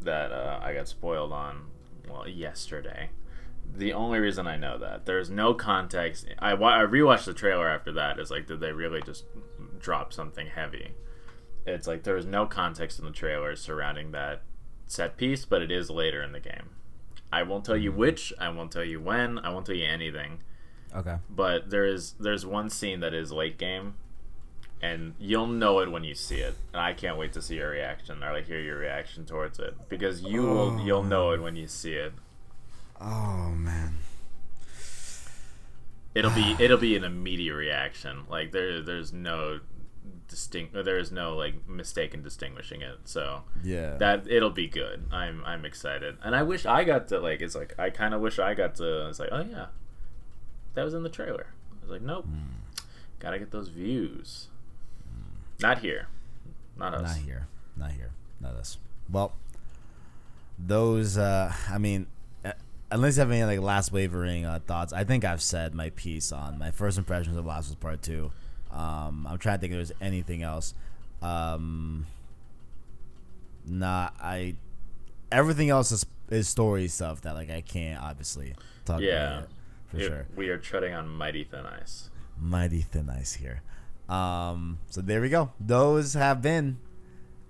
that 0.00 0.32
uh, 0.32 0.60
I 0.62 0.74
got 0.74 0.88
spoiled 0.88 1.32
on 1.32 1.66
well 2.08 2.28
yesterday. 2.28 3.10
The 3.70 3.92
only 3.92 4.18
reason 4.18 4.46
I 4.46 4.56
know 4.56 4.78
that 4.78 5.06
there's 5.06 5.30
no 5.30 5.54
context. 5.54 6.26
I 6.38 6.52
I 6.52 6.84
rewatched 6.84 7.26
the 7.26 7.34
trailer 7.34 7.68
after 7.68 7.92
that. 7.92 8.18
Is 8.18 8.30
like, 8.30 8.46
did 8.46 8.60
they 8.60 8.72
really 8.72 9.02
just 9.02 9.24
drop 9.78 10.12
something 10.12 10.46
heavy? 10.46 10.92
It's 11.66 11.86
like 11.86 12.02
there 12.02 12.16
is 12.16 12.26
no 12.26 12.46
context 12.46 12.98
in 12.98 13.04
the 13.04 13.10
trailer 13.10 13.54
surrounding 13.56 14.12
that 14.12 14.42
set 14.86 15.16
piece, 15.16 15.44
but 15.44 15.62
it 15.62 15.70
is 15.70 15.90
later 15.90 16.22
in 16.22 16.32
the 16.32 16.40
game. 16.40 16.70
I 17.30 17.42
won't 17.42 17.64
tell 17.64 17.76
you 17.76 17.92
which. 17.92 18.32
I 18.38 18.48
won't 18.48 18.72
tell 18.72 18.84
you 18.84 19.00
when. 19.00 19.38
I 19.38 19.50
won't 19.50 19.66
tell 19.66 19.74
you 19.74 19.84
anything. 19.84 20.38
Okay. 20.94 21.16
But 21.28 21.70
there 21.70 21.84
is 21.84 22.14
there's 22.18 22.46
one 22.46 22.70
scene 22.70 23.00
that 23.00 23.12
is 23.12 23.30
late 23.30 23.58
game, 23.58 23.94
and 24.80 25.14
you'll 25.18 25.46
know 25.46 25.80
it 25.80 25.90
when 25.90 26.04
you 26.04 26.14
see 26.14 26.36
it. 26.36 26.54
And 26.72 26.80
I 26.80 26.92
can't 26.92 27.16
wait 27.18 27.32
to 27.34 27.42
see 27.42 27.56
your 27.56 27.70
reaction 27.70 28.22
or 28.22 28.32
like 28.32 28.46
hear 28.46 28.60
your 28.60 28.78
reaction 28.78 29.24
towards 29.26 29.58
it 29.58 29.74
because 29.88 30.22
you 30.22 30.42
will 30.42 30.80
you'll 30.80 31.02
know 31.02 31.32
it 31.32 31.40
when 31.42 31.56
you 31.56 31.66
see 31.66 31.94
it. 31.94 32.12
Oh 33.00 33.50
man. 33.50 33.94
It'll 36.14 36.30
be 36.30 36.56
it'll 36.60 36.78
be 36.78 36.96
an 36.96 37.04
immediate 37.04 37.54
reaction. 37.54 38.24
Like 38.28 38.52
there 38.52 38.82
there's 38.82 39.12
no 39.12 39.60
distinct 40.28 40.74
there's 40.84 41.10
no 41.10 41.34
like 41.36 41.68
mistake 41.68 42.14
in 42.14 42.22
distinguishing 42.22 42.82
it. 42.82 42.98
So 43.04 43.42
Yeah. 43.64 43.96
that 43.96 44.30
it'll 44.30 44.50
be 44.50 44.68
good. 44.68 45.06
I'm 45.10 45.42
I'm 45.44 45.64
excited, 45.64 46.16
and 46.22 46.36
I 46.36 46.42
wish 46.42 46.66
I 46.66 46.84
got 46.84 47.08
to 47.08 47.18
like. 47.20 47.40
It's 47.40 47.54
like 47.54 47.74
I 47.78 47.90
kind 47.90 48.14
of 48.14 48.20
wish 48.20 48.38
I 48.38 48.54
got 48.54 48.74
to. 48.76 49.08
It's 49.08 49.18
like 49.18 49.30
oh 49.32 49.44
yeah, 49.50 49.66
that 50.74 50.84
was 50.84 50.94
in 50.94 51.02
the 51.02 51.08
trailer. 51.08 51.48
I 51.72 51.80
was 51.82 51.90
like 51.90 52.02
nope, 52.02 52.24
hmm. 52.26 52.82
gotta 53.18 53.38
get 53.38 53.50
those 53.50 53.68
views. 53.68 54.48
Not 55.60 55.78
here, 55.80 56.06
not 56.76 56.94
us. 56.94 57.16
Not 57.16 57.24
here. 57.24 57.46
Not 57.76 57.90
here. 57.92 58.10
Not 58.40 58.54
us. 58.54 58.78
Well, 59.10 59.32
those. 60.58 61.18
uh 61.18 61.52
I 61.68 61.78
mean, 61.78 62.06
uh, 62.44 62.52
unless 62.90 63.16
you 63.16 63.20
have 63.20 63.30
any 63.30 63.44
like 63.44 63.60
last 63.60 63.90
wavering 63.92 64.44
uh, 64.46 64.60
thoughts, 64.66 64.92
I 64.92 65.04
think 65.04 65.24
I've 65.24 65.42
said 65.42 65.74
my 65.74 65.90
piece 65.90 66.30
on 66.32 66.58
my 66.58 66.70
first 66.70 66.98
impressions 66.98 67.36
of 67.36 67.44
Last 67.46 67.66
of 67.66 67.72
Us 67.72 67.76
Part 67.80 68.02
Two. 68.02 68.30
Um, 68.70 69.26
I'm 69.28 69.38
trying 69.38 69.56
to 69.56 69.60
think 69.60 69.72
if 69.72 69.78
there's 69.78 69.92
anything 70.00 70.42
else. 70.42 70.74
Um, 71.22 72.06
nah, 73.66 74.10
I. 74.20 74.54
Everything 75.32 75.70
else 75.70 75.90
is 75.92 76.06
is 76.30 76.46
story 76.48 76.86
stuff 76.88 77.22
that 77.22 77.34
like 77.34 77.50
I 77.50 77.62
can't 77.62 78.00
obviously 78.02 78.54
talk 78.84 79.00
Yeah. 79.00 79.38
about 79.38 79.42
it, 79.42 79.48
for 79.88 79.96
It- 79.98 80.06
sure. 80.06 80.26
We 80.36 80.48
are 80.50 80.58
treading 80.58 80.94
on 80.94 81.08
mighty 81.08 81.42
thin 81.44 81.66
ice. 81.66 82.10
mighty 82.40 82.82
thin 82.82 83.10
ice 83.10 83.32
here. 83.34 83.62
Um, 84.08 84.78
so 84.88 85.00
there 85.00 85.20
we 85.20 85.28
go. 85.28 85.52
Those 85.60 86.14
have 86.14 86.40
been 86.42 86.78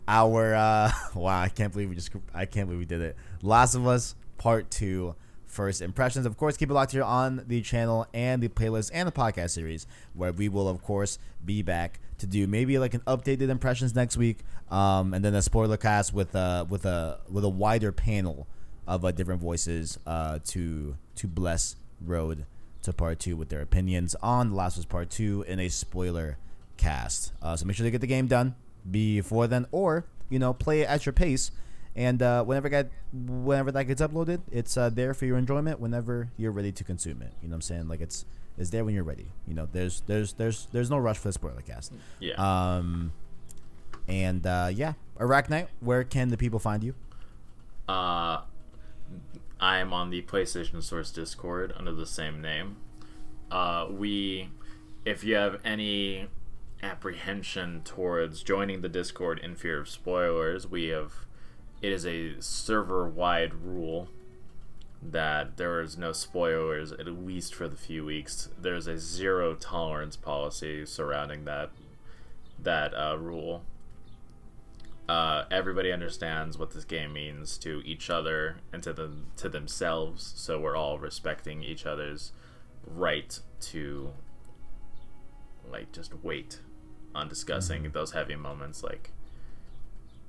our 0.08 0.54
uh 0.54 0.90
wow, 1.14 1.40
I 1.40 1.48
can't 1.48 1.72
believe 1.72 1.90
we 1.90 1.94
just 1.94 2.10
I 2.34 2.46
can't 2.46 2.66
believe 2.66 2.80
we 2.80 2.86
did 2.86 3.00
it. 3.00 3.16
Last 3.42 3.74
of 3.74 3.86
Us 3.86 4.14
Part 4.38 4.70
2 4.70 5.14
first 5.46 5.82
impressions. 5.82 6.26
Of 6.26 6.36
course, 6.36 6.56
keep 6.56 6.70
it 6.70 6.74
locked 6.74 6.92
here 6.92 7.02
on 7.02 7.44
the 7.46 7.60
channel 7.62 8.06
and 8.12 8.42
the 8.42 8.48
playlist 8.48 8.90
and 8.92 9.08
the 9.08 9.12
podcast 9.12 9.50
series 9.50 9.86
where 10.14 10.32
we 10.32 10.48
will 10.48 10.68
of 10.68 10.82
course 10.82 11.18
be 11.44 11.62
back 11.62 12.00
to 12.18 12.26
do 12.26 12.46
maybe 12.46 12.78
like 12.78 12.94
an 12.94 13.00
updated 13.06 13.48
impressions 13.48 13.94
next 13.94 14.16
week 14.16 14.38
um 14.70 15.14
and 15.14 15.24
then 15.24 15.34
a 15.36 15.42
spoiler 15.42 15.76
cast 15.76 16.12
with 16.12 16.34
uh 16.34 16.64
with 16.68 16.84
a 16.84 17.20
with 17.30 17.44
a 17.44 17.48
wider 17.48 17.92
panel 17.92 18.48
of 18.88 19.04
uh, 19.04 19.12
different 19.12 19.40
voices 19.40 19.98
uh 20.04 20.38
to 20.44 20.96
to 21.14 21.28
bless 21.28 21.76
road 22.00 22.44
to 22.82 22.92
part 22.92 23.18
two 23.18 23.36
with 23.36 23.48
their 23.48 23.60
opinions 23.60 24.14
on 24.22 24.50
The 24.50 24.56
Last 24.56 24.76
of 24.76 24.80
Us 24.80 24.84
Part 24.86 25.10
Two 25.10 25.44
in 25.46 25.58
a 25.60 25.68
spoiler 25.68 26.38
cast. 26.78 27.32
Uh, 27.42 27.54
so 27.56 27.66
make 27.66 27.76
sure 27.76 27.84
to 27.84 27.90
get 27.90 28.00
the 28.00 28.06
game 28.06 28.26
done 28.26 28.54
before 28.90 29.46
then, 29.46 29.66
or 29.70 30.06
you 30.30 30.38
know, 30.38 30.54
play 30.54 30.80
it 30.80 30.88
at 30.88 31.04
your 31.04 31.12
pace. 31.12 31.50
And 31.94 32.22
uh, 32.22 32.44
whenever 32.44 32.68
get 32.68 32.90
whenever 33.12 33.72
that 33.72 33.84
gets 33.84 34.00
uploaded, 34.00 34.40
it's 34.50 34.76
uh, 34.76 34.88
there 34.88 35.12
for 35.14 35.26
your 35.26 35.36
enjoyment. 35.36 35.80
Whenever 35.80 36.30
you're 36.36 36.52
ready 36.52 36.72
to 36.72 36.84
consume 36.84 37.20
it, 37.22 37.32
you 37.42 37.48
know 37.48 37.52
what 37.52 37.56
I'm 37.56 37.62
saying? 37.62 37.88
Like 37.88 38.00
it's 38.00 38.24
it's 38.56 38.70
there 38.70 38.84
when 38.84 38.94
you're 38.94 39.04
ready. 39.04 39.26
You 39.46 39.54
know, 39.54 39.68
there's 39.70 40.02
there's 40.06 40.34
there's 40.34 40.68
there's 40.72 40.90
no 40.90 40.98
rush 40.98 41.18
for 41.18 41.28
the 41.28 41.32
spoiler 41.32 41.60
cast. 41.60 41.92
Yeah. 42.20 42.34
Um, 42.34 43.12
and 44.06 44.46
uh, 44.46 44.70
yeah, 44.72 44.94
Knight, 45.18 45.68
where 45.80 46.04
can 46.04 46.28
the 46.28 46.36
people 46.36 46.58
find 46.58 46.82
you? 46.82 46.94
Uh, 47.88 48.42
I 49.60 49.78
am 49.78 49.92
on 49.92 50.10
the 50.10 50.22
PlayStation 50.22 50.82
Source 50.82 51.10
Discord 51.10 51.72
under 51.76 51.92
the 51.92 52.06
same 52.06 52.40
name. 52.40 52.76
Uh, 53.50 53.86
we, 53.90 54.50
if 55.04 55.24
you 55.24 55.34
have 55.34 55.60
any 55.64 56.28
apprehension 56.82 57.82
towards 57.84 58.42
joining 58.42 58.80
the 58.80 58.88
Discord 58.88 59.38
in 59.38 59.54
fear 59.54 59.80
of 59.80 59.88
spoilers, 59.88 60.66
we 60.66 60.88
have. 60.88 61.12
It 61.80 61.92
is 61.92 62.04
a 62.04 62.40
server-wide 62.40 63.54
rule 63.54 64.08
that 65.00 65.56
there 65.56 65.80
is 65.80 65.96
no 65.96 66.10
spoilers 66.10 66.90
at 66.90 67.06
least 67.06 67.54
for 67.54 67.68
the 67.68 67.76
few 67.76 68.04
weeks. 68.04 68.48
There's 68.60 68.88
a 68.88 68.98
zero 68.98 69.54
tolerance 69.54 70.16
policy 70.16 70.84
surrounding 70.86 71.44
that 71.44 71.70
that 72.60 72.92
uh, 72.94 73.16
rule 73.16 73.62
uh, 75.08 75.44
everybody 75.50 75.90
understands 75.90 76.58
what 76.58 76.72
this 76.72 76.84
game 76.84 77.14
means 77.14 77.56
to 77.58 77.80
each 77.86 78.10
other 78.10 78.58
and 78.72 78.82
to 78.82 78.92
them 78.92 79.28
to 79.36 79.48
themselves. 79.48 80.32
So 80.36 80.60
we're 80.60 80.76
all 80.76 80.98
respecting 80.98 81.62
each 81.62 81.86
other's 81.86 82.32
right 82.86 83.38
to 83.60 84.12
like 85.70 85.92
just 85.92 86.12
wait 86.22 86.60
on 87.14 87.28
discussing 87.28 87.90
those 87.90 88.12
heavy 88.12 88.36
moments. 88.36 88.82
Like, 88.82 89.10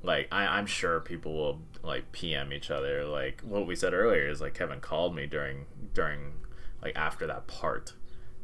like 0.03 0.27
I, 0.31 0.45
I'm 0.57 0.65
sure 0.65 0.99
people 0.99 1.33
will 1.33 1.61
like 1.83 2.11
PM 2.11 2.53
each 2.53 2.71
other. 2.71 3.05
Like 3.05 3.41
what 3.41 3.65
we 3.65 3.75
said 3.75 3.93
earlier 3.93 4.27
is 4.27 4.41
like 4.41 4.53
Kevin 4.53 4.79
called 4.79 5.15
me 5.15 5.25
during 5.25 5.65
during 5.93 6.33
like 6.81 6.95
after 6.95 7.27
that 7.27 7.47
part 7.47 7.93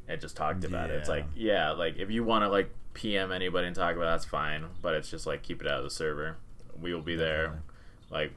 and 0.08 0.20
just 0.20 0.36
talked 0.36 0.64
about 0.64 0.90
it. 0.90 0.96
It's 0.96 1.10
like 1.10 1.26
yeah, 1.36 1.72
like 1.72 1.98
if 1.98 2.12
you 2.12 2.24
want 2.24 2.44
to 2.44 2.50
like 2.50 2.70
PM 2.94 3.32
anybody 3.32 3.68
and 3.68 3.76
talk 3.76 3.96
about 3.96 4.08
it, 4.08 4.12
that's 4.12 4.26
fine, 4.26 4.66
but 4.82 4.94
it's 4.94 5.10
just 5.10 5.26
like 5.26 5.44
keep 5.44 5.62
it 5.62 5.68
out 5.68 5.78
of 5.78 5.84
the 5.84 5.90
server. 5.90 6.38
We 6.80 6.94
will 6.94 7.02
be 7.02 7.16
there. 7.16 7.64
Like 8.10 8.34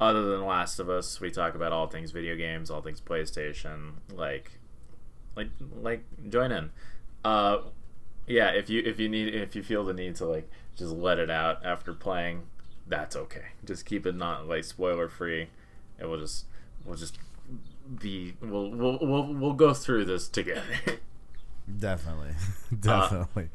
other 0.00 0.22
than 0.30 0.44
Last 0.44 0.78
of 0.78 0.90
Us, 0.90 1.20
we 1.20 1.30
talk 1.30 1.54
about 1.54 1.72
all 1.72 1.86
things 1.86 2.10
video 2.10 2.36
games, 2.36 2.70
all 2.70 2.82
things 2.82 3.00
PlayStation. 3.00 3.92
Like, 4.12 4.58
like, 5.36 5.48
like 5.80 6.04
join 6.28 6.52
in. 6.52 6.70
Uh, 7.24 7.58
yeah, 8.26 8.50
if 8.50 8.70
you 8.70 8.82
if 8.84 8.98
you 8.98 9.08
need 9.08 9.34
if 9.34 9.54
you 9.54 9.62
feel 9.62 9.84
the 9.84 9.92
need 9.92 10.14
to 10.16 10.26
like 10.26 10.50
just 10.76 10.92
let 10.92 11.18
it 11.18 11.30
out 11.30 11.64
after 11.64 11.92
playing, 11.92 12.42
that's 12.86 13.16
okay. 13.16 13.46
Just 13.64 13.86
keep 13.86 14.06
it 14.06 14.14
not 14.14 14.48
like 14.48 14.64
spoiler 14.64 15.08
free, 15.08 15.48
and 15.98 16.10
we'll 16.10 16.20
just 16.20 16.46
we'll 16.84 16.96
just 16.96 17.18
be 18.00 18.34
we'll 18.40 18.70
we'll 18.70 18.98
we'll, 19.00 19.34
we'll 19.34 19.52
go 19.52 19.74
through 19.74 20.04
this 20.06 20.28
together. 20.28 20.62
Definitely, 21.78 22.34
definitely. 22.80 23.48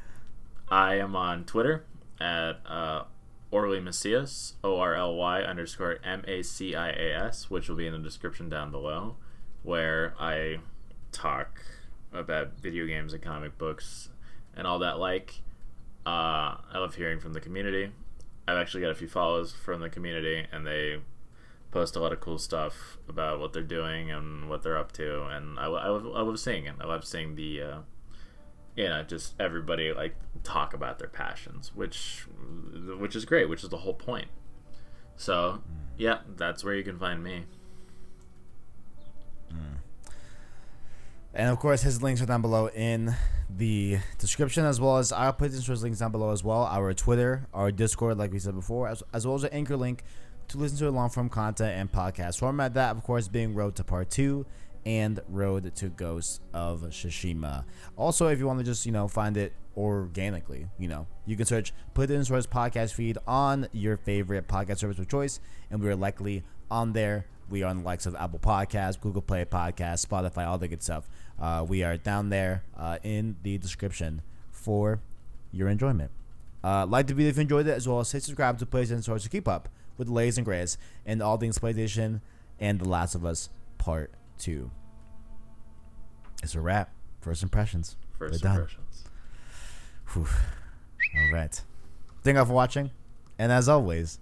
I 0.67 0.95
am 0.95 1.15
on 1.15 1.45
Twitter 1.45 1.85
at 2.19 2.53
uh, 2.65 3.03
Orly 3.51 3.79
Macias, 3.79 4.53
O 4.63 4.79
R 4.79 4.95
L 4.95 5.15
Y 5.15 5.41
underscore 5.41 5.99
M 6.03 6.23
A 6.27 6.41
C 6.41 6.73
I 6.73 6.89
A 6.89 7.13
S, 7.27 7.51
which 7.51 7.69
will 7.69 7.75
be 7.75 7.85
in 7.85 7.93
the 7.93 7.99
description 7.99 8.49
down 8.49 8.71
below, 8.71 9.15
where 9.61 10.15
I 10.19 10.57
talk 11.11 11.61
about 12.11 12.59
video 12.59 12.87
games 12.87 13.13
and 13.13 13.21
comic 13.21 13.59
books 13.59 14.08
and 14.59 14.67
all 14.67 14.79
that 14.79 14.99
like. 14.99 15.41
Uh, 16.05 16.57
I 16.71 16.77
love 16.77 16.95
hearing 16.95 17.19
from 17.19 17.33
the 17.33 17.39
community. 17.39 17.91
I've 18.47 18.57
actually 18.57 18.81
got 18.81 18.91
a 18.91 18.95
few 18.95 19.07
follows 19.07 19.53
from 19.53 19.81
the 19.81 19.89
community, 19.89 20.45
and 20.51 20.67
they 20.67 20.99
post 21.71 21.95
a 21.95 21.99
lot 21.99 22.13
of 22.13 22.19
cool 22.19 22.37
stuff 22.37 22.97
about 23.07 23.39
what 23.39 23.53
they're 23.53 23.61
doing 23.63 24.11
and 24.11 24.49
what 24.49 24.63
they're 24.63 24.77
up 24.77 24.91
to, 24.93 25.25
and 25.25 25.57
I, 25.59 25.65
I, 25.65 25.87
love, 25.87 26.05
I 26.05 26.21
love 26.21 26.39
seeing 26.39 26.65
it. 26.65 26.75
I 26.79 26.85
love 26.85 27.05
seeing 27.05 27.35
the 27.35 27.61
uh, 27.61 27.77
you 28.75 28.87
know 28.87 29.03
just 29.03 29.33
everybody 29.39 29.91
like 29.91 30.15
talk 30.43 30.73
about 30.73 30.99
their 30.99 31.09
passions 31.09 31.75
which 31.75 32.25
which 32.97 33.13
is 33.13 33.25
great 33.25 33.49
which 33.49 33.61
is 33.61 33.69
the 33.69 33.77
whole 33.77 33.93
point 33.93 34.29
so 35.17 35.61
yeah 35.97 36.19
that's 36.37 36.63
where 36.63 36.73
you 36.73 36.83
can 36.83 36.97
find 36.97 37.21
me 37.21 37.43
And 41.33 41.49
of 41.49 41.59
course, 41.59 41.81
his 41.81 42.01
links 42.01 42.21
are 42.21 42.25
down 42.25 42.41
below 42.41 42.69
in 42.69 43.15
the 43.49 43.99
description, 44.17 44.65
as 44.65 44.81
well 44.81 44.97
as 44.97 45.11
I'll 45.11 45.33
put 45.33 45.51
his 45.51 45.83
links 45.83 45.99
down 45.99 46.11
below 46.11 46.31
as 46.31 46.43
well. 46.43 46.63
Our 46.63 46.93
Twitter, 46.93 47.47
our 47.53 47.71
Discord, 47.71 48.17
like 48.17 48.31
we 48.31 48.39
said 48.39 48.55
before, 48.55 48.87
as, 48.87 49.03
as 49.13 49.27
well 49.27 49.35
as 49.35 49.43
an 49.43 49.51
anchor 49.53 49.77
link 49.77 50.03
to 50.49 50.57
listen 50.57 50.77
to 50.79 50.89
long 50.89 51.09
form 51.09 51.29
content 51.29 51.77
and 51.77 51.91
podcast 51.91 52.39
format. 52.39 52.73
That, 52.73 52.95
of 52.95 53.03
course, 53.03 53.27
being 53.27 53.53
Road 53.53 53.75
to 53.75 53.83
Part 53.83 54.09
2 54.09 54.45
and 54.85 55.19
Road 55.29 55.75
to 55.75 55.89
Ghosts 55.89 56.39
of 56.53 56.81
Tsushima. 56.81 57.65
Also, 57.95 58.27
if 58.27 58.39
you 58.39 58.47
want 58.47 58.59
to 58.59 58.65
just 58.65 58.85
you 58.85 58.91
know 58.91 59.07
find 59.07 59.37
it 59.37 59.53
organically, 59.77 60.67
you 60.77 60.87
know 60.87 61.07
you 61.25 61.35
can 61.35 61.45
search 61.45 61.73
Put 61.93 62.09
in 62.09 62.25
Source 62.25 62.47
podcast 62.47 62.93
feed 62.93 63.17
on 63.27 63.67
your 63.71 63.97
favorite 63.97 64.47
podcast 64.47 64.79
service 64.79 64.97
of 64.97 65.07
choice, 65.07 65.39
and 65.69 65.81
we 65.81 65.87
are 65.89 65.95
likely 65.95 66.43
on 66.71 66.93
there. 66.93 67.25
We 67.49 67.63
are 67.63 67.69
on 67.69 67.77
the 67.79 67.83
likes 67.83 68.05
of 68.05 68.15
Apple 68.15 68.39
Podcasts, 68.39 68.99
Google 68.99 69.21
Play 69.21 69.45
Podcasts, 69.45 70.05
Spotify, 70.05 70.45
all 70.47 70.57
the 70.57 70.67
good 70.67 70.83
stuff. 70.83 71.09
Uh, 71.39 71.65
we 71.67 71.83
are 71.83 71.97
down 71.97 72.29
there 72.29 72.63
uh, 72.77 72.99
in 73.03 73.37
the 73.43 73.57
description 73.57 74.21
for 74.51 74.99
your 75.51 75.67
enjoyment. 75.67 76.11
Uh, 76.63 76.85
like 76.85 77.07
the 77.07 77.13
video 77.13 77.29
if 77.29 77.37
you 77.37 77.41
enjoyed 77.41 77.65
it, 77.67 77.71
as 77.71 77.87
well 77.87 77.99
as 78.01 78.11
hit 78.11 78.21
subscribe 78.23 78.59
to 78.59 78.65
PlayStation 78.65 79.03
Source 79.03 79.23
to 79.23 79.29
keep 79.29 79.47
up 79.47 79.69
with 79.97 80.07
the 80.07 80.13
latest 80.13 80.37
and 80.37 80.45
greatest 80.45 80.77
and 81.05 81.21
all 81.21 81.37
things 81.37 81.57
PlayStation 81.57 82.21
and 82.59 82.79
The 82.79 82.87
Last 82.87 83.15
of 83.15 83.25
Us 83.25 83.49
Part 83.77 84.11
2. 84.39 84.69
It's 86.43 86.55
a 86.55 86.61
wrap. 86.61 86.91
First 87.21 87.43
impressions. 87.43 87.95
First 88.17 88.33
We're 88.33 88.37
done. 88.49 88.57
impressions. 88.59 89.03
Whew. 90.13 90.27
All 91.17 91.33
right. 91.33 91.61
Thank 92.23 92.35
you 92.35 92.39
all 92.39 92.45
for 92.45 92.53
watching. 92.53 92.91
And 93.37 93.51
as 93.51 93.69
always, 93.69 94.19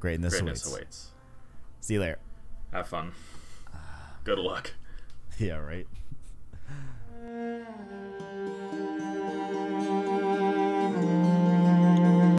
greatness, 0.00 0.34
Greatness 0.34 0.66
awaits. 0.66 0.72
awaits. 0.76 1.10
See 1.80 1.94
you 1.94 2.00
later. 2.00 2.18
Have 2.72 2.88
fun. 2.88 3.12
Good 4.24 4.38
luck. 4.38 4.72
Yeah, 5.38 5.56
right. 5.56 5.86